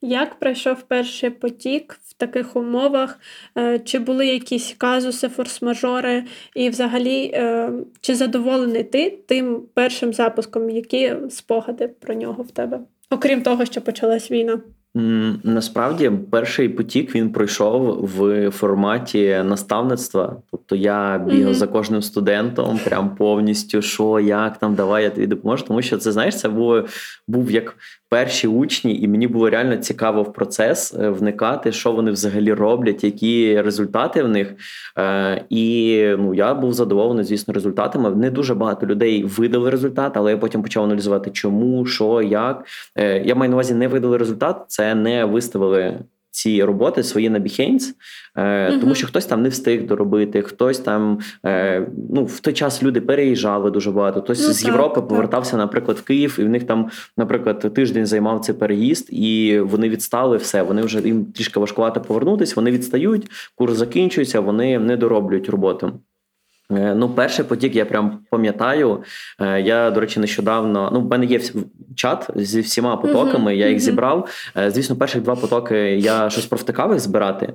Як 0.00 0.38
пройшов 0.38 0.82
перший 0.82 1.30
потік 1.30 2.00
в 2.04 2.12
таких 2.12 2.56
умовах? 2.56 3.20
Е, 3.58 3.78
Чи 3.78 3.98
були 3.98 4.26
якісь 4.26 4.74
казуси, 4.78 5.28
форс-мажори? 5.28 6.22
І 6.54 6.70
взагалі, 6.70 7.30
е, 7.34 7.72
чи 8.00 8.14
задоволений 8.14 8.84
ти 8.84 9.10
тим 9.10 9.62
першим 9.74 10.12
запуском? 10.12 10.70
Які 10.70 11.14
спогади 11.30 11.88
про 11.88 12.14
нього 12.14 12.42
в 12.42 12.50
тебе? 12.50 12.80
Окрім 13.10 13.42
того, 13.42 13.64
що 13.64 13.80
почалась 13.80 14.30
війна? 14.30 14.60
Насправді, 15.44 16.10
перший 16.30 16.68
потік 16.68 17.14
він 17.14 17.32
пройшов 17.32 17.98
в 18.16 18.50
форматі 18.50 19.40
наставництва. 19.44 20.36
Тобто 20.50 20.76
я 20.76 21.18
бігав 21.18 21.42
Мгм. 21.42 21.54
за 21.54 21.66
кожним 21.66 22.02
студентом, 22.02 22.78
прям 22.84 23.16
повністю, 23.16 23.82
що, 23.82 24.20
як 24.20 24.58
там, 24.58 24.74
давай 24.74 25.04
я 25.04 25.10
тобі 25.10 25.26
допоможу. 25.26 25.64
Тому 25.66 25.82
що 25.82 25.98
це 25.98 26.12
знаєш, 26.12 26.36
це 26.38 26.48
було 26.48 26.84
був 27.28 27.50
як 27.50 27.74
перші 28.08 28.48
учні, 28.48 29.00
і 29.00 29.08
мені 29.08 29.26
було 29.28 29.50
реально 29.50 29.76
цікаво 29.76 30.22
в 30.22 30.32
процес 30.32 30.94
е, 30.94 31.10
вникати, 31.10 31.72
що 31.72 31.92
вони 31.92 32.10
взагалі 32.10 32.52
роблять, 32.52 33.04
які 33.04 33.62
результати 33.62 34.22
в 34.22 34.28
них. 34.28 34.54
Е, 34.98 35.44
І 35.50 35.96
ну 36.18 36.34
я 36.34 36.54
був 36.54 36.72
задоволений, 36.72 37.24
звісно, 37.24 37.54
результатами. 37.54 38.10
Не 38.10 38.30
дуже 38.30 38.54
багато 38.54 38.86
людей 38.86 39.24
видали 39.24 39.70
результат, 39.70 40.16
але 40.16 40.30
я 40.30 40.36
потім 40.38 40.62
почав 40.62 40.84
аналізувати, 40.84 41.30
чому, 41.30 41.86
що, 41.86 42.22
як. 42.22 42.64
Е, 42.96 43.22
Я 43.24 43.34
маю 43.34 43.50
на 43.50 43.56
увазі, 43.56 43.74
не 43.74 43.88
видали 43.88 44.16
результат, 44.16 44.64
це 44.68 44.94
не 44.94 45.24
виставили. 45.24 45.98
Ці 46.38 46.64
роботи 46.64 47.02
свої 47.02 47.30
на 47.30 47.40
Behance, 47.40 47.82
е, 48.36 48.70
Мгм. 48.70 48.80
тому 48.80 48.94
що 48.94 49.06
хтось 49.06 49.26
там 49.26 49.42
не 49.42 49.48
встиг 49.48 49.86
доробити, 49.86 50.42
хтось 50.42 50.78
там 50.78 51.18
е, 51.46 51.86
ну 52.14 52.24
в 52.24 52.40
той 52.40 52.54
час 52.54 52.82
люди 52.82 53.00
переїжджали 53.00 53.70
дуже 53.70 53.90
багато. 53.90 54.22
Хтось 54.22 54.46
Ну, 54.46 54.52
з 54.52 54.58
так, 54.62 54.66
Європи 54.72 54.94
так. 55.00 55.08
повертався, 55.08 55.56
наприклад, 55.56 55.96
в 55.96 56.02
Київ, 56.02 56.36
і 56.40 56.44
в 56.44 56.48
них 56.48 56.64
там, 56.64 56.90
наприклад, 57.16 57.74
тиждень 57.74 58.06
займав 58.06 58.40
цей 58.40 58.54
переїзд, 58.54 59.08
і 59.10 59.60
вони 59.60 59.88
відстали 59.88 60.36
все. 60.36 60.62
Вони 60.62 60.82
вже 60.82 61.00
їм 61.00 61.24
трішки 61.24 61.60
важкувато 61.60 62.00
повернутись. 62.00 62.56
Вони 62.56 62.70
відстають, 62.70 63.30
курс 63.54 63.76
закінчується, 63.76 64.40
вони 64.40 64.78
не 64.78 64.96
дороблюють 64.96 65.48
роботу. 65.48 65.92
Е, 66.72 66.94
Ну, 66.94 67.08
перший 67.08 67.44
потік 67.44 67.76
я 67.76 67.84
прям 67.84 68.18
пам'ятаю. 68.30 69.02
Е, 69.40 69.60
Я, 69.60 69.90
до 69.90 70.00
речі, 70.00 70.20
нещодавно. 70.20 70.90
Ну, 70.92 71.00
в 71.00 71.08
мене 71.08 71.26
є 71.26 71.40
чат 71.96 72.30
зі 72.36 72.60
всіма 72.60 72.96
потоками, 72.96 73.56
я 73.56 73.66
їх 73.66 73.76
мгм. 73.76 73.80
зібрав. 73.80 74.28
Е, 74.56 74.70
Звісно, 74.70 74.96
перших 74.96 75.22
два 75.22 75.36
потоки 75.36 75.76
я 75.96 76.30
щось 76.30 76.46
провтикав 76.46 76.90
їх 76.92 77.00
збирати, 77.00 77.52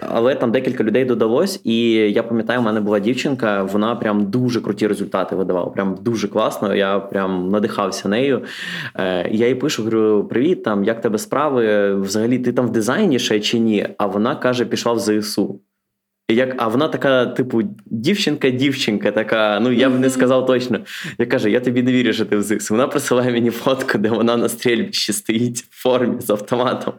але 0.00 0.34
там 0.34 0.52
декілька 0.52 0.84
людей 0.84 1.04
додалось. 1.04 1.60
І 1.64 1.90
я 1.92 2.22
пам'ятаю, 2.22 2.60
в 2.60 2.62
мене 2.62 2.80
була 2.80 2.98
дівчинка, 2.98 3.62
вона 3.62 3.96
прям 3.96 4.30
дуже 4.30 4.60
круті 4.60 4.86
результати 4.86 5.36
видавала. 5.36 5.70
Прям 5.70 5.98
дуже 6.00 6.28
класно. 6.28 6.74
Я 6.74 6.98
прям 6.98 7.48
надихався 7.50 8.08
нею. 8.08 8.44
Я 9.30 9.48
їй 9.48 9.54
пишу, 9.54 9.82
говорю: 9.82 10.24
привіт, 10.30 10.62
там 10.62 10.84
як 10.84 11.00
тебе 11.00 11.18
справи? 11.18 11.94
Взагалі, 11.94 12.38
ти 12.38 12.52
там 12.52 12.66
в 12.66 12.72
дизайні 12.72 13.18
ще 13.18 13.40
чи 13.40 13.58
ні? 13.58 13.88
А 13.98 14.06
вона 14.06 14.36
каже, 14.36 14.64
пішла 14.64 14.92
в 14.92 14.98
ЗСУ. 14.98 15.60
Як, 16.32 16.54
а 16.58 16.68
вона 16.68 16.88
така, 16.88 17.26
типу, 17.26 17.62
дівчинка-дівчинка, 17.86 19.12
така, 19.12 19.60
ну 19.60 19.72
я 19.72 19.90
б 19.90 20.00
не 20.00 20.10
сказав 20.10 20.46
точно. 20.46 20.80
Я 21.18 21.26
кажу, 21.26 21.48
я 21.48 21.60
тобі 21.60 21.82
не 21.82 21.92
вірю, 21.92 22.12
що 22.12 22.24
ти 22.24 22.36
в 22.36 22.42
ЗИКС. 22.42 22.70
Вона 22.70 22.88
присилає 22.88 23.32
мені 23.32 23.50
фотку, 23.50 23.98
де 23.98 24.08
вона 24.08 24.36
на 24.36 24.48
стрільбищі 24.48 25.12
стоїть 25.12 25.58
в 25.58 25.82
формі 25.82 26.20
з 26.20 26.30
автоматом. 26.30 26.94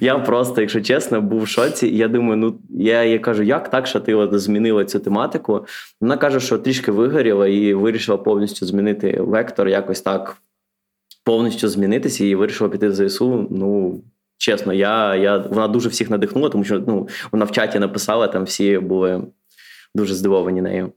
Я 0.00 0.18
просто, 0.18 0.60
якщо 0.60 0.80
чесно, 0.80 1.20
був 1.20 1.42
в 1.42 1.48
шоці. 1.48 1.88
І 1.88 1.96
я 1.96 2.08
думаю, 2.08 2.36
ну 2.36 2.58
я 2.70 3.04
їй 3.04 3.18
кажу, 3.18 3.42
як 3.42 3.70
так, 3.70 3.86
що 3.86 4.00
ти 4.00 4.14
от 4.14 4.40
змінила 4.40 4.84
цю 4.84 4.98
тематику? 4.98 5.66
Вона 6.00 6.16
каже, 6.16 6.40
що 6.40 6.58
трішки 6.58 6.92
вигоріла 6.92 7.48
і 7.48 7.74
вирішила 7.74 8.18
повністю 8.18 8.66
змінити 8.66 9.16
вектор, 9.20 9.68
якось 9.68 10.00
так 10.00 10.36
повністю 11.24 11.68
змінитися 11.68 12.24
і 12.24 12.34
вирішила 12.34 12.70
піти 12.70 12.88
в 12.88 12.94
ЗСУ. 12.94 13.46
Ну. 13.50 14.00
Чесно, 14.42 14.72
я, 14.72 15.14
я, 15.16 15.38
вона 15.38 15.68
дуже 15.68 15.88
всіх 15.88 16.10
надихнула, 16.10 16.48
тому 16.48 16.64
що 16.64 16.82
ну, 16.86 17.08
вона 17.32 17.44
в 17.44 17.50
чаті 17.50 17.78
написала, 17.78 18.28
там 18.28 18.44
всі 18.44 18.78
були 18.78 19.22
дуже 19.94 20.14
здивовані 20.14 20.62
нею. 20.62 20.92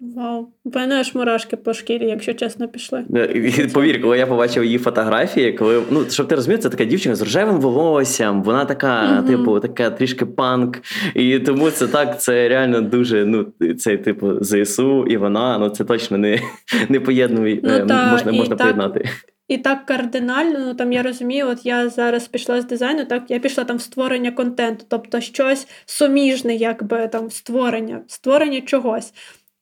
Вау. 0.00 0.48
Мене 0.64 0.94
аж 1.00 1.14
мурашки 1.14 1.56
по 1.56 1.74
шкірі, 1.74 2.06
якщо 2.06 2.34
чесно, 2.34 2.68
пішли. 2.68 3.04
Е, 3.14 3.68
Повір, 3.74 4.02
коли 4.02 4.18
я 4.18 4.26
побачив 4.26 4.64
її 4.64 4.78
фотографії, 4.78 5.52
коли 5.52 5.82
ну 5.90 6.04
щоб 6.10 6.28
ти 6.28 6.34
розумів, 6.34 6.58
це 6.58 6.68
така 6.68 6.84
дівчинка 6.84 7.16
з 7.16 7.22
рожевим 7.22 7.60
волоссям. 7.60 8.42
Вона 8.42 8.64
така, 8.64 9.02
Мгм. 9.02 9.26
типу, 9.26 9.60
така 9.60 9.90
трішки 9.90 10.26
панк. 10.26 10.78
І 11.14 11.38
тому 11.38 11.70
це 11.70 11.88
так, 11.88 12.20
це 12.20 12.48
реально 12.48 12.80
дуже. 12.80 13.24
Ну, 13.24 13.46
цей 13.78 13.98
типу 13.98 14.32
ЗСУ, 14.40 15.06
і 15.06 15.16
вона 15.16 15.58
ну 15.58 15.68
це 15.68 15.84
точно 15.84 16.18
не, 16.18 16.40
не 16.88 17.00
поєднує, 17.00 17.60
Ну, 17.62 17.70
е, 17.70 17.86
та, 17.86 18.10
можна, 18.12 18.32
можна 18.32 18.56
так- 18.56 18.64
поєднати. 18.66 19.08
І 19.48 19.58
так 19.58 19.86
кардинально, 19.86 20.58
ну 20.58 20.74
там 20.74 20.92
я 20.92 21.02
розумію, 21.02 21.48
от 21.48 21.66
я 21.66 21.88
зараз 21.88 22.28
пішла 22.28 22.60
з 22.60 22.64
дизайну, 22.64 23.04
так 23.04 23.22
я 23.28 23.38
пішла 23.38 23.64
там 23.64 23.76
в 23.76 23.80
створення 23.82 24.30
контенту, 24.30 24.84
тобто 24.88 25.20
щось 25.20 25.68
суміжне, 25.86 26.54
якби 26.54 27.08
там 27.08 27.30
створення, 27.30 28.02
створення 28.06 28.60
чогось. 28.60 29.12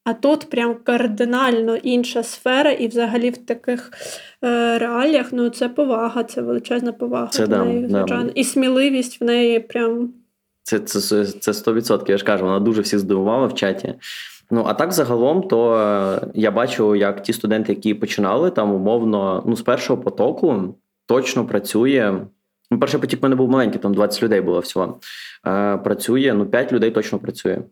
А 0.05 0.15
тут 0.15 0.51
прям 0.51 0.75
кардинально 0.85 1.77
інша 1.77 2.23
сфера, 2.23 2.71
і 2.71 2.89
взагалі 2.89 3.31
в 3.31 3.37
таких 3.37 3.93
е, 4.45 4.79
реаліях 4.79 5.27
ну 5.33 5.51
це 5.51 5.69
повага, 5.69 6.25
це 6.25 6.43
величезна 6.43 6.93
повага 6.93 7.27
Це 7.27 7.45
в 7.45 7.49
да, 7.49 7.65
неї, 7.65 7.87
да. 7.87 8.31
І 8.35 8.45
сміливість 8.45 9.21
в 9.21 9.25
неї 9.25 9.61
прям 9.61 10.13
це, 10.63 10.79
це, 10.79 11.27
це 11.27 11.51
100%, 11.51 12.11
я 12.11 12.19
ж 12.19 12.25
кажу, 12.25 12.45
вона 12.45 12.61
дуже 12.61 12.81
всіх 12.81 12.99
здивувала 12.99 13.47
в 13.47 13.55
чаті. 13.55 13.95
Ну, 14.55 14.65
а 14.67 14.75
так 14.75 14.93
загалом, 14.93 15.43
то 15.43 15.77
е, 15.77 16.27
я 16.35 16.51
бачу, 16.51 16.95
як 16.95 17.23
ті 17.23 17.33
студенти, 17.33 17.73
які 17.73 17.95
починали 17.95 18.51
там 18.51 18.75
умовно, 18.75 19.43
ну, 19.47 19.57
з 19.57 19.63
першого 19.63 20.03
потоку 20.03 20.75
точно 21.07 21.47
працює. 21.47 22.21
Ну, 22.71 22.79
перший 22.79 23.01
потік 23.01 23.21
в 23.21 23.23
мене 23.23 23.37
був 23.37 23.51
маленький, 23.51 23.81
там 23.81 23.95
20 23.95 24.23
людей 24.23 24.41
було 24.41 24.61
всього. 24.61 25.01
Е, 25.47 25.77
працює, 25.77 26.35
ну, 26.37 26.47
5 26.47 26.73
людей 26.73 26.91
точно 26.91 27.19
працює. 27.19 27.63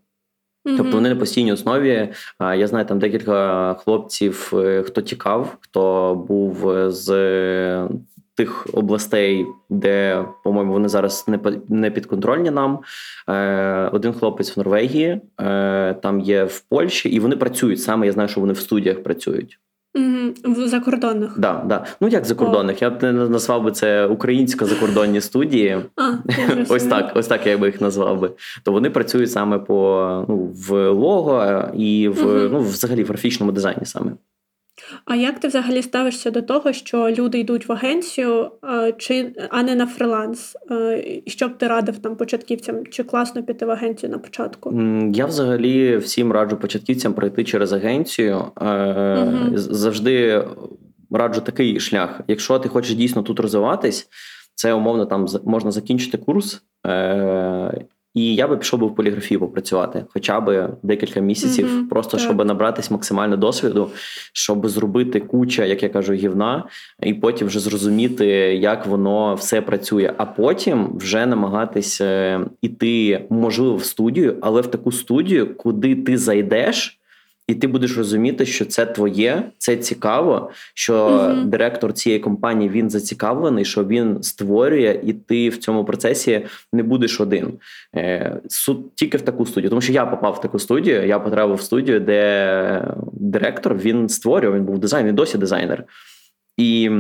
Тобто 0.65 0.93
вони 0.93 1.09
на 1.09 1.17
постійній 1.17 1.53
основі. 1.53 2.09
А, 2.39 2.55
Я 2.55 2.67
знаю 2.67 2.87
там 2.87 2.99
декілька 2.99 3.75
хлопців, 3.75 4.53
е, 4.55 4.83
хто 4.83 5.03
тікав, 5.03 5.57
хто 5.61 6.15
був 6.29 6.71
е, 6.71 6.91
з 6.91 7.09
тих 8.35 8.67
областей, 8.73 9.47
де, 9.71 10.25
по-моєму, 10.45 10.73
вони 10.73 10.89
зараз 10.89 11.25
не 11.29 11.39
не 11.69 11.91
підконтрольні 11.91 12.51
нам. 12.51 12.79
Е, 13.29 13.89
Один 13.93 14.13
хлопець 14.13 14.57
в 14.57 14.59
Норвегії, 14.59 15.21
е, 15.41 15.95
там 15.95 16.21
є 16.21 16.45
в 16.45 16.61
Польщі, 16.61 17.09
і 17.09 17.21
вони 17.21 17.37
працюють 17.37 17.83
саме. 17.83 18.07
Я 18.07 18.13
знаю, 18.13 18.29
що 18.29 18.41
вони 18.41 18.53
в 18.53 18.59
студіях 18.59 19.03
працюють. 19.03 19.59
В 20.45 20.69
закордонних. 20.69 21.39
Да, 21.39 21.63
да. 21.67 21.87
Ну 22.01 22.09
як 22.09 22.25
закордонних? 22.25 22.83
Я 22.83 22.91
б 22.91 23.03
не 23.03 23.13
назвав 23.13 23.63
би 23.63 23.73
це 23.73 24.07
українсько-закордонні 24.07 25.21
студії. 25.21 25.79
А, 25.97 26.13
Ось 26.69 26.85
так, 26.85 27.13
ось 27.15 27.27
так 27.27 27.47
я 27.47 27.59
би 27.59 27.67
їх 27.67 27.81
назвав 27.81 28.21
би. 28.21 28.31
То 28.63 28.73
вони 28.73 28.91
працюють 28.91 29.31
саме 29.31 29.59
по 29.59 30.25
ну, 30.29 30.37
в 30.69 30.91
лого 30.91 31.63
і 31.75 32.09
в 32.09 32.27
угу. 32.27 32.49
ну, 32.53 32.61
взагалі 32.61 33.05
в 33.05 33.07
графічному 33.07 33.53
дизайні 33.53 33.85
саме. 33.85 34.13
А 35.05 35.17
як 35.17 35.41
ти 35.41 35.49
взагалі 35.49 35.83
ставишся 35.83 36.31
до 36.31 36.43
того, 36.43 36.73
що 36.73 37.11
люди 37.11 37.39
йдуть 37.39 37.69
в 37.69 37.73
агенцію, 37.73 38.51
чи 38.99 39.35
а 39.51 39.63
не 39.63 39.75
на 39.75 39.87
фриланс? 39.87 40.57
І 41.27 41.31
що 41.31 41.49
б 41.49 41.59
ти 41.59 41.67
радив 41.67 41.99
там 41.99 42.17
початківцям? 42.17 42.87
Чи 42.87 43.05
класно 43.05 43.43
піти 43.43 43.67
в 43.67 43.71
агенцію 43.71 44.11
на 44.13 44.19
початку? 44.19 44.81
Я 45.13 45.27
взагалі 45.27 45.97
всім 45.97 46.33
раджу 46.33 46.57
початківцям 46.57 47.15
пройти 47.15 47.45
через 47.45 47.73
агенцію. 47.73 48.45
Угу. 48.61 49.51
Завжди 49.55 50.45
раджу 51.11 51.41
такий 51.41 51.81
шлях. 51.81 52.21
Якщо 52.29 52.59
ти 52.59 52.69
хочеш 52.69 52.95
дійсно 52.95 53.23
тут 53.23 53.41
розвиватись, 53.41 54.09
це 54.55 54.75
умовно 54.75 55.07
там 55.07 55.27
можна 55.45 55.71
закінчити 55.71 56.19
курс. 56.19 56.63
Е, 58.17 58.21
і 58.21 58.35
я 58.35 58.49
би 58.49 58.57
пішов 58.57 58.81
би 58.81 58.87
в 58.87 58.95
поліграфію 58.95 59.41
попрацювати, 59.41 60.05
хоча 60.09 60.41
б 60.41 60.69
декілька 60.83 61.21
місяців, 61.21 61.67
mm-hmm, 61.67 61.89
просто 61.89 62.11
так. 62.11 62.21
щоб 62.21 62.47
набратись 62.47 62.91
максимально 62.91 63.37
досвіду, 63.37 63.91
щоб 64.33 64.69
зробити 64.69 65.21
куча, 65.21 65.65
як 65.65 65.83
я 65.83 65.89
кажу, 65.89 66.13
гівна, 66.13 66.65
і 67.03 67.15
потім 67.15 67.47
вже 67.47 67.61
зрозуміти, 67.61 68.27
як 68.57 68.87
воно 68.87 69.35
все 69.35 69.61
працює. 69.61 70.13
А 70.17 70.27
потім 70.27 70.97
вже 70.97 71.27
намагатися 71.27 72.41
іти, 72.63 73.25
можливо, 73.31 73.77
в 73.77 73.85
студію, 73.85 74.37
але 74.41 74.61
в 74.61 74.67
таку 74.67 74.93
студію, 74.93 75.57
куди 75.57 75.95
ти 75.95 76.19
зайдеш. 76.19 77.02
І 77.49 77.55
ти 77.55 77.67
будеш 77.67 77.97
розуміти, 77.97 78.47
що 78.47 78.65
це 78.65 78.87
твоє, 78.87 79.43
це 79.59 79.77
цікаво. 79.77 80.51
Що 80.75 81.07
uh 81.09 81.45
директор 81.45 81.93
цієї 81.93 82.21
компанії 82.21 82.71
він 82.71 82.91
зацікавлений, 82.91 83.65
що 83.65 83.85
він 83.85 84.23
створює, 84.23 85.01
і 85.05 85.13
ти 85.13 85.49
в 85.49 85.57
цьому 85.57 85.85
процесі 85.85 86.47
не 86.73 86.83
будеш 86.83 87.21
один. 87.21 87.59
Е, 87.97 88.41
суд 88.49 88.95
тільки 88.95 89.17
в 89.17 89.23
таку 89.23 89.47
студію. 89.47 89.71
Тому 89.71 89.81
що 89.81 89.93
я 89.93 90.07
попав 90.07 90.33
в 90.33 90.41
таку 90.41 90.59
студію. 90.59 91.07
Я 91.07 91.19
потрапив 91.19 91.57
в 91.57 91.63
студію, 91.63 92.01
де 92.01 92.95
директор 93.13 93.75
він 93.77 94.09
створював, 94.09 94.57
він 94.57 94.65
був 94.65 94.79
дизайн, 94.79 95.07
він 95.07 95.15
досі 95.15 95.39
дизайнер, 95.39 95.85
і 96.57 96.91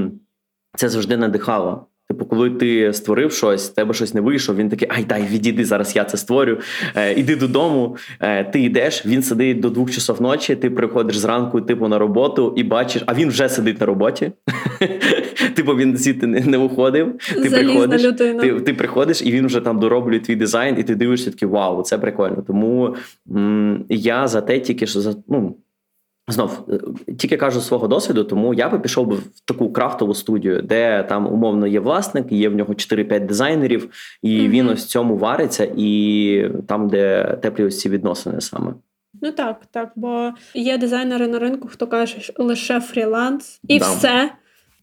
це 0.76 0.88
завжди 0.88 1.16
надихало. 1.16 1.86
Типу, 2.12 2.24
коли 2.24 2.50
ти 2.50 2.92
створив 2.92 3.32
щось, 3.32 3.68
тебе 3.68 3.94
щось 3.94 4.14
не 4.14 4.20
вийшло, 4.20 4.54
він 4.54 4.68
такий, 4.68 4.88
ай, 4.90 5.04
дай, 5.04 5.22
відійди, 5.22 5.64
зараз 5.64 5.96
я 5.96 6.04
це 6.04 6.16
створю. 6.16 6.58
Е, 6.96 7.12
Іди 7.12 7.36
додому, 7.36 7.96
е, 8.20 8.44
ти 8.44 8.60
йдеш, 8.60 9.06
він 9.06 9.22
сидить 9.22 9.60
до 9.60 9.70
двох 9.70 9.90
часов 9.90 10.22
ночі, 10.22 10.56
ти 10.56 10.70
приходиш 10.70 11.16
зранку, 11.16 11.60
типу, 11.60 11.88
на 11.88 11.98
роботу 11.98 12.54
і 12.56 12.62
бачиш, 12.62 13.02
а 13.06 13.14
він 13.14 13.28
вже 13.28 13.48
сидить 13.48 13.80
на 13.80 13.86
роботі. 13.86 14.32
Типу, 15.54 15.76
він 15.76 15.96
звідти 15.96 16.26
не, 16.26 16.40
не 16.40 16.58
виходив. 16.58 17.18
Ти 17.42 17.50
приходиш, 17.50 18.02
ти, 18.40 18.60
ти 18.60 18.74
приходиш, 18.74 19.22
і 19.22 19.32
він 19.32 19.46
вже 19.46 19.60
там 19.60 19.78
дороблює 19.80 20.20
твій 20.20 20.36
дизайн, 20.36 20.76
і 20.78 20.82
ти 20.82 20.94
дивишся 20.94 21.30
такий, 21.30 21.48
вау, 21.48 21.82
це 21.82 21.98
прикольно. 21.98 22.44
Тому 22.46 22.96
м- 23.30 23.84
я 23.88 24.28
за 24.28 24.40
те, 24.40 24.60
тільки 24.60 24.86
що 24.86 25.00
за 25.00 25.14
ну. 25.28 25.56
Знов 26.28 26.68
е, 27.08 27.12
тільки 27.12 27.36
кажу 27.36 27.60
свого 27.60 27.88
досвіду, 27.88 28.24
тому 28.24 28.54
я 28.54 28.68
би 28.68 28.78
пішов 28.78 29.06
би 29.06 29.16
в 29.16 29.40
таку 29.44 29.72
крафтову 29.72 30.14
студію, 30.14 30.62
де 30.62 31.02
там 31.02 31.26
умовно 31.26 31.66
є 31.66 31.80
власник, 31.80 32.32
є 32.32 32.48
в 32.48 32.54
нього 32.54 32.74
4-5 32.74 33.26
дизайнерів, 33.26 33.88
і 34.22 34.28
mm-hmm. 34.28 34.48
він 34.48 34.68
ось 34.68 34.86
цьому 34.86 35.16
вариться, 35.16 35.72
і 35.76 36.50
там, 36.68 36.88
де 36.88 37.36
теплі 37.42 37.64
ось 37.64 37.80
ці 37.80 37.88
відносини 37.88 38.40
саме. 38.40 38.74
Ну 39.22 39.32
так, 39.32 39.60
так, 39.70 39.92
бо 39.96 40.32
є 40.54 40.78
дизайнери 40.78 41.28
на 41.28 41.38
ринку, 41.38 41.68
хто 41.68 41.86
каже, 41.86 42.20
що 42.20 42.32
лише 42.36 42.80
фріланс, 42.80 43.60
і 43.68 43.78
да. 43.78 43.84
все, 43.84 44.32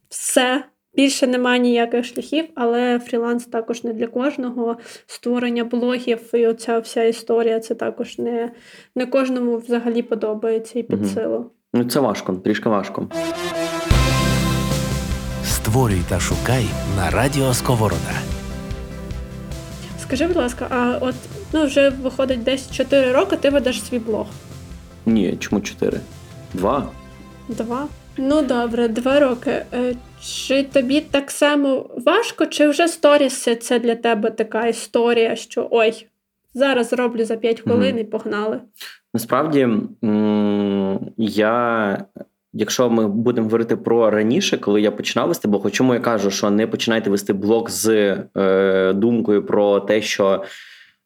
все. 0.10 0.64
Більше 1.00 1.28
немає 1.28 1.60
ніяких 1.60 2.06
шляхів, 2.06 2.46
але 2.56 3.00
фріланс 3.00 3.46
також 3.46 3.84
не 3.84 3.94
для 3.94 4.08
кожного. 4.08 4.78
Створення 5.08 5.64
блогів 5.64 6.20
і 6.34 6.48
оця 6.48 6.80
вся 6.80 7.04
історія 7.04 7.60
це 7.60 7.76
також 7.76 8.18
не 8.18 8.52
не 8.96 9.06
кожному 9.06 9.58
взагалі 9.58 10.02
подобається 10.02 10.80
і 10.80 10.84
під 10.84 11.08
силу. 11.08 11.52
Ну 11.74 11.84
це 11.84 12.00
важко, 12.00 12.34
трішки 12.34 12.70
важко. 12.70 13.08
Створюй 15.46 16.02
та 16.10 16.20
шукай 16.20 16.66
на 16.98 17.10
радіо 17.10 17.54
Сковорода. 17.54 18.14
Скажи, 20.02 20.28
будь 20.28 20.38
ласка, 20.38 20.68
а 20.70 20.98
от 21.02 21.16
ну 21.54 21.66
вже 21.66 21.90
виходить 21.90 22.44
десь 22.44 22.72
4 22.72 23.12
роки, 23.12 23.36
ти 23.36 23.50
ведеш 23.50 23.84
свій 23.84 24.00
блог? 24.00 24.28
Ні, 25.06 25.38
чому 25.40 25.62
4? 25.62 26.00
Два. 26.54 26.88
Два? 27.48 27.88
Ну 28.22 28.42
добре, 28.42 28.88
два 28.88 29.20
роки. 29.20 29.66
Е, 29.74 29.96
чи 30.22 30.64
тобі 30.64 31.02
так 31.02 31.32
само 31.32 31.90
важко, 32.06 32.46
чи 32.46 32.68
вже 32.68 32.88
сторіси 32.88 33.56
це 33.56 33.80
для 33.80 33.96
тебе 33.96 34.32
така 34.32 34.68
історія, 34.68 35.36
що 35.36 35.68
ой, 35.72 36.08
зараз 36.54 36.90
зроблю 36.90 37.26
за 37.26 37.36
5 37.36 37.62
хвилин 37.62 37.96
mm 37.96 38.00
і 38.00 38.04
погнали? 38.04 38.60
Насправді 39.14 39.68
я. 41.18 42.06
Якщо 42.54 42.90
ми 42.90 43.08
будемо 43.08 43.46
говорити 43.46 43.76
про 43.76 44.10
раніше, 44.10 44.58
коли 44.58 44.82
я 44.82 44.92
починав 44.92 45.28
вести 45.28 45.48
блог, 45.48 45.72
чому 45.72 45.94
я 45.94 46.00
кажу, 46.00 46.32
що 46.32 46.50
не 46.50 46.68
починайте 46.68 47.10
вести 47.10 47.34
блог 47.34 47.70
з 47.70 47.88
е, 48.38 48.94
думкою 48.94 49.46
про 49.46 49.80
те, 49.80 50.02
що 50.02 50.44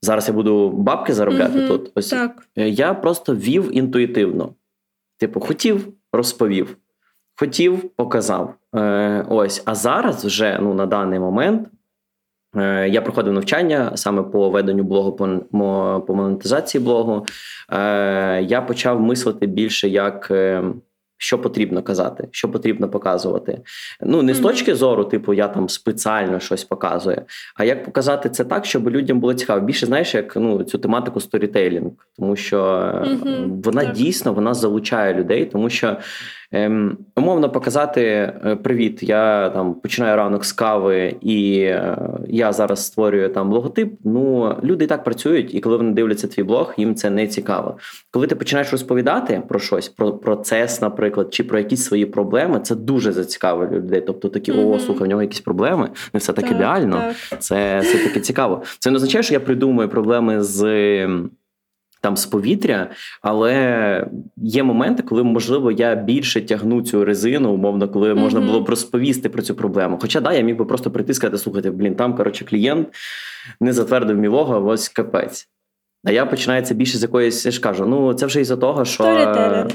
зараз 0.01 0.27
я 0.27 0.33
буду 0.33 0.69
бабки 0.69 1.13
заробляти 1.13 1.59
mm 1.59 1.67
тут. 1.67 1.91
Ось 1.95 2.09
так. 2.09 2.47
я 2.55 2.93
просто 2.93 3.35
вів 3.35 3.77
інтуїтивно. 3.77 4.55
Типу, 5.17 5.39
хотів, 5.39 5.87
розповів 6.13 6.77
хотів, 7.35 7.89
показав. 7.89 8.53
Е, 8.75 9.25
Ось, 9.29 9.63
а 9.65 9.75
зараз 9.75 10.25
вже 10.25 10.59
ну 10.61 10.73
на 10.73 10.85
даний 10.85 11.19
момент. 11.19 11.67
Е, 12.55 12.89
я 12.89 13.01
проходив 13.01 13.33
навчання 13.33 13.91
саме 13.95 14.23
по 14.23 14.49
веденню 14.49 14.83
блогу, 14.83 15.11
по 15.11 16.03
по 16.07 16.15
монетизації 16.15 16.83
блогу. 16.83 17.25
Е, 17.71 18.41
Я 18.41 18.61
почав 18.61 19.01
мислити 19.01 19.47
більше 19.47 19.89
як 19.89 20.27
е, 20.31 20.63
що 21.17 21.39
потрібно 21.39 21.83
казати, 21.83 22.27
що 22.31 22.49
потрібно 22.49 22.89
показувати. 22.89 23.61
Ну 24.01 24.21
не 24.21 24.33
з 24.33 24.39
точки 24.39 24.75
зору, 24.75 25.03
типу, 25.03 25.33
я 25.33 25.47
там 25.47 25.69
спеціально 25.69 26.39
щось 26.39 26.63
показую, 26.63 27.21
а 27.55 27.63
як 27.63 27.85
показати 27.85 28.29
це 28.29 28.43
так, 28.43 28.65
щоб 28.65 28.89
людям 28.89 29.19
було 29.19 29.33
цікаво. 29.33 29.61
Більше 29.61 29.85
знаєш, 29.85 30.15
як 30.15 30.35
ну 30.35 30.63
цю 30.63 30.77
тематику 30.77 31.19
сторітелінг, 31.19 31.91
тому 32.17 32.35
що 32.35 32.59
mm 33.05 33.61
вона 33.63 33.83
так. 33.83 33.93
дійсно 33.93 34.33
вона 34.33 34.53
залучає 34.53 35.13
людей, 35.13 35.45
тому 35.45 35.69
що. 35.69 35.97
Ем, 36.53 36.97
Умовно 37.15 37.49
показати 37.49 38.01
е, 38.01 38.57
привіт. 38.63 39.03
Я 39.03 39.49
там 39.49 39.73
починаю 39.73 40.17
ранок 40.17 40.45
з 40.45 40.51
кави, 40.51 41.15
і 41.21 41.59
е, 41.59 41.97
я 42.27 42.53
зараз 42.53 42.85
створюю 42.85 43.29
там 43.29 43.51
логотип. 43.51 43.93
Ну 44.03 44.55
люди 44.63 44.85
і 44.85 44.87
так 44.87 45.03
працюють, 45.03 45.55
і 45.55 45.59
коли 45.59 45.77
вони 45.77 45.91
дивляться 45.91 46.27
твій 46.27 46.43
блог, 46.43 46.73
їм 46.77 46.95
це 46.95 47.09
не 47.09 47.27
цікаво. 47.27 47.77
Коли 48.11 48.27
ти 48.27 48.35
починаєш 48.35 48.71
розповідати 48.71 49.41
про 49.47 49.59
щось, 49.59 49.89
про 49.89 50.13
процес, 50.13 50.81
наприклад, 50.81 51.33
чи 51.33 51.43
про 51.43 51.57
якісь 51.57 51.83
свої 51.83 52.05
проблеми, 52.05 52.59
це 52.63 52.75
дуже 52.75 53.11
зацікавить 53.11 53.71
людей. 53.71 54.01
Тобто 54.01 54.29
такі 54.29 54.51
mm-hmm. 54.51 54.75
о, 54.75 54.79
слухай, 54.79 55.07
в 55.07 55.09
нього 55.09 55.21
якісь 55.21 55.41
проблеми, 55.41 55.89
не 56.13 56.17
все 56.17 56.33
так, 56.33 56.45
так 56.45 56.55
ідеально. 56.55 57.01
Так. 57.29 57.39
Це 57.39 57.83
це 57.83 57.97
таки 58.07 58.19
цікаво. 58.19 58.61
Це 58.79 58.91
не 58.91 58.95
означає, 58.95 59.23
що 59.23 59.33
я 59.33 59.39
придумую 59.39 59.89
проблеми 59.89 60.43
з 60.43 60.63
там 62.03 62.17
з 62.17 62.25
повітря, 62.25 62.89
але 63.21 64.07
є 64.37 64.63
моменти, 64.63 65.03
коли 65.03 65.23
можливо 65.23 65.71
я 65.71 65.95
більше 65.95 66.41
тягну 66.41 66.81
цю 66.81 67.05
резину, 67.05 67.53
умовно, 67.53 67.89
коли 67.89 68.13
можна 68.13 68.39
було 68.39 68.61
б 68.61 68.69
розповісти 68.69 69.29
про 69.29 69.41
цю 69.41 69.55
проблему. 69.55 69.97
Хоча 70.01 70.21
да, 70.21 70.33
я 70.33 70.41
міг 70.41 70.57
би 70.57 70.65
просто 70.65 70.91
прийти 70.91 71.11
і 71.11 71.15
сказати, 71.15 71.37
слухайте, 71.37 71.71
блін, 71.71 71.95
там 71.95 72.15
коротше 72.15 72.45
клієнт 72.45 72.87
не 73.59 73.73
затвердив 73.73 74.17
мілога, 74.17 74.59
ось 74.59 74.89
капець. 74.89 75.47
А 76.05 76.11
я 76.11 76.25
починаю 76.25 76.63
це 76.63 76.73
більше 76.73 76.97
з 76.97 77.01
якоїсь, 77.03 77.45
я 77.45 77.51
ж 77.51 77.61
кажу, 77.61 77.85
ну 77.85 78.13
це 78.13 78.25
вже 78.25 78.41
із-за 78.41 78.57
того, 78.57 78.85
що 78.85 79.03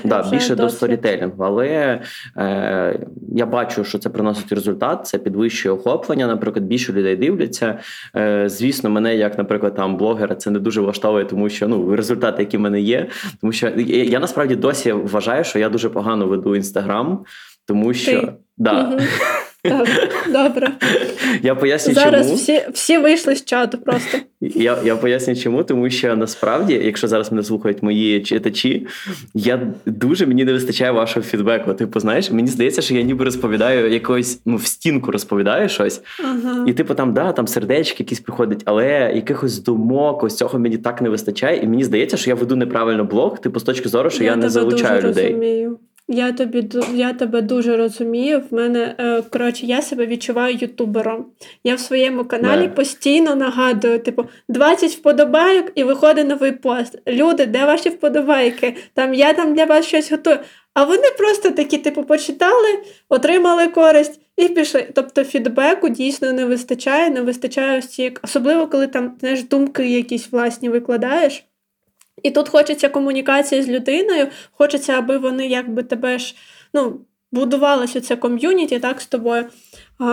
да, 0.05 0.31
більше 0.31 0.55
до 0.55 0.68
сторітелінгу. 0.68 1.45
Але 1.45 2.01
е, 2.37 3.01
я 3.35 3.47
бачу, 3.47 3.85
що 3.85 3.99
це 3.99 4.11
приносить 4.11 4.53
результат, 4.53 5.07
це 5.07 5.18
підвищує 5.18 5.74
охоплення. 5.74 6.26
Наприклад, 6.26 6.64
більше 6.64 6.93
людей 6.93 7.16
дивляться. 7.16 7.79
Е, 8.16 8.49
Звісно, 8.49 8.91
мене, 8.91 9.16
як, 9.16 9.39
наприклад, 9.39 9.74
там 9.74 9.97
блогера, 9.97 10.35
це 10.35 10.51
не 10.51 10.59
дуже 10.59 10.81
влаштовує, 10.81 11.24
тому 11.24 11.49
що 11.49 11.68
ну 11.68 11.97
результати, 11.97 12.43
які 12.43 12.57
в 12.57 12.61
мене 12.61 12.81
є. 12.81 13.07
Тому 13.41 13.53
що 13.53 13.68
я, 13.76 14.05
я 14.05 14.18
насправді 14.18 14.57
досі 14.57 14.93
вважаю, 14.93 15.45
що 15.45 15.59
я 15.59 15.68
дуже 15.68 15.89
погано 15.89 16.26
веду 16.26 16.57
інстаграм, 16.57 17.24
тому 17.66 17.95
що 17.95 18.20
Ти? 18.20 18.33
да. 18.59 18.99
Так, 19.63 19.89
добре. 20.33 20.73
Я 21.43 21.55
поясню, 21.55 21.95
Зараз 21.95 22.27
чому. 22.27 22.37
всі 22.37 22.63
всі 22.73 22.99
вийшли 22.99 23.37
з 23.37 23.45
чату 23.45 23.79
просто. 23.79 24.19
Я 24.41 24.79
я 24.85 24.97
поясню, 24.97 25.37
чому, 25.37 25.65
тому 25.65 25.91
що 25.91 26.17
насправді, 26.17 26.81
якщо 26.85 27.09
зараз 27.09 27.33
мене 27.33 27.43
слухають 27.43 27.83
мої 27.83 28.23
читачі, 28.23 28.87
я 29.35 29.73
дуже 29.87 30.27
мені 30.27 30.45
не 30.45 30.53
вистачає 30.53 30.91
вашого 30.91 31.27
фідбеку. 31.27 31.75
Типу, 31.75 32.01
знаєш, 32.01 32.31
мені 32.31 32.49
здається, 32.49 32.83
що 32.83 32.95
я 32.95 33.03
ніби 33.03 33.25
розповідаю 33.25 33.93
якось, 33.93 34.41
ну, 34.47 34.57
в 34.57 34.67
стінку 34.67 35.11
розповідаю 35.11 35.69
щось, 35.69 36.01
ага. 36.25 36.65
і 36.67 36.73
типу 36.73 36.95
там, 36.95 37.15
да, 37.15 37.33
там 37.33 37.47
сердечки 37.47 38.03
якісь 38.03 38.21
приходять, 38.21 38.63
але 38.65 39.13
якихось 39.15 39.63
думок, 39.63 40.23
ось 40.23 40.37
цього 40.37 40.59
мені 40.59 40.79
так 40.79 41.03
не 41.03 41.09
вистачає. 41.09 41.61
І 41.63 41.67
мені 41.67 41.85
здається, 41.85 42.17
що 42.17 42.31
я 42.31 42.35
веду 42.35 42.57
неправильно 42.57 43.05
блог, 43.05 43.41
типу, 43.41 43.61
з 43.61 43.63
точки 43.63 43.89
зору, 43.89 44.11
що 44.11 44.25
я, 44.25 44.31
я 44.31 44.37
не 44.37 44.49
залучаю 44.49 45.03
дуже 45.03 45.09
людей. 45.09 45.33
Розумію. 45.33 45.79
Я 46.11 46.33
тобі 46.33 46.69
я 46.95 47.13
тебе 47.13 47.43
дуже 47.43 47.77
розумію. 47.77 48.43
В 48.51 48.55
мене 48.55 48.95
е, 48.99 49.23
коротше, 49.23 49.67
я 49.67 49.83
себе 49.83 50.07
відчуваю 50.07 50.57
ютубером. 50.57 51.27
Я 51.65 51.75
в 51.75 51.81
своєму 51.81 52.25
каналі 52.25 52.63
yeah. 52.63 52.75
постійно 52.75 53.35
нагадую: 53.35 53.99
типу, 53.99 54.25
20 54.49 54.91
вподобайок 54.91 55.73
і 55.75 55.85
виходить 55.85 56.29
новий 56.29 56.53
пост. 56.53 56.99
Люди, 57.07 57.47
де 57.47 57.65
ваші 57.65 57.89
вподобайки? 57.89 58.77
Там 58.95 59.15
я 59.15 59.33
там 59.33 59.55
для 59.55 59.65
вас 59.65 59.87
щось 59.87 60.11
готую. 60.11 60.39
А 60.75 60.85
вони 60.85 61.09
просто 61.19 61.51
такі, 61.51 61.79
типу, 61.79 62.05
почитали, 62.05 62.79
отримали 63.09 63.69
користь 63.69 64.21
і 64.37 64.49
пішли. 64.49 64.89
Тобто 64.95 65.25
фідбеку 65.25 65.89
дійсно 65.89 66.33
не 66.33 66.45
вистачає, 66.45 67.11
не 67.11 67.23
вистачає 67.23 67.79
всі, 67.79 68.13
особливо 68.23 68.67
коли 68.67 68.87
там 68.87 69.17
знаєш, 69.21 69.43
думки 69.43 69.91
якісь 69.91 70.33
власні 70.33 70.69
викладаєш. 70.69 71.45
І 72.23 72.31
тут 72.31 72.49
хочеться 72.49 72.89
комунікації 72.89 73.62
з 73.62 73.69
людиною, 73.69 74.27
хочеться, 74.53 74.93
аби 74.93 75.19
вони 75.19 75.47
якби 75.47 75.83
тебе 75.83 76.19
ж 76.19 76.35
ну, 76.75 77.01
будувалося 77.33 78.01
це 78.01 78.16
ком'юніті 78.16 78.79
так 78.79 79.01
з 79.01 79.07
тобою, 79.07 79.45
а 79.99 80.05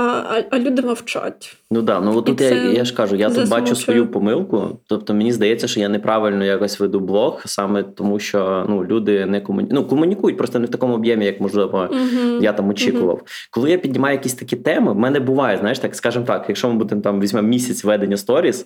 а, 0.49 0.59
люди 0.59 0.81
мовчать. 0.81 1.57
Ну 1.71 1.81
да, 1.81 1.99
ну 1.99 2.21
тут 2.21 2.41
я 2.41 2.49
я 2.49 2.85
ж 2.85 2.93
кажу, 2.93 3.15
я 3.15 3.29
засмучує. 3.29 3.59
тут 3.59 3.69
бачу 3.69 3.75
свою 3.75 4.07
помилку. 4.07 4.79
Тобто 4.87 5.13
мені 5.13 5.31
здається, 5.31 5.67
що 5.67 5.79
я 5.79 5.89
неправильно 5.89 6.45
якось 6.45 6.79
веду 6.79 6.99
блог, 6.99 7.41
саме 7.45 7.83
тому, 7.83 8.19
що 8.19 8.65
ну, 8.69 8.85
люди 8.85 9.25
не 9.25 9.41
комуні... 9.41 9.67
ну, 9.71 9.83
комунікують, 9.83 10.37
просто 10.37 10.59
не 10.59 10.65
в 10.65 10.69
такому 10.69 10.93
об'ємі, 10.93 11.25
як 11.25 11.41
можливо 11.41 11.89
uh-huh. 11.91 12.43
я 12.43 12.53
там 12.53 12.69
очікував. 12.69 13.15
Uh-huh. 13.15 13.47
Коли 13.51 13.71
я 13.71 13.77
піднімаю 13.77 14.15
якісь 14.15 14.33
такі 14.33 14.55
теми, 14.55 14.93
в 14.93 14.97
мене 14.97 15.19
буває, 15.19 15.57
знаєш, 15.57 15.79
так 15.79 15.95
скажімо 15.95 16.25
так, 16.25 16.45
якщо 16.47 16.69
ми 16.69 16.75
будемо 16.75 17.01
там 17.01 17.21
візьмемо 17.21 17.47
місяць 17.47 17.83
ведення 17.83 18.17
сторіс 18.17 18.65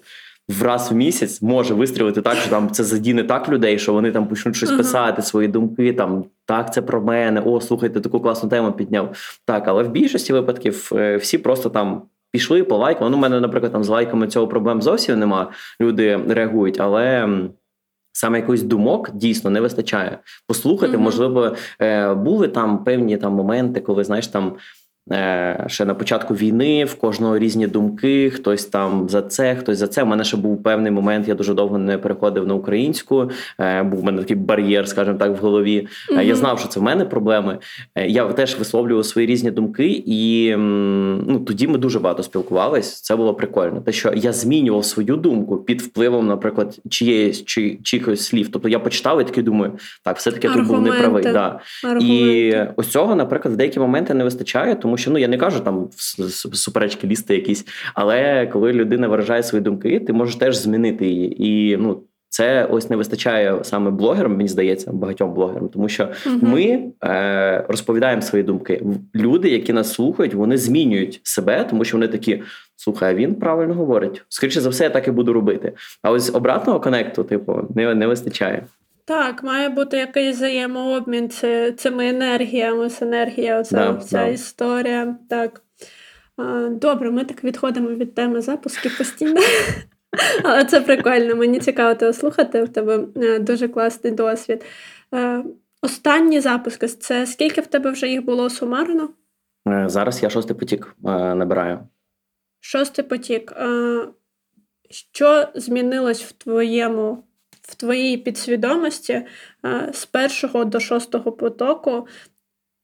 в 0.50 0.64
раз 0.64 0.92
в 0.92 0.96
місяць 0.96 1.42
може 1.42 1.74
вистрілити 1.74 2.22
так, 2.22 2.36
що 2.36 2.50
там 2.50 2.72
це 2.72 2.84
задіне 2.84 3.24
так 3.24 3.50
людей, 3.50 3.80
що 3.80 3.94
вони 3.94 4.12
там 4.12 4.28
почнуть 4.28 4.56
щось 4.56 4.72
uh-huh. 4.72 4.78
писати, 4.78 5.22
свої 5.22 5.48
думки. 5.48 5.94
Там 5.94 6.26
так, 6.46 6.74
це 6.74 6.82
про 6.82 7.02
мене. 7.02 7.42
О, 7.46 7.62
слухайте, 7.62 8.00
таку 8.00 8.20
класну 8.20 8.50
тему 8.50 8.72
підняв. 8.72 9.16
Так, 9.46 9.68
але 9.68 9.84
в 9.84 9.90
більшості 9.90 10.34
випадків 10.34 10.92
всі 11.20 11.38
просто 11.38 11.70
там. 11.70 12.02
Пішли 12.32 12.64
по 12.64 12.78
лайкам. 12.78 13.12
Ну, 13.12 13.18
у 13.18 13.20
мене, 13.20 13.40
наприклад, 13.40 13.72
там 13.72 13.84
з 13.84 13.90
лайками 13.90 14.28
цього 14.28 14.48
проблем 14.48 14.82
зовсім 14.82 15.20
нема. 15.20 15.52
Люди 15.82 16.20
реагують, 16.28 16.80
але 16.80 17.30
саме 18.12 18.40
якоїсь 18.40 18.62
думок 18.62 19.12
дійсно 19.14 19.50
не 19.50 19.62
вистачає. 19.62 20.20
Послухати, 20.48 20.98
mm-hmm. 20.98 21.00
можливо, 21.00 21.56
були 22.16 22.48
там 22.48 22.84
певні 22.84 23.18
там 23.18 23.34
моменти, 23.34 23.82
коли 23.82 24.04
знаєш 24.04 24.28
там. 24.28 24.56
Ще 25.68 25.86
на 25.86 25.94
початку 25.94 26.34
війни 26.34 26.86
в 26.86 26.96
кожного 26.96 27.40
різні 27.40 27.68
думки, 27.68 28.30
хтось 28.30 28.66
там 28.66 29.10
за 29.10 29.22
це, 29.22 29.56
хтось 29.56 29.78
за 29.78 29.88
це. 29.88 30.04
У 30.04 30.06
мене 30.06 30.24
ще 30.24 30.38
був 30.38 30.64
певний 30.64 30.92
момент. 30.92 31.28
Я 31.28 31.36
дуже 31.36 31.54
довго 31.54 31.78
не 31.78 31.98
переходив 31.98 32.48
на 32.48 32.54
українську. 32.54 33.30
Був 33.84 34.00
у 34.00 34.04
мене 34.04 34.22
такий 34.22 34.36
бар'єр, 34.36 34.88
скажімо 34.88 35.18
так, 35.18 35.32
в 35.32 35.42
голові. 35.42 35.88
Mm-hmm. 36.12 36.22
Я 36.22 36.36
знав, 36.36 36.60
що 36.60 36.68
це 36.68 36.80
в 36.80 36.84
мене 36.84 37.06
проблеми. 37.06 37.58
Я 37.96 38.26
теж 38.26 38.60
висловлював 38.60 39.06
свої 39.06 39.28
різні 39.28 39.52
думки, 39.52 40.04
і 40.06 40.56
ну 40.58 41.40
тоді 41.48 41.68
ми 41.68 41.78
дуже 41.78 42.00
багато 42.00 42.24
спілкувались. 42.24 43.02
Це 43.02 43.16
було 43.16 43.34
прикольно. 43.34 43.82
Те, 43.82 43.92
що 43.92 44.14
я 44.16 44.34
змінював 44.34 44.86
свою 44.86 45.16
думку 45.16 45.58
під 45.58 45.82
впливом, 45.82 46.28
наприклад, 46.28 46.80
чиєїсь 46.90 47.46
чи 47.46 47.80
чихось 47.84 48.22
слів. 48.22 48.50
Тобто 48.52 48.70
я 48.70 48.80
почитав 48.80 49.22
і 49.22 49.24
такий 49.24 49.44
думаю, 49.44 49.72
так, 50.04 50.18
все 50.18 50.32
таки 50.32 50.50
тут 50.50 50.68
був 50.68 50.82
неправий. 50.82 51.24
Да. 51.24 51.60
І 52.02 52.54
ось 52.76 52.88
цього, 52.88 53.16
наприклад, 53.16 53.54
в 53.54 53.58
деякі 53.58 53.80
моменти 53.80 54.14
не 54.14 54.24
вистачає, 54.24 54.76
тому 54.76 54.98
що 55.00 55.12
ну 55.12 55.18
я 55.18 55.28
не 55.28 55.38
кажу 55.38 55.60
там 55.60 55.90
суперечки 56.54 57.08
лізти 57.08 57.36
якісь, 57.36 57.66
але 57.94 58.48
коли 58.48 58.74
людина 58.74 59.08
виражає 59.08 59.44
свої 59.44 59.64
думки, 59.64 60.00
ти 60.00 60.14
можеш 60.14 60.36
теж 60.36 60.58
змінити 60.58 61.08
її. 61.08 61.48
І 61.48 61.78
ну 61.78 62.04
це 62.30 62.66
ось 62.66 62.90
не 62.90 62.96
вистачає 62.96 63.60
саме 63.64 63.92
блогерам, 63.92 64.36
мені 64.38 64.50
здається, 64.50 64.92
багатьом 64.92 65.34
блогерам, 65.34 65.70
тому 65.70 65.90
що 65.90 66.04
uh-huh. 66.04 66.44
ми 66.44 66.92
е, 67.04 67.66
розповідаємо 67.68 68.22
свої 68.22 68.44
думки. 68.44 68.84
Люди, 69.16 69.50
які 69.50 69.74
нас 69.74 69.94
слухають, 69.94 70.34
вони 70.34 70.58
змінюють 70.58 71.22
себе, 71.24 71.64
тому 71.70 71.84
що 71.84 71.98
вони 71.98 72.08
такі. 72.08 72.44
Слухай, 72.76 73.16
він 73.16 73.36
правильно 73.36 73.74
говорить. 73.74 74.24
Скоріше 74.30 74.62
за 74.62 74.70
все, 74.70 74.84
я 74.84 74.90
так 74.90 75.08
і 75.08 75.12
буду 75.12 75.34
робити. 75.34 75.74
А 76.02 76.12
ось 76.12 76.36
обратного 76.36 76.80
конекту, 76.80 77.24
типу, 77.24 77.68
не 77.76 77.96
не 77.96 78.08
вистачає. 78.08 78.66
Так, 79.10 79.44
має 79.44 79.70
бути 79.70 79.98
якийсь 79.98 80.36
взаємообмін 80.36 81.30
це, 81.30 81.72
цими 81.72 82.10
енергіями, 82.10 82.90
синергія, 82.90 83.60
оця 83.60 83.76
да, 83.76 83.92
вся 83.92 84.18
да. 84.18 84.28
історія. 84.28 85.16
Так. 85.30 85.62
Добре, 86.70 87.12
ми 87.12 87.26
так 87.26 87.44
відходимо 87.44 87.90
від 87.90 88.16
теми 88.16 88.42
запусків 88.42 88.98
постійно. 88.98 89.42
Але 90.44 90.66
це 90.66 90.82
прикольно, 90.82 91.36
мені 91.36 91.60
цікаво 91.60 91.96
тебе 91.96 92.14
слухати. 92.14 92.64
У 92.64 92.68
тебе 92.68 93.06
е, 93.16 93.40
дуже 93.40 93.68
класний 93.68 94.14
досвід. 94.14 94.66
Е, 95.14 95.44
останні 95.82 96.40
запуски 96.40 96.88
це 96.88 97.26
скільки 97.26 97.62
в 97.62 97.68
тебе 97.68 97.92
вже 97.92 98.08
їх 98.08 98.26
було 98.26 98.50
сумарно? 98.50 99.10
Е, 99.68 99.84
зараз 99.88 100.24
я 100.24 100.30
шостий 100.30 100.56
потік 100.56 100.96
набираю. 101.04 101.80
Шостий 102.60 103.06
потік. 103.06 103.54
Що 104.90 105.48
змінилось 105.56 106.24
в 106.24 106.32
твоєму 106.32 107.24
в 107.70 107.76
твоїй 107.76 108.18
підсвідомості 108.18 109.14
е, 109.14 109.26
з 109.94 110.06
першого 110.06 110.66
до 110.66 110.80
шостого 110.80 111.32
потоку, 111.32 112.08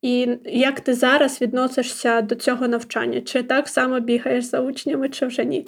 і 0.01 0.37
як 0.45 0.79
ти 0.79 0.93
зараз 0.93 1.41
відносишся 1.41 2.21
до 2.21 2.35
цього 2.35 2.67
навчання? 2.67 3.21
Чи 3.21 3.43
так 3.43 3.67
само 3.67 3.99
бігаєш 3.99 4.45
за 4.45 4.59
учнями, 4.59 5.09
чи 5.09 5.25
вже 5.25 5.45
ні? 5.45 5.65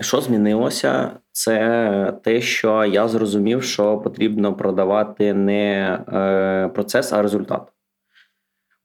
Що 0.00 0.20
змінилося? 0.20 1.10
Це 1.32 2.18
те, 2.24 2.40
що 2.40 2.84
я 2.84 3.08
зрозумів, 3.08 3.62
що 3.62 3.98
потрібно 3.98 4.54
продавати 4.54 5.34
не 5.34 5.98
е, 6.08 6.70
процес, 6.74 7.12
а 7.12 7.22
результат. 7.22 7.72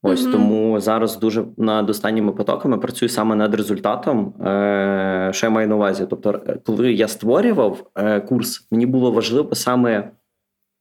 Ось 0.03 0.25
mm-hmm. 0.25 0.31
тому 0.31 0.79
зараз 0.79 1.17
дуже 1.17 1.43
над 1.57 1.89
останніми 1.89 2.31
потоками 2.31 2.77
працюю 2.77 3.09
саме 3.09 3.35
над 3.35 3.55
результатом, 3.55 4.33
е, 4.41 5.29
що 5.33 5.45
я 5.47 5.49
маю 5.49 5.67
на 5.67 5.75
увазі. 5.75 6.07
Тобто, 6.09 6.41
коли 6.65 6.93
я 6.93 7.07
створював 7.07 7.83
е, 7.95 8.19
курс, 8.19 8.67
мені 8.71 8.85
було 8.85 9.11
важливо 9.11 9.55
саме 9.55 10.11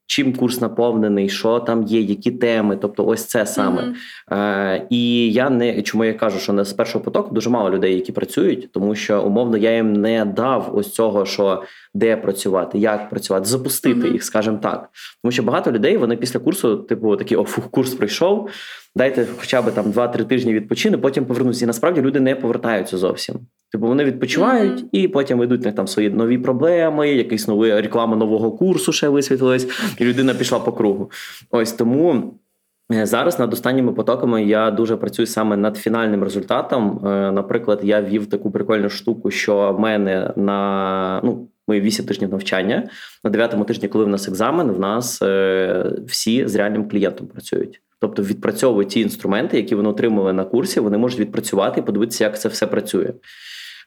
чим 0.07 0.33
курс 0.33 0.61
наповнений, 0.61 1.29
що 1.29 1.61
там 1.61 1.83
є, 1.83 2.01
які 2.01 2.31
теми. 2.31 2.77
Тобто, 2.77 3.07
ось 3.07 3.25
це 3.25 3.47
саме. 3.47 3.83
Mm-hmm. 3.83 4.37
Е, 4.37 4.87
І 4.91 5.33
я 5.33 5.51
не 5.51 5.83
чому 5.83 6.05
я 6.05 6.14
кажу, 6.14 6.39
що 6.39 6.53
не 6.53 6.64
з 6.64 6.73
першого 6.73 7.05
потоку 7.05 7.35
дуже 7.35 7.51
мало 7.51 7.71
людей, 7.71 7.95
які 7.95 8.12
працюють, 8.12 8.73
тому 8.73 8.95
що 8.95 9.23
умовно 9.23 9.57
я 9.57 9.77
їм 9.77 9.93
не 9.93 10.25
дав 10.25 10.71
ось 10.75 10.95
цього, 10.95 11.27
що 11.27 11.62
де 11.95 12.16
працювати, 12.16 12.78
як 12.78 13.11
працювати, 13.11 13.47
запустити 13.47 14.01
mm-hmm. 14.01 14.12
їх, 14.12 14.24
скажімо 14.24 14.59
так. 14.62 14.88
Тому 15.22 15.32
що 15.32 15.43
багато 15.43 15.72
людей 15.72 15.97
вони 15.97 16.16
після 16.16 16.41
курсу, 16.41 16.76
типу, 16.76 17.16
такі 17.16 17.36
о, 17.36 17.45
фух, 17.45 17.70
курс 17.70 17.95
прийшов 17.95 18.51
дайте 18.97 19.26
хоча 19.38 19.62
б 19.62 19.70
там 19.70 19.84
2-3 19.93 20.24
тижні 20.24 20.55
відпочину, 20.55 20.99
потім 20.99 21.24
повернуся. 21.24 21.64
І 21.64 21.66
насправді 21.66 22.01
люди 22.01 22.20
не 22.20 22.34
повертаються 22.34 22.99
зовсім. 22.99 23.36
Типу 23.72 23.86
вони 23.86 24.05
відпочивають 24.05 24.80
mm-hmm. 24.80 24.88
і 24.93 25.09
потім 25.09 25.38
ведуть 25.38 25.64
них 25.64 25.74
там 25.74 25.86
свої 25.86 26.11
нові 26.11 26.38
проблеми, 26.38 27.11
якийсь 27.11 27.49
новий 27.49 27.80
реклама 27.80 28.16
нового 28.16 28.53
курсу 28.53 28.93
ще 28.93 29.09
висвітлилась, 29.09 29.68
і 29.99 30.05
людина 30.05 30.34
пішла 30.34 30.59
по 30.59 30.72
кругу. 30.72 31.11
Ось 31.51 31.72
тому. 31.72 32.34
Е, 32.93 33.07
зараз 33.07 33.38
над 33.38 33.53
останніми 33.53 33.93
потоками 33.93 34.45
я 34.45 34.70
дуже 34.70 34.97
працюю 34.97 35.26
саме 35.26 35.57
над 35.57 35.76
фінальним 35.76 36.24
результатом. 36.24 37.07
Е, 37.07 37.32
наприклад, 37.32 37.80
я 37.82 38.01
ввів 38.01 38.26
таку 38.26 38.51
прикольну 38.51 38.91
штуку, 38.91 39.30
що 39.30 39.72
в 39.72 39.80
мене 39.80 40.32
на 40.36 41.20
ну 41.24 41.49
ми 41.68 41.80
8 41.80 42.07
тижнів 42.07 42.30
навчання 42.30 42.88
на 43.24 43.30
9 43.30 43.66
тижні, 43.66 43.88
коли 43.88 44.05
в 44.05 44.09
нас 44.09 44.28
екзамен, 44.28 44.70
в 44.70 44.80
нас 44.80 45.22
е, 45.22 45.93
всі 46.07 46.49
з 46.49 46.55
реальним 46.55 46.88
клієнтом 46.88 47.26
працюють. 47.26 47.82
Тобто 48.01 48.22
відпрацьовують 48.22 48.88
ті 48.88 49.01
інструменти, 49.01 49.57
які 49.57 49.74
вони 49.74 49.88
отримали 49.88 50.32
на 50.32 50.45
курсі, 50.45 50.80
вони 50.80 50.99
можуть 50.99 51.20
відпрацювати 51.20 51.80
і 51.80 51.84
подивитися, 51.84 52.24
як 52.24 52.41
це 52.41 52.49
все 52.49 52.66
працює. 52.66 53.12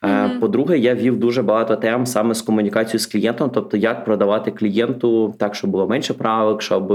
Mm-hmm. 0.02 0.40
По-друге, 0.40 0.78
я 0.78 0.94
вів 0.94 1.16
дуже 1.16 1.42
багато 1.42 1.76
тем 1.76 2.06
саме 2.06 2.34
з 2.34 2.42
комунікацією 2.42 2.98
з 2.98 3.06
клієнтом, 3.06 3.50
тобто 3.50 3.76
як 3.76 4.04
продавати 4.04 4.50
клієнту 4.50 5.34
так, 5.38 5.54
щоб 5.54 5.70
було 5.70 5.88
менше 5.88 6.14
правок, 6.14 6.62
щоб 6.62 6.90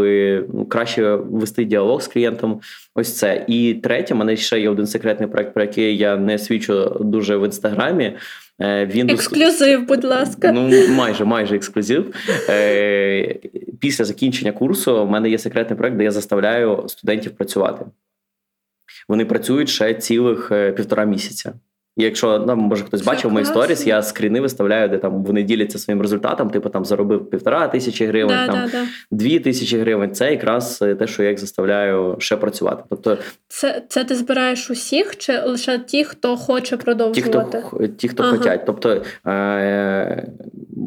ну, 0.53 0.65
краще 0.69 1.15
вести 1.15 1.65
діалог 1.65 2.01
з 2.01 2.07
клієнтом. 2.07 2.61
Ось 2.95 3.17
це. 3.17 3.45
І 3.47 3.73
третє, 3.73 4.15
мене 4.15 4.37
ще 4.37 4.59
є 4.59 4.69
один 4.69 4.87
секретний 4.87 5.29
проект, 5.29 5.53
про 5.53 5.63
який 5.63 5.97
я 5.97 6.17
не 6.17 6.37
свідчу 6.37 6.97
дуже 6.99 7.37
в 7.37 7.45
інстаграмі. 7.45 8.17
Е, 8.61 8.85
він 8.85 9.09
Ексклюзив, 9.09 9.87
будь 9.87 10.03
ласка. 10.03 10.51
Ну, 10.51 10.87
майже 10.87 11.25
майже 11.25 11.55
ексклюзив. 11.55 12.15
Е, 12.49 13.35
після 13.79 14.05
закінчення 14.05 14.51
курсу 14.51 15.05
в 15.05 15.09
мене 15.09 15.29
є 15.29 15.37
секретний 15.37 15.77
проект, 15.77 15.97
де 15.97 16.03
я 16.03 16.11
заставляю 16.11 16.83
студентів 16.87 17.31
працювати. 17.31 17.85
вони 19.07 19.25
працюють 19.25 19.69
ще 19.69 19.93
цілих 19.93 20.51
півтора 20.75 21.05
місяця. 21.05 21.53
І 21.99 22.03
якщо 22.03 22.43
ну, 22.47 22.55
може 22.55 22.83
хтось 22.83 23.01
бачив 23.01 23.31
мої 23.31 23.45
сторіс, 23.45 23.87
я 23.87 24.01
скріни 24.01 24.41
виставляю, 24.41 24.89
де 24.89 24.97
там 24.97 25.23
вони 25.23 25.43
діляться 25.43 25.79
своїм 25.79 26.01
результатом, 26.01 26.49
типу 26.49 26.69
там 26.69 26.85
заробив 26.85 27.29
півтора 27.29 27.67
тисячі 27.67 28.05
гривень, 28.05 28.37
да, 28.37 28.47
там 28.47 28.55
да, 28.65 28.71
да. 28.71 28.85
дві 29.11 29.39
тисячі 29.39 29.79
гривень. 29.79 30.11
Це 30.11 30.31
якраз 30.31 30.77
те, 30.77 31.07
що 31.07 31.23
я 31.23 31.29
їх 31.29 31.39
заставляю 31.39 32.15
ще 32.19 32.37
працювати. 32.37 32.83
Тобто, 32.89 33.17
це 33.47 33.81
це 33.89 34.03
ти 34.03 34.15
збираєш 34.15 34.69
усіх, 34.69 35.17
чи 35.17 35.39
лише 35.39 35.79
ті, 35.79 36.03
хто 36.03 36.37
хоче 36.37 36.77
продовжувати? 36.77 37.57
Ті, 37.57 37.67
хто 37.67 37.87
ті, 37.87 38.07
хто 38.07 38.23
ага. 38.23 38.37
хочуть. 38.37 38.65
Тобто 38.65 39.01
е- 39.27 40.27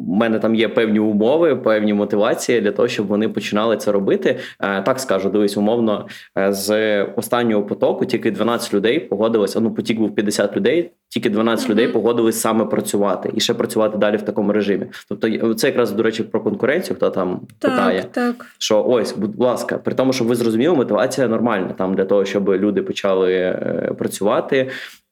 у 0.08 0.14
мене 0.14 0.38
там 0.38 0.54
є 0.54 0.68
певні 0.68 0.98
умови, 0.98 1.56
певні 1.56 1.94
мотивації 1.94 2.60
для 2.60 2.72
того, 2.72 2.88
щоб 2.88 3.06
вони 3.06 3.28
починали 3.28 3.76
це 3.76 3.92
робити. 3.92 4.38
Е- 4.60 4.82
так 4.82 5.00
скажу, 5.00 5.30
дивись, 5.30 5.56
умовно, 5.56 6.06
е, 6.38 6.52
з 6.52 7.02
останнього 7.04 7.62
потоку 7.62 8.04
тільки 8.06 8.30
12 8.30 8.74
людей 8.74 9.00
погодилися. 9.00 9.60
Ну, 9.60 9.74
потік 9.74 9.98
був 9.98 10.14
50 10.14 10.56
людей 10.56 10.90
тільки 11.08 11.30
12 11.30 11.66
mm-hmm. 11.66 11.70
людей 11.70 11.88
погодились 11.88 12.40
саме 12.40 12.64
працювати 12.64 13.30
і 13.34 13.40
ще 13.40 13.54
працювати 13.54 13.98
далі 13.98 14.16
в 14.16 14.22
такому 14.22 14.52
режимі. 14.52 14.86
Тобто, 15.08 15.54
це 15.54 15.66
якраз 15.66 15.92
до 15.92 16.02
речі 16.02 16.22
про 16.22 16.40
конкуренцію, 16.40 16.96
хто 16.96 17.10
там 17.10 17.40
так, 17.58 17.70
питає, 17.70 18.04
так. 18.10 18.46
що 18.58 18.84
ось, 18.84 19.12
будь 19.16 19.40
ласка, 19.40 19.78
при 19.78 19.94
тому, 19.94 20.12
щоб 20.12 20.26
ви 20.26 20.34
зрозуміли, 20.34 20.74
мотивація 20.74 21.28
нормальна 21.28 21.68
там 21.68 21.94
для 21.94 22.04
того, 22.04 22.24
щоб 22.24 22.48
люди 22.48 22.82
почали 22.82 23.32
е, 23.34 23.94
працювати 23.98 24.70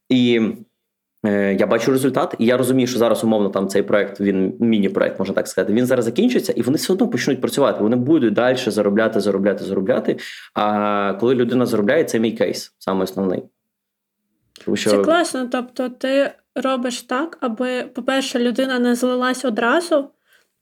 і. 0.08 0.40
Е, 1.26 1.54
я 1.54 1.66
бачу 1.66 1.92
результат, 1.92 2.34
і 2.38 2.46
я 2.46 2.56
розумію, 2.56 2.86
що 2.86 2.98
зараз 2.98 3.24
умовно 3.24 3.48
там 3.48 3.68
цей 3.68 3.82
проект, 3.82 4.20
він 4.20 4.56
міні-проект, 4.60 5.18
можна 5.18 5.34
так 5.34 5.48
сказати. 5.48 5.72
Він 5.72 5.86
зараз 5.86 6.04
закінчується, 6.04 6.52
і 6.52 6.62
вони 6.62 6.76
все 6.76 6.92
одно 6.92 7.08
почнуть 7.08 7.40
працювати. 7.40 7.82
Вони 7.82 7.96
будуть 7.96 8.34
далі 8.34 8.56
заробляти, 8.56 9.20
заробляти, 9.20 9.64
заробляти. 9.64 10.16
А 10.54 11.14
коли 11.20 11.34
людина 11.34 11.66
заробляє, 11.66 12.04
це 12.04 12.18
мій 12.18 12.32
кейс, 12.32 12.74
саме 12.78 13.04
основний. 13.04 13.42
Тому 14.64 14.76
що... 14.76 14.90
Це 14.90 14.98
класно. 14.98 15.48
Тобто, 15.52 15.88
ти 15.88 16.30
робиш 16.54 17.02
так, 17.02 17.38
аби, 17.40 17.82
по-перше, 17.82 18.38
людина 18.38 18.78
не 18.78 18.94
злилась 18.94 19.44
одразу. 19.44 20.10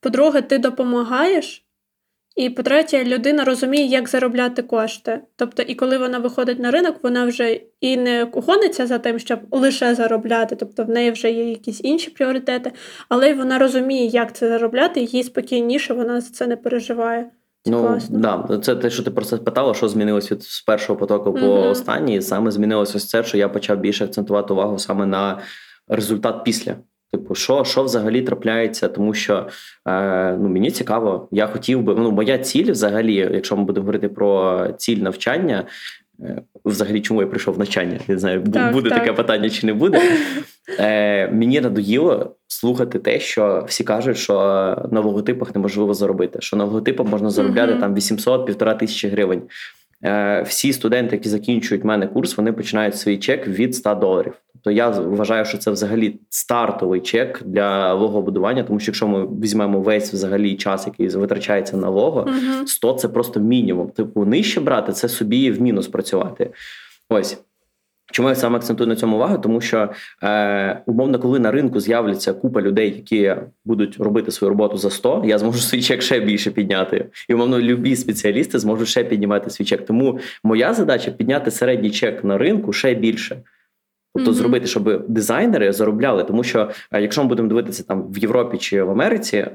По-друге, 0.01 0.43
ти 0.43 0.59
допомагаєш. 0.59 1.68
І 2.39 2.51
по-третє, 2.51 3.05
людина 3.05 3.45
розуміє, 3.45 3.87
як 3.87 4.09
заробляти 4.09 4.63
кошти. 4.63 5.21
Тобто, 5.37 5.63
і 5.63 5.75
коли 5.75 5.99
вона 5.99 6.19
виходить 6.19 6.59
на 6.59 6.71
ринок, 6.71 6.97
вона 7.03 7.25
вже 7.25 7.61
і 7.81 7.97
не 7.97 8.29
гониться 8.33 8.87
за 8.87 8.99
тим, 8.99 9.19
щоб 9.19 9.41
лише 9.51 9.95
заробляти, 9.95 10.57
тобто 10.57 10.85
в 10.85 10.89
неї 10.89 11.11
вже 11.11 11.31
є 11.31 11.51
якісь 11.51 11.81
інші 11.85 12.11
пріоритети, 12.11 12.73
але 13.09 13.31
й 13.31 13.35
вона 13.35 13.59
розуміє, 13.59 14.07
як 14.07 14.37
це 14.37 14.49
заробляти, 14.49 15.01
і 15.01 15.07
їй 15.07 15.23
спокійніше, 15.23 15.95
вона 15.95 16.21
за 16.21 16.31
це 16.31 16.47
не 16.47 16.57
переживає. 16.57 17.31
Ну 17.67 17.99
да, 18.11 18.61
це 18.63 18.77
те, 18.77 18.91
що 18.91 19.03
ти 19.03 19.11
просто 19.11 19.37
спитала, 19.37 19.75
що 19.75 19.89
змінилось 19.89 20.33
від 20.33 20.43
з 20.43 20.63
першого 20.63 20.99
потоку 20.99 21.33
по 21.33 21.39
uh-huh. 21.41 21.71
останній. 21.71 22.23
Саме 22.23 22.51
змінилось 22.51 22.95
ось 22.95 23.09
це, 23.09 23.25
що 23.25 23.39
я 23.39 23.49
почав 23.49 23.79
більше 23.79 24.05
акцентувати 24.05 24.53
увагу 24.53 24.79
саме 24.79 25.07
на 25.07 25.41
результат 25.89 26.45
після. 26.45 26.77
Типу, 27.13 27.35
що 27.35 27.65
що 27.65 27.83
взагалі 27.83 28.23
трапляється, 28.23 28.89
тому 28.89 29.15
що 29.15 29.47
е, 29.89 30.37
ну 30.37 30.49
мені 30.49 30.71
цікаво, 30.71 31.29
я 31.31 31.47
хотів 31.47 31.83
би. 31.83 31.95
Ну, 31.95 32.11
моя 32.11 32.39
ціль, 32.39 32.73
взагалі, 32.73 33.15
якщо 33.15 33.57
ми 33.57 33.65
будемо 33.65 33.83
говорити 33.83 34.09
про 34.09 34.67
ціль 34.79 34.97
навчання, 34.97 35.65
е, 36.21 36.43
взагалі, 36.65 37.01
чому 37.01 37.21
я 37.21 37.27
прийшов 37.27 37.55
в 37.55 37.59
навчання? 37.59 38.01
Не 38.09 38.19
знаю, 38.19 38.45
так, 38.53 38.73
буде 38.73 38.89
так. 38.89 38.99
таке 38.99 39.13
питання 39.13 39.51
чи 39.51 39.67
не 39.67 39.75
буде. 39.75 40.03
Е, 40.81 41.29
Мені 41.29 41.61
надоїло 41.61 42.37
слухати 42.47 42.99
те, 42.99 43.21
що 43.21 43.65
всі 43.69 43.85
кажуть, 43.85 44.17
що 44.17 44.35
на 44.91 45.01
логотипах 45.01 45.55
неможливо 45.55 45.95
заробити. 45.95 46.39
Що 46.41 46.57
на 46.57 46.65
логотипах 46.65 47.07
можна 47.07 47.31
заробляти 47.31 47.73
uh-huh. 47.73 47.81
там 47.81 47.95
800-1,5 47.95 48.79
тисячі 48.79 49.09
гривень. 49.09 49.43
Е, 50.05 50.43
Всі 50.43 50.73
студенти, 50.73 51.17
які 51.17 51.29
закінчують 51.29 51.85
в 51.85 51.87
мене 51.87 52.07
курс, 52.07 52.37
вони 52.37 52.53
починають 52.53 52.97
свій 52.97 53.19
чек 53.19 53.49
від 53.49 53.75
100 53.75 53.95
доларів. 53.95 54.33
Тобто 54.63 54.71
я 54.71 54.89
вважаю, 54.89 55.45
що 55.45 55.59
це 55.59 55.71
взагалі 55.71 56.21
стартовий 56.29 57.01
чек 57.01 57.43
для 57.45 57.95
логобудування, 57.95 58.63
тому 58.63 58.81
що 58.81 58.91
якщо 58.91 59.09
ми 59.09 59.27
візьмемо 59.27 59.81
весь 59.81 60.13
взагалі 60.13 60.57
час, 60.57 60.87
який 60.87 61.09
витрачається 61.09 61.77
на 61.77 61.89
лого, 61.89 62.21
uh-huh. 62.21 62.67
100– 62.67 62.93
це 62.95 63.09
просто 63.09 63.41
мінімум. 63.41 63.89
Типу 63.89 64.25
нижче 64.25 64.61
брати 64.61 64.93
це 64.93 65.09
собі 65.09 65.51
в 65.51 65.63
мінус 65.63 65.89
працювати. 65.89 66.51
Ось. 67.09 67.39
Чому 68.13 68.29
я 68.29 68.35
саме 68.35 68.57
акцентую 68.57 68.89
на 68.89 68.97
цьому 68.97 69.17
увагу? 69.17 69.39
Тому 69.39 69.61
що 69.61 69.89
е, 70.23 70.83
умовно, 70.87 71.19
коли 71.19 71.39
на 71.39 71.51
ринку 71.51 71.81
з'являться 71.81 72.33
купа 72.33 72.63
людей, 72.63 72.95
які 72.97 73.35
будуть 73.65 74.01
робити 74.01 74.31
свою 74.31 74.49
роботу 74.49 74.77
за 74.77 74.91
100, 74.91 75.23
я 75.27 75.39
зможу 75.39 75.59
свій 75.59 75.83
чек 75.83 76.03
ще 76.03 76.21
більше 76.21 76.51
підняти. 76.51 77.07
І 77.29 77.35
умовно, 77.35 77.61
любі 77.61 77.97
спеціалісти 77.97 78.59
зможуть 78.59 78.89
ще 78.89 79.05
піднімати 79.05 79.51
свій 79.51 79.65
чек. 79.65 79.87
Тому 79.87 80.19
моя 80.45 80.75
задача 80.75 81.11
підняти 81.11 81.51
середній 81.51 81.91
чек 81.91 82.25
на 82.25 82.39
ринку 82.39 82.73
ще 82.73 82.95
більше. 82.95 83.43
Тобто 84.15 84.31
mm-hmm. 84.31 84.35
зробити, 84.35 84.67
щоб 84.67 85.05
дизайнери 85.09 85.73
заробляли, 85.73 86.25
тому 86.25 86.45
що 86.45 86.71
е, 86.93 87.03
якщо 87.03 87.23
ми 87.23 87.29
будемо 87.29 87.49
дивитися 87.49 87.83
там 87.83 88.13
в 88.13 88.19
Європі 88.19 88.59
чи 88.59 88.83
в 88.83 88.91
Америці, 88.91 89.37
е, 89.37 89.53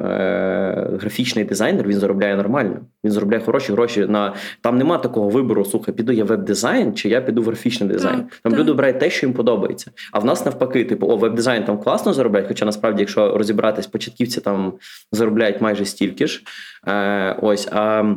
графічний 1.01 1.45
дизайнер 1.45 1.87
він 1.87 1.99
заробляє 1.99 2.35
нормально. 2.35 2.79
Він 3.03 3.11
заробляє 3.11 3.43
хороші 3.43 3.71
гроші. 3.71 4.05
На 4.05 4.33
там 4.61 4.77
нема 4.77 4.97
такого 4.97 5.29
вибору. 5.29 5.65
Слухай, 5.65 5.95
піду 5.95 6.11
я 6.11 6.23
веб-дизайн, 6.23 6.93
чи 6.93 7.09
я 7.09 7.21
піду 7.21 7.41
в 7.41 7.45
графічний 7.45 7.89
дизайн. 7.89 8.17
Так, 8.17 8.39
там 8.43 8.51
так. 8.51 8.59
люди 8.59 8.71
обирають 8.71 8.99
те, 8.99 9.09
що 9.09 9.27
їм 9.27 9.33
подобається. 9.33 9.91
А 10.11 10.19
в 10.19 10.25
нас 10.25 10.45
навпаки, 10.45 10.85
типу, 10.85 11.07
о, 11.07 11.17
веб-дизайн 11.17 11.63
там 11.63 11.77
класно 11.77 12.13
заробляють. 12.13 12.47
Хоча 12.47 12.65
насправді, 12.65 13.01
якщо 13.01 13.37
розібратись, 13.37 13.87
початківці 13.87 14.41
там 14.41 14.73
заробляють 15.11 15.61
майже 15.61 15.85
стільки 15.85 16.27
ж. 16.27 16.43
Е, 16.87 17.37
Ось 17.41 17.67
а. 17.71 18.15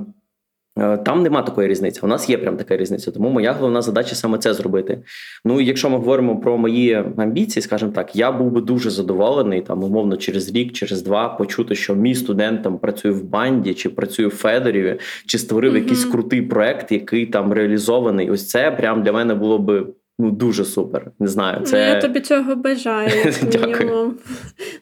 Е, 0.79 0.97
там 0.97 1.23
нема 1.23 1.43
такої 1.43 1.69
різниці. 1.69 2.01
У 2.03 2.07
нас 2.07 2.31
є 2.31 2.39
прям 2.39 2.57
така 2.57 2.77
різниця. 2.77 3.11
Тому 3.11 3.31
моя 3.31 3.53
головна 3.53 3.83
задача 3.83 4.15
саме 4.15 4.39
це 4.39 4.55
зробити. 4.55 4.99
Ну 5.45 5.61
і 5.61 5.65
якщо 5.65 5.91
ми 5.91 5.97
говоримо 5.97 6.41
про 6.41 6.59
мої 6.59 7.05
амбіції, 7.17 7.63
скажімо 7.63 7.93
так, 7.95 8.17
я 8.17 8.33
був 8.33 8.51
би 8.51 8.61
дуже 8.61 8.91
задоволений 8.91 9.61
там, 9.61 9.85
умовно, 9.85 10.17
через 10.17 10.55
рік, 10.55 10.73
через 10.73 11.03
два 11.03 11.29
почути, 11.29 11.75
що 11.75 11.95
мій 11.95 12.15
студент 12.15 12.63
там 12.63 12.79
працює 12.79 13.11
в 13.11 13.25
банді, 13.25 13.75
чи 13.75 13.89
працює 13.89 14.27
в 14.27 14.31
Федоріві, 14.31 14.99
чи 15.27 15.39
створив 15.39 15.73
mm-hmm. 15.73 15.79
якийсь 15.79 16.05
крутий 16.05 16.43
проект, 16.43 16.93
який 16.93 17.27
там 17.27 17.53
реалізований. 17.53 18.31
Ось 18.31 18.49
це 18.49 18.71
прям 18.71 19.03
для 19.03 19.13
мене 19.13 19.35
було 19.35 19.59
би. 19.59 19.87
Ну, 20.19 20.31
дуже 20.31 20.65
супер. 20.65 21.11
Не 21.19 21.27
знаю. 21.27 21.61
Це... 21.61 21.89
Ну, 21.89 21.95
я 21.95 22.01
тобі 22.01 22.21
цього 22.21 22.57
бажаю. 22.57 23.11
Дякую. 23.53 24.15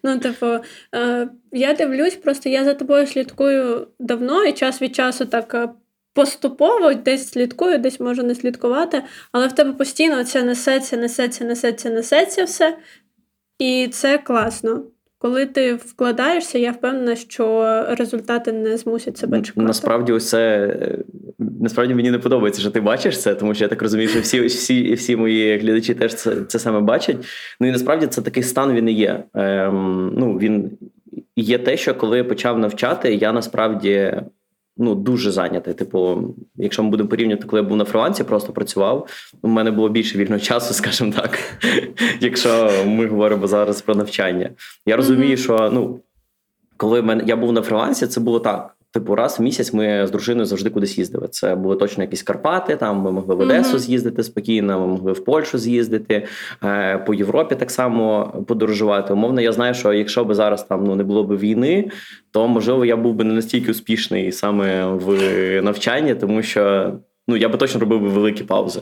Ну, 0.05 0.18
типу, 0.18 0.47
е, 0.95 1.28
я 1.53 1.74
дивлюсь, 1.74 2.14
просто 2.14 2.49
я 2.49 2.64
за 2.64 2.74
тобою 2.74 3.07
слідкую 3.07 3.86
давно 4.01 4.45
і 4.45 4.53
час 4.53 4.82
від 4.82 4.95
часу 4.95 5.24
так 5.24 5.55
е, 5.55 5.68
поступово 6.14 6.94
десь 6.94 7.28
слідкую, 7.28 7.78
десь 7.78 8.00
можу 8.00 8.22
не 8.22 8.34
слідкувати, 8.34 9.02
але 9.32 9.46
в 9.46 9.52
тебе 9.52 9.72
постійно 9.72 10.24
це 10.24 10.42
несеться, 10.42 10.96
несеться, 10.96 11.44
несеться, 11.44 11.90
несеться 11.90 12.44
все. 12.44 12.76
І 13.58 13.88
це 13.92 14.18
класно. 14.18 14.82
Коли 15.18 15.46
ти 15.46 15.74
вкладаєшся, 15.74 16.58
я 16.58 16.72
впевнена, 16.72 17.16
що 17.16 17.64
результати 17.88 18.52
не 18.52 18.76
змусять 18.76 19.18
себе 19.18 19.42
чекати. 19.42 19.66
Насправді, 19.66 20.12
ось 20.12 20.28
це 20.28 20.76
насправді 21.38 21.94
мені 21.94 22.10
не 22.10 22.18
подобається, 22.18 22.60
що 22.60 22.70
ти 22.70 22.80
бачиш 22.80 23.20
це, 23.20 23.34
тому 23.34 23.54
що 23.54 23.64
я 23.64 23.68
так 23.68 23.82
розумію, 23.82 24.08
що 24.08 24.20
всі 24.20 24.40
всі, 24.40 24.94
всі 24.94 25.16
мої 25.16 25.58
глядачі 25.58 25.94
теж 25.94 26.14
це 26.14 26.36
це 26.48 26.58
саме 26.58 26.80
бачать. 26.80 27.16
Ну 27.60 27.68
і 27.68 27.70
насправді 27.70 28.06
це 28.06 28.22
такий 28.22 28.42
стан 28.42 28.72
він 28.72 28.88
і 28.88 28.92
є. 28.92 29.24
Ем, 29.34 30.14
Ну 30.16 30.38
він 30.38 30.70
є 31.36 31.58
те, 31.58 31.76
що 31.76 31.94
коли 31.94 32.18
я 32.18 32.24
почав 32.24 32.58
навчати, 32.58 33.14
я 33.14 33.32
насправді 33.32 34.20
ну 34.77 34.95
дуже 34.95 35.31
зайнятий. 35.31 35.75
Типу, 35.75 36.22
якщо 36.57 36.83
ми 36.83 36.91
будемо 36.91 37.09
порівнювати, 37.09 37.47
коли 37.47 37.62
я 37.62 37.68
був 37.68 37.77
на 37.77 37.85
фрилансі, 37.85 38.25
просто 38.25 38.53
працював. 38.53 39.09
У 39.43 39.49
мене 39.49 39.70
було 39.70 39.89
більше 39.89 40.18
вільного 40.18 40.41
часу, 40.41 40.75
скажімо 40.85 41.12
так. 41.16 41.39
Якщо 42.20 42.70
ми 42.87 43.07
говоримо 43.07 43.47
зараз 43.47 43.83
про 43.83 43.95
навчання, 43.95 44.51
я 44.87 44.97
розумію, 44.97 45.37
що 45.37 45.70
ну 45.72 46.01
коли 46.77 47.03
мене 47.03 47.25
я 47.27 47.37
був 47.37 47.53
на 47.53 47.62
фрилансі, 47.62 48.07
це 48.07 48.20
було 48.20 48.41
так. 48.41 48.74
Типу, 48.95 49.14
раз 49.14 49.38
в 49.38 49.42
місяць 49.42 49.72
ми 49.72 50.07
з 50.07 50.11
дружиною 50.11 50.47
завжди 50.47 50.70
кудись 50.70 50.99
їздили. 50.99 51.28
Це 51.28 51.55
були 51.55 51.76
точно 51.76 52.03
якісь 52.03 52.22
Карпати. 52.22 52.76
Там 52.76 52.97
ми 52.97 53.12
могли 53.12 53.34
в 53.34 53.40
Одесу 53.40 53.78
з'їздити 53.78 54.22
спокійно, 54.22 54.80
ми 54.80 54.86
могли 54.86 55.12
в 55.12 55.24
Польщу 55.24 55.59
з'їздити 55.59 56.26
е, 56.64 56.99
по 56.99 57.14
Європі 57.14 57.55
так 57.55 57.70
само 57.70 58.32
подорожувати. 58.49 59.12
Умовно, 59.12 59.40
я 59.40 59.53
знаю, 59.53 59.74
що 59.74 59.92
якщо 59.92 60.24
б 60.24 60.34
зараз 60.34 60.62
там 60.64 60.84
ну 60.84 60.97
не 60.97 61.05
було 61.05 61.24
б 61.24 61.38
війни, 61.38 61.90
то 62.30 62.49
можливо 62.49 62.84
я 62.84 62.97
був 62.97 63.14
би 63.14 63.24
не 63.24 63.34
настільки 63.34 63.70
успішний 63.70 64.32
саме 64.32 64.86
в 64.86 65.61
навчанні, 65.62 66.14
тому 66.14 66.42
що 66.42 66.92
ну 67.28 67.36
я 67.36 67.49
би 67.49 67.59
точно 67.59 67.80
робив 67.80 68.01
би 68.01 68.09
великі 68.09 68.45
паузи. 68.45 68.80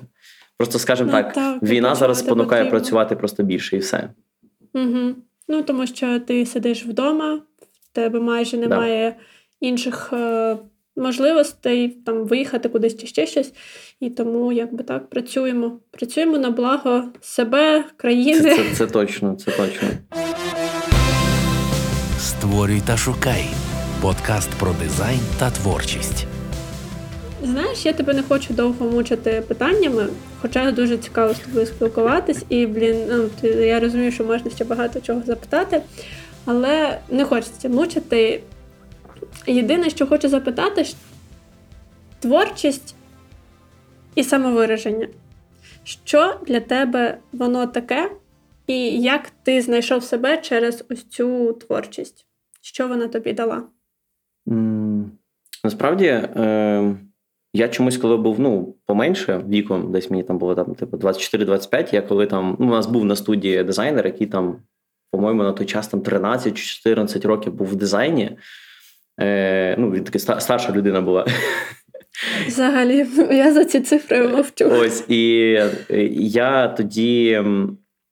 Просто 0.56 0.78
скажімо 0.78 1.10
ну, 1.12 1.22
так, 1.22 1.32
так, 1.32 1.62
війна 1.62 1.94
зараз 1.94 2.18
спонукає 2.18 2.62
потрібно. 2.62 2.78
працювати 2.78 3.16
просто 3.16 3.42
більше 3.42 3.76
і 3.76 3.78
все. 3.78 4.08
Угу. 4.74 5.14
Ну 5.48 5.62
тому 5.62 5.86
що 5.86 6.20
ти 6.20 6.46
сидиш 6.46 6.86
вдома, 6.86 7.34
в 7.34 7.94
тебе 7.94 8.20
майже 8.20 8.56
немає. 8.56 9.10
Да 9.10 9.24
інших 9.62 10.10
е, 10.12 10.56
можливостей 10.96 11.88
там 11.88 12.24
виїхати 12.24 12.68
кудись 12.68 12.96
чи 12.96 13.06
ще 13.06 13.26
щось. 13.26 13.52
І 14.00 14.10
тому, 14.10 14.52
якби 14.52 14.84
так, 14.84 15.10
працюємо. 15.10 15.80
Працюємо 15.90 16.38
на 16.38 16.50
благо 16.50 17.04
себе, 17.20 17.84
країни. 17.96 18.40
Це, 18.40 18.56
це, 18.56 18.74
це 18.74 18.86
точно, 18.86 19.34
це 19.34 19.50
точно. 19.50 19.88
Створюй 22.18 22.82
та 22.86 22.96
шукай 22.96 23.44
подкаст 24.02 24.50
про 24.50 24.72
дизайн 24.82 25.20
та 25.38 25.50
творчість. 25.50 26.26
Знаєш, 27.42 27.62
знаєш, 27.62 27.86
я 27.86 27.92
тебе 27.92 28.14
не 28.14 28.22
хочу 28.22 28.54
довго 28.54 28.86
мучити 28.86 29.42
питаннями, 29.48 30.06
хоча 30.40 30.72
дуже 30.72 30.96
цікаво 30.96 31.34
з 31.34 31.38
тобою 31.38 31.66
спілкуватись, 31.66 32.44
і, 32.48 32.66
блін, 32.66 32.96
ну, 33.10 33.50
я 33.50 33.80
розумію, 33.80 34.12
що 34.12 34.24
можна 34.24 34.50
ще 34.50 34.64
багато 34.64 35.00
чого 35.00 35.22
запитати, 35.26 35.82
але 36.44 36.98
не 37.10 37.24
хочеться 37.24 37.68
мучити. 37.68 38.40
Єдине, 39.46 39.90
що 39.90 40.06
хочу 40.06 40.28
запитати, 40.28 40.86
творчість 42.20 42.94
і 44.14 44.24
самовираження. 44.24 45.08
Що 45.84 46.40
для 46.46 46.60
тебе 46.60 47.18
воно 47.32 47.66
таке, 47.66 48.10
і 48.66 49.02
як 49.02 49.30
ти 49.42 49.62
знайшов 49.62 50.04
себе 50.04 50.38
через 50.38 50.84
ось 50.90 51.04
цю 51.08 51.52
творчість? 51.52 52.26
Що 52.60 52.88
вона 52.88 53.08
тобі 53.08 53.32
дала? 53.32 53.62
Насправді, 55.64 56.06
е, 56.06 56.96
я 57.54 57.68
чомусь, 57.68 57.96
коли 57.96 58.16
був 58.16 58.40
ну, 58.40 58.74
поменше 58.86 59.44
віком, 59.48 59.92
десь 59.92 60.10
мені 60.10 60.22
там 60.22 60.38
було 60.38 60.54
там, 60.54 60.74
типу, 60.74 60.96
24-25, 60.96 61.94
я 61.94 62.02
коли 62.02 62.26
там 62.26 62.56
ну, 62.60 62.66
у 62.66 62.70
нас 62.70 62.86
був 62.86 63.04
на 63.04 63.16
студії 63.16 63.64
дизайнер, 63.64 64.06
який 64.06 64.26
там, 64.26 64.56
по-моєму, 65.10 65.42
на 65.42 65.52
той 65.52 65.66
час 65.66 65.88
там 65.88 66.00
13 66.00 66.58
14 66.58 67.24
років 67.24 67.54
був 67.54 67.66
в 67.66 67.74
дизайні. 67.74 68.36
Е, 69.20 69.76
Ну, 69.78 69.90
Він 69.90 70.04
таки 70.04 70.18
старша 70.18 70.72
людина 70.72 71.00
була. 71.00 71.26
Взагалі, 72.46 73.06
я 73.30 73.52
за 73.52 73.64
ці 73.64 73.80
цифри 73.80 74.28
мовчу. 74.28 74.70
Ось 74.70 75.04
і 75.08 75.58
я 76.18 76.68
тоді 76.68 77.42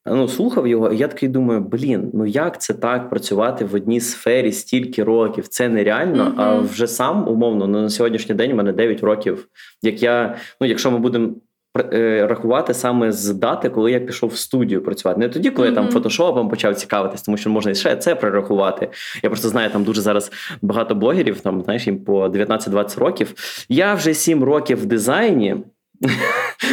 ну, 0.07 0.29
слухав 0.29 0.67
його, 0.67 0.93
і 0.93 0.97
я 0.97 1.09
такий 1.09 1.29
думаю: 1.29 1.61
блін, 1.61 2.11
ну 2.15 2.27
як 2.27 2.61
це 2.61 2.75
так 2.75 3.11
працювати 3.11 3.65
в 3.65 3.75
одній 3.75 4.01
сфері 4.01 4.53
стільки 4.53 5.05
років? 5.05 5.49
Це 5.49 5.69
нереально. 5.69 6.25
Mm-hmm. 6.25 6.43
А 6.43 6.59
вже 6.59 6.87
сам 6.87 7.29
умовно 7.29 7.67
ну, 7.67 7.83
на 7.83 7.89
сьогоднішній 7.89 8.35
день 8.35 8.53
у 8.53 8.55
мене 8.55 8.73
9 8.73 9.01
років. 9.03 9.49
Як 9.83 10.03
я, 10.03 10.37
ну, 10.61 10.67
якщо 10.67 10.91
ми 10.91 10.99
будемо. 10.99 11.31
Е, 11.79 12.27
рахувати 12.27 12.75
саме 12.75 13.13
з 13.13 13.31
дати, 13.31 13.69
коли 13.69 13.93
я 13.93 14.01
пішов 14.01 14.31
в 14.31 14.37
студію 14.37 14.83
працювати. 14.83 15.21
Не 15.21 15.29
тоді, 15.29 15.51
коли 15.51 15.69
mm-hmm. 15.69 15.71
я 15.71 15.77
там 15.77 15.89
фотошопом 15.89 16.49
почав 16.49 16.75
цікавитись, 16.75 17.23
тому 17.23 17.37
що 17.37 17.51
можна 17.51 17.75
ще 17.75 17.97
це 17.97 18.15
прорахувати. 18.15 18.89
Я 19.23 19.31
просто 19.31 19.49
знаю, 19.49 19.71
там 19.71 19.85
дуже 19.85 20.01
зараз 20.01 20.33
багато 20.63 20.95
блогерів, 20.95 21.41
там 21.41 21.63
знаєш, 21.63 21.87
їм 21.87 22.05
по 22.05 22.27
19-20 22.27 23.01
років. 23.01 23.35
Я 23.69 23.95
вже 23.95 24.15
7 24.15 24.45
років 24.45 24.83
в 24.83 24.87
дизайні. 24.87 25.57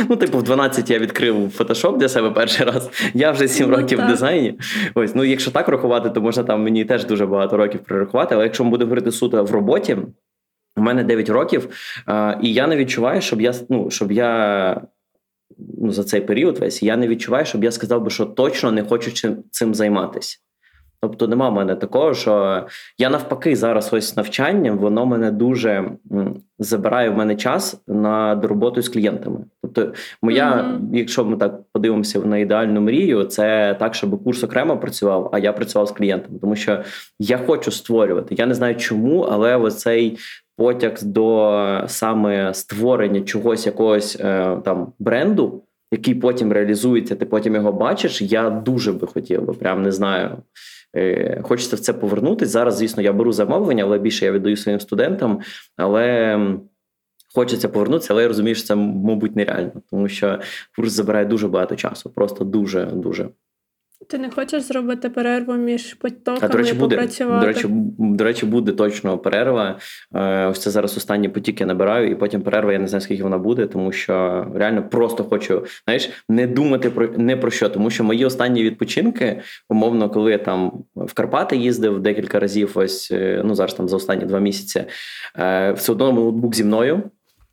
Ну, 0.10 0.16
типу, 0.16 0.38
в 0.38 0.44
12 0.44 0.90
я 0.90 1.00
відкрив 1.00 1.50
фотошоп 1.50 1.98
для 1.98 2.10
себе 2.10 2.32
перший 2.32 2.66
раз. 2.66 2.90
Я 3.14 3.32
вже 3.32 3.48
7 3.48 3.70
ну, 3.70 3.78
років 3.78 3.98
так. 3.98 4.08
в 4.08 4.12
дизайні. 4.12 4.60
Ось, 4.96 5.16
ну 5.16 5.24
якщо 5.24 5.52
так 5.52 5.68
рахувати, 5.68 6.10
то 6.10 6.22
можна 6.22 6.44
там 6.44 6.64
мені 6.64 6.86
теж 6.86 7.06
дуже 7.06 7.26
багато 7.26 7.58
років 7.58 7.80
прорахувати. 7.84 8.36
Але 8.36 8.44
якщо 8.44 8.64
ми 8.64 8.70
будемо 8.70 8.90
говорити 8.90 9.12
суто 9.12 9.44
в 9.44 9.52
роботі, 9.52 9.98
у 10.78 10.82
мене 10.82 11.04
9 11.04 11.30
років, 11.30 11.70
і 12.42 12.54
я 12.54 12.68
не 12.68 12.78
відчуваю, 12.78 13.22
щоб 13.22 13.42
я 13.42 13.54
ну, 13.70 13.90
щоб 13.90 14.12
я 14.12 14.82
ну, 15.78 15.92
за 15.92 16.04
цей 16.04 16.22
період 16.22 16.58
весь 16.58 16.84
я 16.84 16.98
не 16.98 17.08
відчуваю, 17.08 17.46
щоб 17.46 17.64
я 17.64 17.72
сказав 17.72 18.04
би, 18.04 18.10
що 18.10 18.26
точно 18.26 18.72
не 18.72 18.84
хочу 18.84 19.12
цим, 19.12 19.44
цим 19.52 19.76
займатися. 19.76 20.38
Тобто 21.02 21.28
нема 21.28 21.50
в 21.50 21.54
мене 21.54 21.76
такого, 21.76 22.14
що 22.14 22.64
я 22.98 23.10
навпаки 23.10 23.56
зараз 23.56 23.94
ось 23.94 24.18
навчанням, 24.18 24.78
воно 24.78 25.06
мене 25.06 25.32
дуже 25.32 25.92
забирає 26.60 27.10
в 27.10 27.18
мене 27.18 27.36
час 27.36 27.82
над 27.88 28.46
роботою 28.46 28.84
з 28.84 28.90
клієнтами. 28.90 29.40
Тобто, 29.62 29.94
моя, 30.22 30.52
mm-hmm. 30.54 30.96
якщо 30.98 31.26
ми 31.26 31.38
так 31.38 31.60
подивимося 31.74 32.20
на 32.20 32.38
ідеальну 32.38 32.82
мрію, 32.82 33.24
це 33.24 33.76
так, 33.80 33.96
щоб 33.96 34.24
курс 34.24 34.44
окремо 34.44 34.78
працював, 34.78 35.30
а 35.34 35.40
я 35.40 35.54
працював 35.54 35.88
з 35.88 35.92
клієнтами. 35.92 36.40
Тому 36.40 36.56
що 36.56 36.84
я 37.20 37.38
хочу 37.38 37.72
створювати. 37.72 38.36
Я 38.36 38.46
не 38.46 38.54
знаю 38.54 38.76
чому, 38.76 39.20
але 39.22 39.56
оцей 39.56 40.18
потяг 40.58 41.04
до 41.04 41.84
саме 41.88 42.54
створення 42.54 43.22
чогось 43.22 43.66
якогось 43.66 44.18
е, 44.20 44.58
там 44.66 44.94
бренду. 45.00 45.64
Який 45.92 46.16
потім 46.16 46.54
реалізується, 46.54 47.16
ти 47.16 47.26
потім 47.26 47.56
його 47.56 47.72
бачиш. 47.72 48.22
Я 48.22 48.50
дуже 48.50 48.94
би 48.94 49.08
хотів 49.08 49.46
би, 49.46 49.54
прям 49.54 49.84
не 49.84 49.92
знаю. 49.92 50.38
Е, 50.96 51.42
хочеться 51.44 51.76
в 51.76 51.80
це 51.80 51.94
повернутися. 51.94 52.52
Зараз, 52.52 52.78
звісно, 52.78 53.04
я 53.04 53.14
беру 53.14 53.32
замовлення, 53.32 53.84
але 53.84 54.00
більше 54.00 54.26
я 54.26 54.32
віддаю 54.32 54.58
своїм 54.58 54.80
студентам. 54.80 55.40
Але 55.78 56.40
хочеться 57.36 57.70
повернутися, 57.70 58.14
але 58.14 58.22
я 58.22 58.28
розумію, 58.28 58.56
що 58.56 58.68
це, 58.68 58.76
мабуть, 58.76 59.36
нереально, 59.36 59.72
тому 59.90 60.10
що 60.10 60.40
курс 60.76 60.92
забирає 60.92 61.26
дуже 61.26 61.48
багато 61.48 61.76
часу. 61.76 62.10
Просто 62.10 62.46
дуже 62.46 62.86
дуже. 62.86 63.30
Ти 64.10 64.18
не 64.18 64.30
хочеш 64.30 64.64
зробити 64.64 65.10
перерву 65.10 65.54
між 65.54 65.94
потоками 65.94 66.40
а, 66.42 66.48
до 66.48 66.58
речі, 66.58 66.74
буде, 66.74 66.96
попрацювати? 66.96 67.42
До 67.42 67.48
речі, 67.48 67.68
до 67.98 68.24
речі, 68.24 68.46
буде 68.46 68.72
точно 68.72 69.18
перерва. 69.18 69.80
Е, 70.16 70.46
ось 70.46 70.60
це 70.60 70.70
зараз 70.70 70.98
останні 70.98 71.30
потіки 71.30 71.66
набираю, 71.66 72.12
і 72.12 72.16
потім 72.16 72.42
перерва. 72.42 72.74
Я 72.74 72.80
не 72.80 72.88
знаю, 72.88 73.02
скільки 73.02 73.24
вона 73.24 73.38
буде, 73.38 73.66
тому 73.66 73.92
що 73.92 74.48
реально 74.56 74.90
просто 74.90 75.24
хочу 75.24 75.66
знаєш, 75.86 76.10
не 76.30 76.48
думати 76.48 76.90
про 76.90 77.08
не 77.08 77.38
про 77.38 77.52
що. 77.52 77.70
Тому 77.70 77.90
що 77.90 78.04
мої 78.04 78.26
останні 78.26 78.64
відпочинки, 78.64 79.42
умовно, 79.70 80.10
коли 80.10 80.32
я 80.32 80.38
там 80.38 80.84
в 80.96 81.14
Карпати 81.14 81.58
їздив 81.58 82.00
декілька 82.00 82.40
разів, 82.40 82.72
ось 82.76 83.12
е, 83.12 83.42
ну 83.46 83.56
зараз 83.56 83.74
там 83.74 83.88
за 83.88 83.96
останні 83.96 84.26
два 84.26 84.40
місяці, 84.40 84.84
е, 85.40 85.72
все 85.72 85.92
одно 85.92 86.12
ноутбук 86.12 86.56
зі 86.56 86.64
мною. 86.64 87.04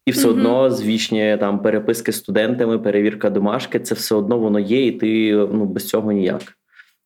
І 0.07 0.11
все 0.11 0.29
mm-hmm. 0.29 0.31
одно 0.31 0.71
звічні 0.71 1.37
там 1.41 1.63
переписки 1.63 2.13
з 2.13 2.17
студентами, 2.17 2.79
перевірка 2.79 3.31
домашки, 3.31 3.81
це 3.81 3.95
все 3.95 4.15
одно 4.15 4.39
воно 4.39 4.59
є, 4.59 4.87
і 4.87 4.93
ти 4.93 5.33
ну 5.33 5.65
без 5.65 5.89
цього 5.89 6.13
ніяк. 6.13 6.43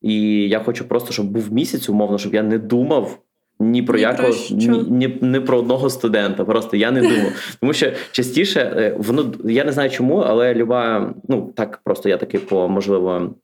І 0.02 0.22
я 0.48 0.60
хочу 0.60 0.88
просто, 0.88 1.12
щоб 1.12 1.26
був 1.26 1.52
місяць, 1.52 1.88
умовно, 1.88 2.18
щоб 2.18 2.34
я 2.34 2.42
не 2.42 2.58
думав 2.58 3.18
ні 3.60 3.82
про 3.82 3.96
ні 3.96 4.02
якого 4.02 4.28
про 4.28 4.56
ні, 4.56 4.68
ні, 4.68 5.18
ні 5.22 5.40
про 5.40 5.58
одного 5.58 5.90
студента. 5.90 6.44
Просто 6.44 6.76
я 6.76 6.90
не 6.90 7.00
думав. 7.00 7.32
Тому 7.60 7.72
що 7.72 7.92
частіше 8.12 8.60
е, 8.60 8.94
воно 8.98 9.34
я 9.44 9.64
не 9.64 9.72
знаю 9.72 9.90
чому, 9.90 10.16
але 10.18 10.54
люба, 10.54 11.14
ну 11.28 11.52
так 11.56 11.80
просто 11.84 12.08
я 12.08 12.16
такий 12.16 12.40
по 12.40 12.68
можливо. 12.68 13.34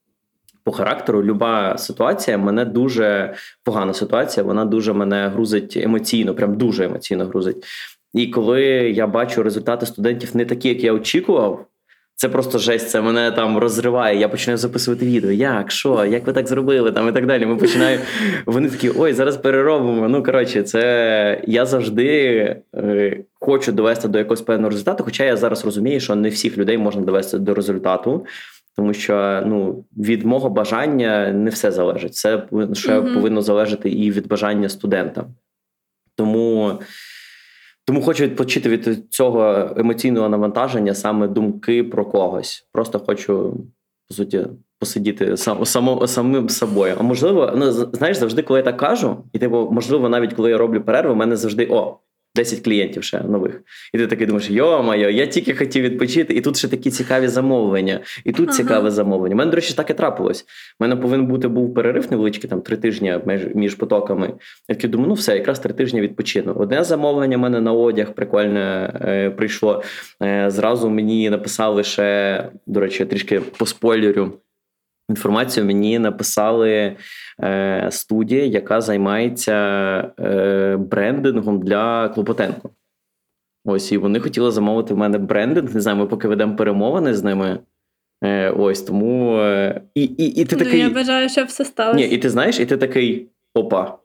По 0.66 0.72
характеру, 0.72 1.24
люба 1.24 1.78
ситуація 1.78 2.38
мене 2.38 2.64
дуже 2.64 3.34
погана 3.64 3.94
ситуація. 3.94 4.44
Вона 4.44 4.64
дуже 4.64 4.92
мене 4.92 5.28
грузить 5.28 5.76
емоційно, 5.76 6.34
прям 6.34 6.56
дуже 6.56 6.84
емоційно 6.84 7.24
грузить. 7.24 7.64
І 8.14 8.26
коли 8.26 8.62
я 8.90 9.06
бачу 9.06 9.42
результати 9.42 9.86
студентів 9.86 10.36
не 10.36 10.44
такі, 10.44 10.68
як 10.68 10.84
я 10.84 10.92
очікував, 10.92 11.66
це 12.16 12.28
просто 12.28 12.58
жесть, 12.58 12.90
це 12.90 13.00
мене 13.00 13.30
там 13.30 13.58
розриває. 13.58 14.18
Я 14.18 14.28
починаю 14.28 14.58
записувати 14.58 15.06
відео. 15.06 15.30
Як, 15.30 15.70
що, 15.70 16.04
як 16.04 16.26
ви 16.26 16.32
так 16.32 16.48
зробили? 16.48 16.92
Там 16.92 17.08
і 17.08 17.12
так 17.12 17.26
далі. 17.26 17.46
Ми 17.46 17.56
починаємо. 17.56 18.02
Вони 18.46 18.68
такі, 18.68 18.90
ой, 18.96 19.12
зараз 19.12 19.36
переробимо. 19.36 20.08
Ну, 20.08 20.22
коротше, 20.22 20.62
це 20.62 21.40
я 21.46 21.66
завжди 21.66 22.06
е, 22.74 23.16
хочу 23.40 23.72
довести 23.72 24.08
до 24.08 24.18
якогось 24.18 24.42
певного 24.42 24.70
результату. 24.70 25.04
Хоча 25.04 25.24
я 25.24 25.36
зараз 25.36 25.64
розумію, 25.64 26.00
що 26.00 26.14
не 26.14 26.28
всіх 26.28 26.58
людей 26.58 26.78
можна 26.78 27.02
довести 27.02 27.38
до 27.38 27.54
результату. 27.54 28.26
Тому 28.76 28.94
що 28.94 29.42
ну 29.46 29.84
від 29.96 30.24
мого 30.24 30.50
бажання 30.50 31.32
не 31.32 31.50
все 31.50 31.70
залежить. 31.70 32.14
Це 32.14 32.42
ще 32.72 32.98
mm-hmm. 32.98 33.14
повинно 33.14 33.42
залежати 33.42 33.90
і 33.90 34.10
від 34.10 34.28
бажання 34.28 34.68
студента. 34.68 35.24
Тому 36.16 36.78
тому 37.84 38.02
хочу 38.02 38.24
відпочити 38.24 38.68
від 38.68 39.06
цього 39.10 39.70
емоційного 39.76 40.28
навантаження, 40.28 40.94
саме 40.94 41.28
думки 41.28 41.84
про 41.84 42.04
когось. 42.04 42.68
Просто 42.72 42.98
хочу, 42.98 43.56
по 44.08 44.14
суті, 44.14 44.46
посидіти 44.78 45.36
сам, 45.36 45.64
само, 45.64 46.06
самим 46.06 46.48
собою. 46.48 46.94
А 46.98 47.02
можливо, 47.02 47.52
ну 47.56 47.72
знаєш, 47.72 48.16
завжди, 48.16 48.42
коли 48.42 48.58
я 48.58 48.64
так 48.64 48.76
кажу, 48.76 49.16
і 49.32 49.38
типу, 49.38 49.68
можливо, 49.72 50.08
навіть 50.08 50.34
коли 50.34 50.50
я 50.50 50.58
роблю 50.58 50.80
перерву, 50.80 51.14
в 51.14 51.16
мене 51.16 51.36
завжди 51.36 51.68
о, 51.70 51.98
10 52.36 52.64
клієнтів 52.64 53.04
ще 53.04 53.20
нових. 53.20 53.62
І 53.92 53.98
ти 53.98 54.06
такий 54.06 54.26
думаєш, 54.26 54.50
йо-моє, 54.50 55.12
я 55.12 55.26
тільки 55.26 55.54
хотів 55.54 55.82
відпочити, 55.82 56.34
і 56.34 56.40
тут 56.40 56.56
ще 56.56 56.68
такі 56.68 56.90
цікаві 56.90 57.28
замовлення, 57.28 58.00
і 58.24 58.32
тут 58.32 58.48
ага. 58.48 58.56
цікаве 58.56 58.90
замовлення. 58.90 59.34
У 59.34 59.38
мене, 59.38 59.50
до 59.50 59.54
речі, 59.54 59.74
так 59.74 59.90
і 59.90 59.94
трапилось. 59.94 60.42
У 60.80 60.84
мене 60.84 60.96
повинен 60.96 61.26
бути 61.26 61.48
був 61.48 61.74
перерив 61.74 62.06
невеличкий, 62.10 62.50
там 62.50 62.60
три 62.60 62.76
тижні 62.76 63.18
між, 63.26 63.40
між 63.54 63.74
потоками. 63.74 64.26
Я 64.68 64.74
такий 64.74 64.90
думаю, 64.90 65.08
ну 65.08 65.14
все, 65.14 65.36
якраз 65.36 65.60
три 65.60 65.74
тижні 65.74 66.00
відпочину. 66.00 66.52
Одне 66.52 66.84
замовлення 66.84 67.36
в 67.36 67.40
мене 67.40 67.60
на 67.60 67.72
одяг 67.72 68.14
прикольне 68.14 68.92
е, 69.04 69.30
прийшло. 69.30 69.82
Е, 70.22 70.50
зразу 70.50 70.90
мені 70.90 71.30
написали 71.30 71.84
ще, 71.84 72.48
до 72.66 72.80
речі, 72.80 73.04
трішки 73.04 73.40
по 73.40 73.66
спойлерю 73.66 74.32
інформацію. 75.08 75.66
Мені 75.66 75.98
написали 75.98 76.96
е, 77.42 77.88
студія, 77.90 78.44
яка 78.44 78.80
займається 78.80 79.52
е, 80.20 80.76
брендингом 80.76 81.60
для 81.60 82.08
Клопотенко. 82.08 82.70
Ось 83.64 83.92
і 83.92 83.98
вони 83.98 84.20
хотіли 84.20 84.50
замовити 84.50 84.94
в 84.94 84.96
мене 84.96 85.18
брендинг. 85.18 85.74
Не 85.74 85.80
знаю, 85.80 85.98
ми 85.98 86.06
поки 86.06 86.28
ведемо 86.28 86.56
перемовини 86.56 87.14
з 87.14 87.22
ними. 87.24 87.58
Е, 88.24 88.50
Ось 88.50 88.82
тому. 88.82 89.38
Е, 89.38 89.80
і 89.94 90.02
і, 90.02 90.26
і 90.26 90.44
ти 90.44 90.56
ну, 90.56 90.64
такий... 90.64 90.80
Я 90.80 90.90
бажаю, 90.90 91.28
щоб 91.28 91.46
все 91.46 91.64
сталося. 91.64 91.96
Ні, 91.96 92.14
І 92.14 92.18
ти 92.18 92.30
знаєш, 92.30 92.60
і 92.60 92.66
ти 92.66 92.76
такий 92.76 93.28
опа. 93.54 93.98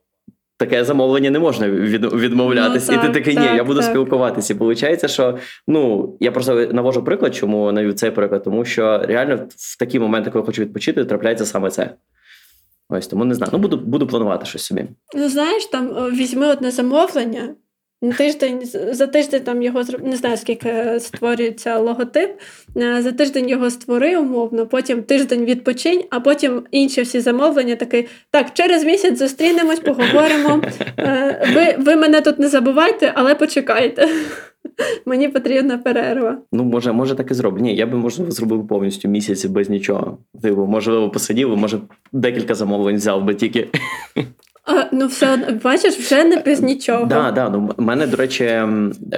Таке 0.59 0.85
замовлення 0.85 1.29
не 1.29 1.39
можна 1.39 1.69
від, 1.69 2.13
відмовлятися. 2.13 2.91
Ну, 2.91 2.97
так, 2.97 3.05
і 3.05 3.07
ти 3.07 3.19
такий, 3.19 3.37
ні, 3.37 3.45
так, 3.47 3.57
я 3.57 3.63
буду 3.63 3.79
так. 3.79 3.89
спілкуватися. 3.89 4.53
І 4.53 4.57
виходить, 4.57 5.11
що 5.11 5.37
ну 5.67 6.13
я 6.19 6.31
просто 6.31 6.67
навожу 6.71 7.03
приклад, 7.03 7.35
чому 7.35 7.71
навів 7.71 7.93
цей 7.93 8.11
приклад, 8.11 8.43
тому 8.43 8.65
що 8.65 8.97
реально 8.97 9.47
в 9.57 9.77
такі 9.77 9.99
моменти, 9.99 10.31
коли 10.31 10.41
я 10.41 10.45
хочу 10.45 10.61
відпочити, 10.61 11.05
трапляється 11.05 11.45
саме 11.45 11.69
це. 11.69 11.93
Ось 12.89 13.07
тому 13.07 13.25
не 13.25 13.35
знаю. 13.35 13.49
Ну 13.53 13.59
буду 13.59 13.77
буду 13.77 14.07
планувати 14.07 14.45
щось 14.45 14.61
собі. 14.61 14.85
Ну 15.15 15.29
знаєш, 15.29 15.65
там 15.65 15.87
візьми 16.11 16.47
одне 16.47 16.71
замовлення 16.71 17.55
Тиждень 18.17 18.61
за 18.91 19.07
тиждень 19.07 19.41
там 19.43 19.61
його 19.61 19.83
не 20.03 20.15
знаю, 20.15 20.37
скільки 20.37 20.99
створюється 20.99 21.77
логотип. 21.77 22.29
Е, 22.77 23.01
за 23.01 23.11
тиждень 23.11 23.49
його 23.49 23.69
створи 23.69 24.17
умовно, 24.17 24.67
потім 24.67 25.03
тиждень 25.03 25.45
відпочинь, 25.45 26.03
а 26.09 26.19
потім 26.19 26.63
інші 26.71 27.01
всі 27.01 27.19
замовлення 27.19 27.75
такий. 27.75 28.07
Так, 28.31 28.53
через 28.53 28.83
місяць 28.83 29.19
зустрінемось, 29.19 29.79
поговоримо. 29.79 30.61
Е, 30.97 31.47
ви, 31.55 31.83
Ви 31.83 31.95
мене 31.95 32.21
тут 32.21 32.39
не 32.39 32.47
забувайте, 32.47 33.11
але 33.15 33.35
почекайте. 33.35 34.07
Мені 35.05 35.27
потрібна 35.27 35.77
перерва. 35.77 36.37
Ну, 36.51 36.63
може, 36.63 36.91
може 36.91 37.15
так 37.15 37.31
і 37.31 37.33
зроблю. 37.33 37.61
Ні, 37.61 37.75
я 37.75 37.85
би 37.85 37.97
можливо 37.97 38.31
зробив 38.31 38.67
повністю 38.67 39.07
місяць 39.07 39.45
без 39.45 39.69
нічого. 39.69 40.17
Типу, 40.41 40.65
можливо, 40.65 41.09
посидів, 41.09 41.57
може 41.57 41.79
декілька 42.11 42.55
замовлень 42.55 42.95
взяв 42.95 43.23
би 43.23 43.35
тільки. 43.35 43.67
А, 44.69 44.89
Ну, 44.91 45.07
все 45.07 45.33
одно, 45.33 45.47
бачиш, 45.63 45.95
вже 45.95 46.23
не 46.23 46.37
без 46.37 46.61
нічого. 46.61 47.05
Да, 47.05 47.31
да, 47.31 47.49
ну, 47.49 47.73
мене, 47.77 48.07
до 48.07 48.17
речі, 48.17 48.61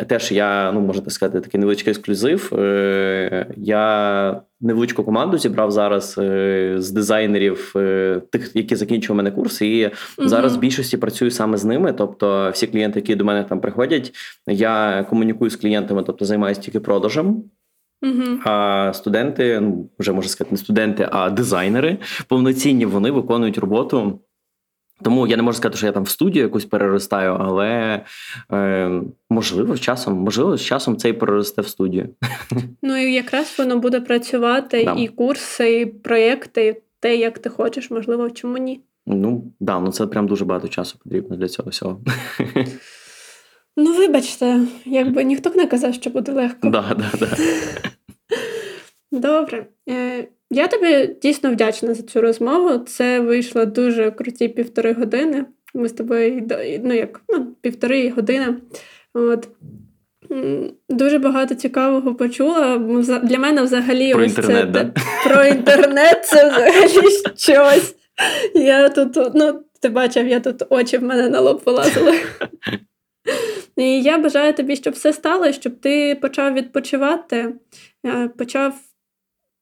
теж 0.07 0.31
я, 0.31 0.71
ну 0.71 0.81
можна 0.81 1.09
сказати, 1.09 1.41
такий 1.41 1.59
невеличкий 1.59 1.91
ексклюзив. 1.91 2.53
Е, 2.53 3.47
я 3.57 4.41
невеличку 4.61 5.03
команду 5.03 5.37
зібрав 5.37 5.71
зараз 5.71 6.15
е, 6.17 6.75
з 6.77 6.91
дизайнерів, 6.91 7.73
е, 7.75 8.21
тих, 8.31 8.51
які 8.55 8.75
закінчили 8.75 9.13
у 9.13 9.17
мене 9.17 9.31
курс, 9.31 9.61
і 9.61 9.91
зараз 10.17 10.55
в 10.55 10.59
більшості 10.59 10.97
працюю 10.97 11.31
саме 11.31 11.57
з 11.57 11.65
ними. 11.65 11.93
Тобто, 11.93 12.49
всі 12.53 12.67
клієнти, 12.67 12.99
які 12.99 13.15
до 13.15 13.25
мене 13.25 13.43
там 13.43 13.61
приходять, 13.61 14.13
я 14.47 15.05
комунікую 15.09 15.51
з 15.51 15.55
клієнтами, 15.55 16.03
тобто 16.03 16.25
займаюся 16.25 16.61
тільки 16.61 16.79
продажем. 16.79 17.43
Uh-huh. 18.01 18.37
А 18.45 18.93
студенти, 18.93 19.59
ну 19.59 19.89
вже 19.99 20.11
можна 20.11 20.29
сказати, 20.29 20.51
не 20.51 20.57
студенти, 20.57 21.07
а 21.11 21.29
дизайнери 21.29 21.97
повноцінні 22.27 22.85
вони 22.85 23.11
виконують 23.11 23.57
роботу 23.57 24.19
тому 25.03 25.27
я 25.27 25.37
не 25.37 25.43
можу 25.43 25.57
сказати, 25.57 25.77
що 25.77 25.85
я 25.85 25.91
там 25.91 26.03
в 26.03 26.09
студію 26.09 26.43
якусь 26.43 26.65
переростаю, 26.65 27.37
але 27.39 28.01
е, 28.51 29.01
можливо, 29.29 29.75
з 29.75 29.79
часом, 29.79 30.13
можливо, 30.13 30.57
з 30.57 30.61
часом 30.61 30.97
це 30.97 31.09
і 31.09 31.13
переросте 31.13 31.61
в 31.61 31.67
студію. 31.67 32.09
Ну 32.81 32.97
і 32.97 33.13
якраз 33.13 33.55
воно 33.57 33.77
буде 33.77 34.01
працювати 34.01 34.85
да. 34.85 34.95
і 34.97 35.07
курси, 35.07 35.79
і 35.79 35.85
проєкти, 35.85 36.67
і 36.67 36.81
те, 36.99 37.15
як 37.15 37.39
ти 37.39 37.49
хочеш, 37.49 37.91
можливо, 37.91 38.29
чому 38.29 38.57
ні. 38.57 38.81
Ну 39.05 39.53
да, 39.59 39.79
ну 39.79 39.91
це 39.91 40.07
прям 40.07 40.27
дуже 40.27 40.45
багато 40.45 40.67
часу 40.67 40.99
потрібно 41.03 41.35
для 41.35 41.47
цього 41.47 41.69
всього. 41.69 42.01
Ну, 43.77 43.93
вибачте, 43.93 44.59
якби 44.85 45.23
ніхто 45.23 45.49
б 45.49 45.55
не 45.55 45.67
казав, 45.67 45.93
що 45.93 46.09
буде 46.09 46.31
легко. 46.31 46.69
Да, 46.69 46.95
да, 46.97 47.11
да. 47.19 47.37
Добре. 49.11 49.65
Я 50.53 50.67
тобі 50.67 51.15
дійсно 51.21 51.51
вдячна 51.51 51.93
за 51.93 52.03
цю 52.03 52.21
розмову. 52.21 52.77
Це 52.77 53.19
вийшло 53.19 53.65
дуже 53.65 54.11
круті 54.11 54.47
півтори 54.47 54.93
години. 54.93 55.45
Ми 55.73 55.89
з 55.89 55.93
тобою 55.93 56.47
ну 56.83 56.93
як 56.93 57.21
ну, 57.29 57.55
півтори 57.61 58.09
години. 58.09 58.55
От. 59.13 59.47
Дуже 60.89 61.19
багато 61.19 61.55
цікавого 61.55 62.15
почула. 62.15 62.77
Для 63.23 63.39
мене 63.39 63.61
взагалі 63.61 64.13
про 64.13 64.23
ось 64.23 64.29
інтернет, 64.29 64.69
це 64.75 64.83
да? 64.83 64.91
про 65.29 65.43
інтернет 65.43 66.25
це 66.25 66.49
взагалі 66.49 67.09
щось. 67.35 67.95
Я 68.55 68.89
тут, 68.89 69.17
ну, 69.35 69.63
ти 69.81 69.89
бачив, 69.89 70.27
я 70.27 70.39
тут 70.39 70.63
очі 70.69 70.97
в 70.97 71.03
мене 71.03 71.29
на 71.29 71.39
лоб 71.39 71.61
вилазили. 71.65 72.13
І 73.77 74.01
я 74.01 74.17
бажаю 74.17 74.53
тобі, 74.53 74.75
щоб 74.75 74.93
все 74.93 75.13
стало, 75.13 75.51
щоб 75.51 75.79
ти 75.79 76.15
почав 76.21 76.53
відпочивати, 76.53 77.53
е, 78.05 78.27
почав 78.37 78.73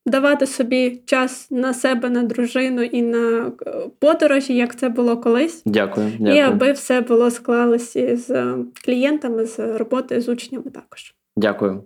давати 0.10 0.45
собі 0.45 1.01
час 1.05 1.47
на 1.51 1.74
себе, 1.74 2.10
на 2.10 2.24
дружину 2.24 2.84
і 2.84 3.01
на 3.01 3.47
е, 3.47 3.51
подорожі, 3.99 4.55
як 4.55 4.76
це 4.76 4.89
було 4.89 5.18
колись. 5.18 5.62
Дякую. 5.66 6.12
дякую. 6.20 6.36
І 6.36 6.39
аби 6.39 6.72
все 6.72 7.01
було 7.01 7.32
склалося 7.32 8.18
з 8.18 8.30
е, 8.30 8.55
клієнтами, 8.86 9.45
з 9.45 9.60
роботою 9.78 10.22
з 10.22 10.30
учнями 10.30 10.72
також. 10.72 11.16
Дякую. 11.38 11.84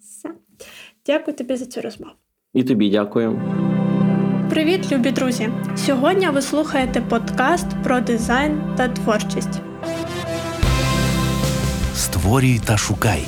Все. 0.00 0.28
Дякую 1.06 1.36
тобі 1.36 1.56
за 1.56 1.66
цю 1.66 1.80
розмову. 1.80 2.12
І 2.54 2.64
тобі 2.64 2.90
дякую. 2.90 3.40
Привіт, 4.50 4.92
любі 4.92 5.10
друзі! 5.10 5.48
Сьогодні 5.76 6.28
ви 6.28 6.42
слухаєте 6.42 7.00
подкаст 7.00 7.66
про 7.84 8.00
дизайн 8.00 8.62
та 8.76 8.88
творчість. 8.88 9.60
Створюй 11.94 12.60
та 12.66 12.76
шукай 12.76 13.26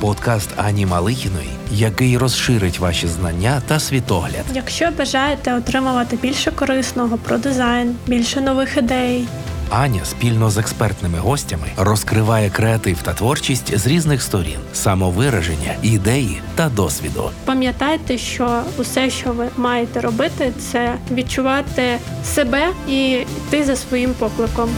подкаст 0.00 0.50
Ані 0.56 0.86
Малихіної, 0.86 1.50
який 1.70 2.18
розширить 2.18 2.78
ваші 2.78 3.06
знання 3.06 3.62
та 3.66 3.80
світогляд. 3.80 4.44
Якщо 4.54 4.88
бажаєте 4.98 5.54
отримувати 5.54 6.16
більше 6.16 6.50
корисного 6.50 7.16
про 7.18 7.38
дизайн, 7.38 7.96
більше 8.06 8.40
нових 8.40 8.76
ідей. 8.76 9.26
Аня 9.70 10.04
спільно 10.04 10.50
з 10.50 10.58
експертними 10.58 11.18
гостями 11.18 11.66
розкриває 11.76 12.50
креатив 12.50 13.02
та 13.02 13.14
творчість 13.14 13.78
з 13.78 13.86
різних 13.86 14.22
сторін, 14.22 14.58
самовираження, 14.72 15.74
ідеї 15.82 16.40
та 16.54 16.68
досвіду. 16.68 17.30
Пам'ятайте, 17.44 18.18
що 18.18 18.62
усе, 18.78 19.10
що 19.10 19.32
ви 19.32 19.48
маєте 19.56 20.00
робити, 20.00 20.52
це 20.72 20.94
відчувати 21.10 21.98
себе 22.24 22.68
і 22.88 23.10
йти 23.12 23.64
за 23.64 23.76
своїм 23.76 24.14
покликом. 24.14 24.70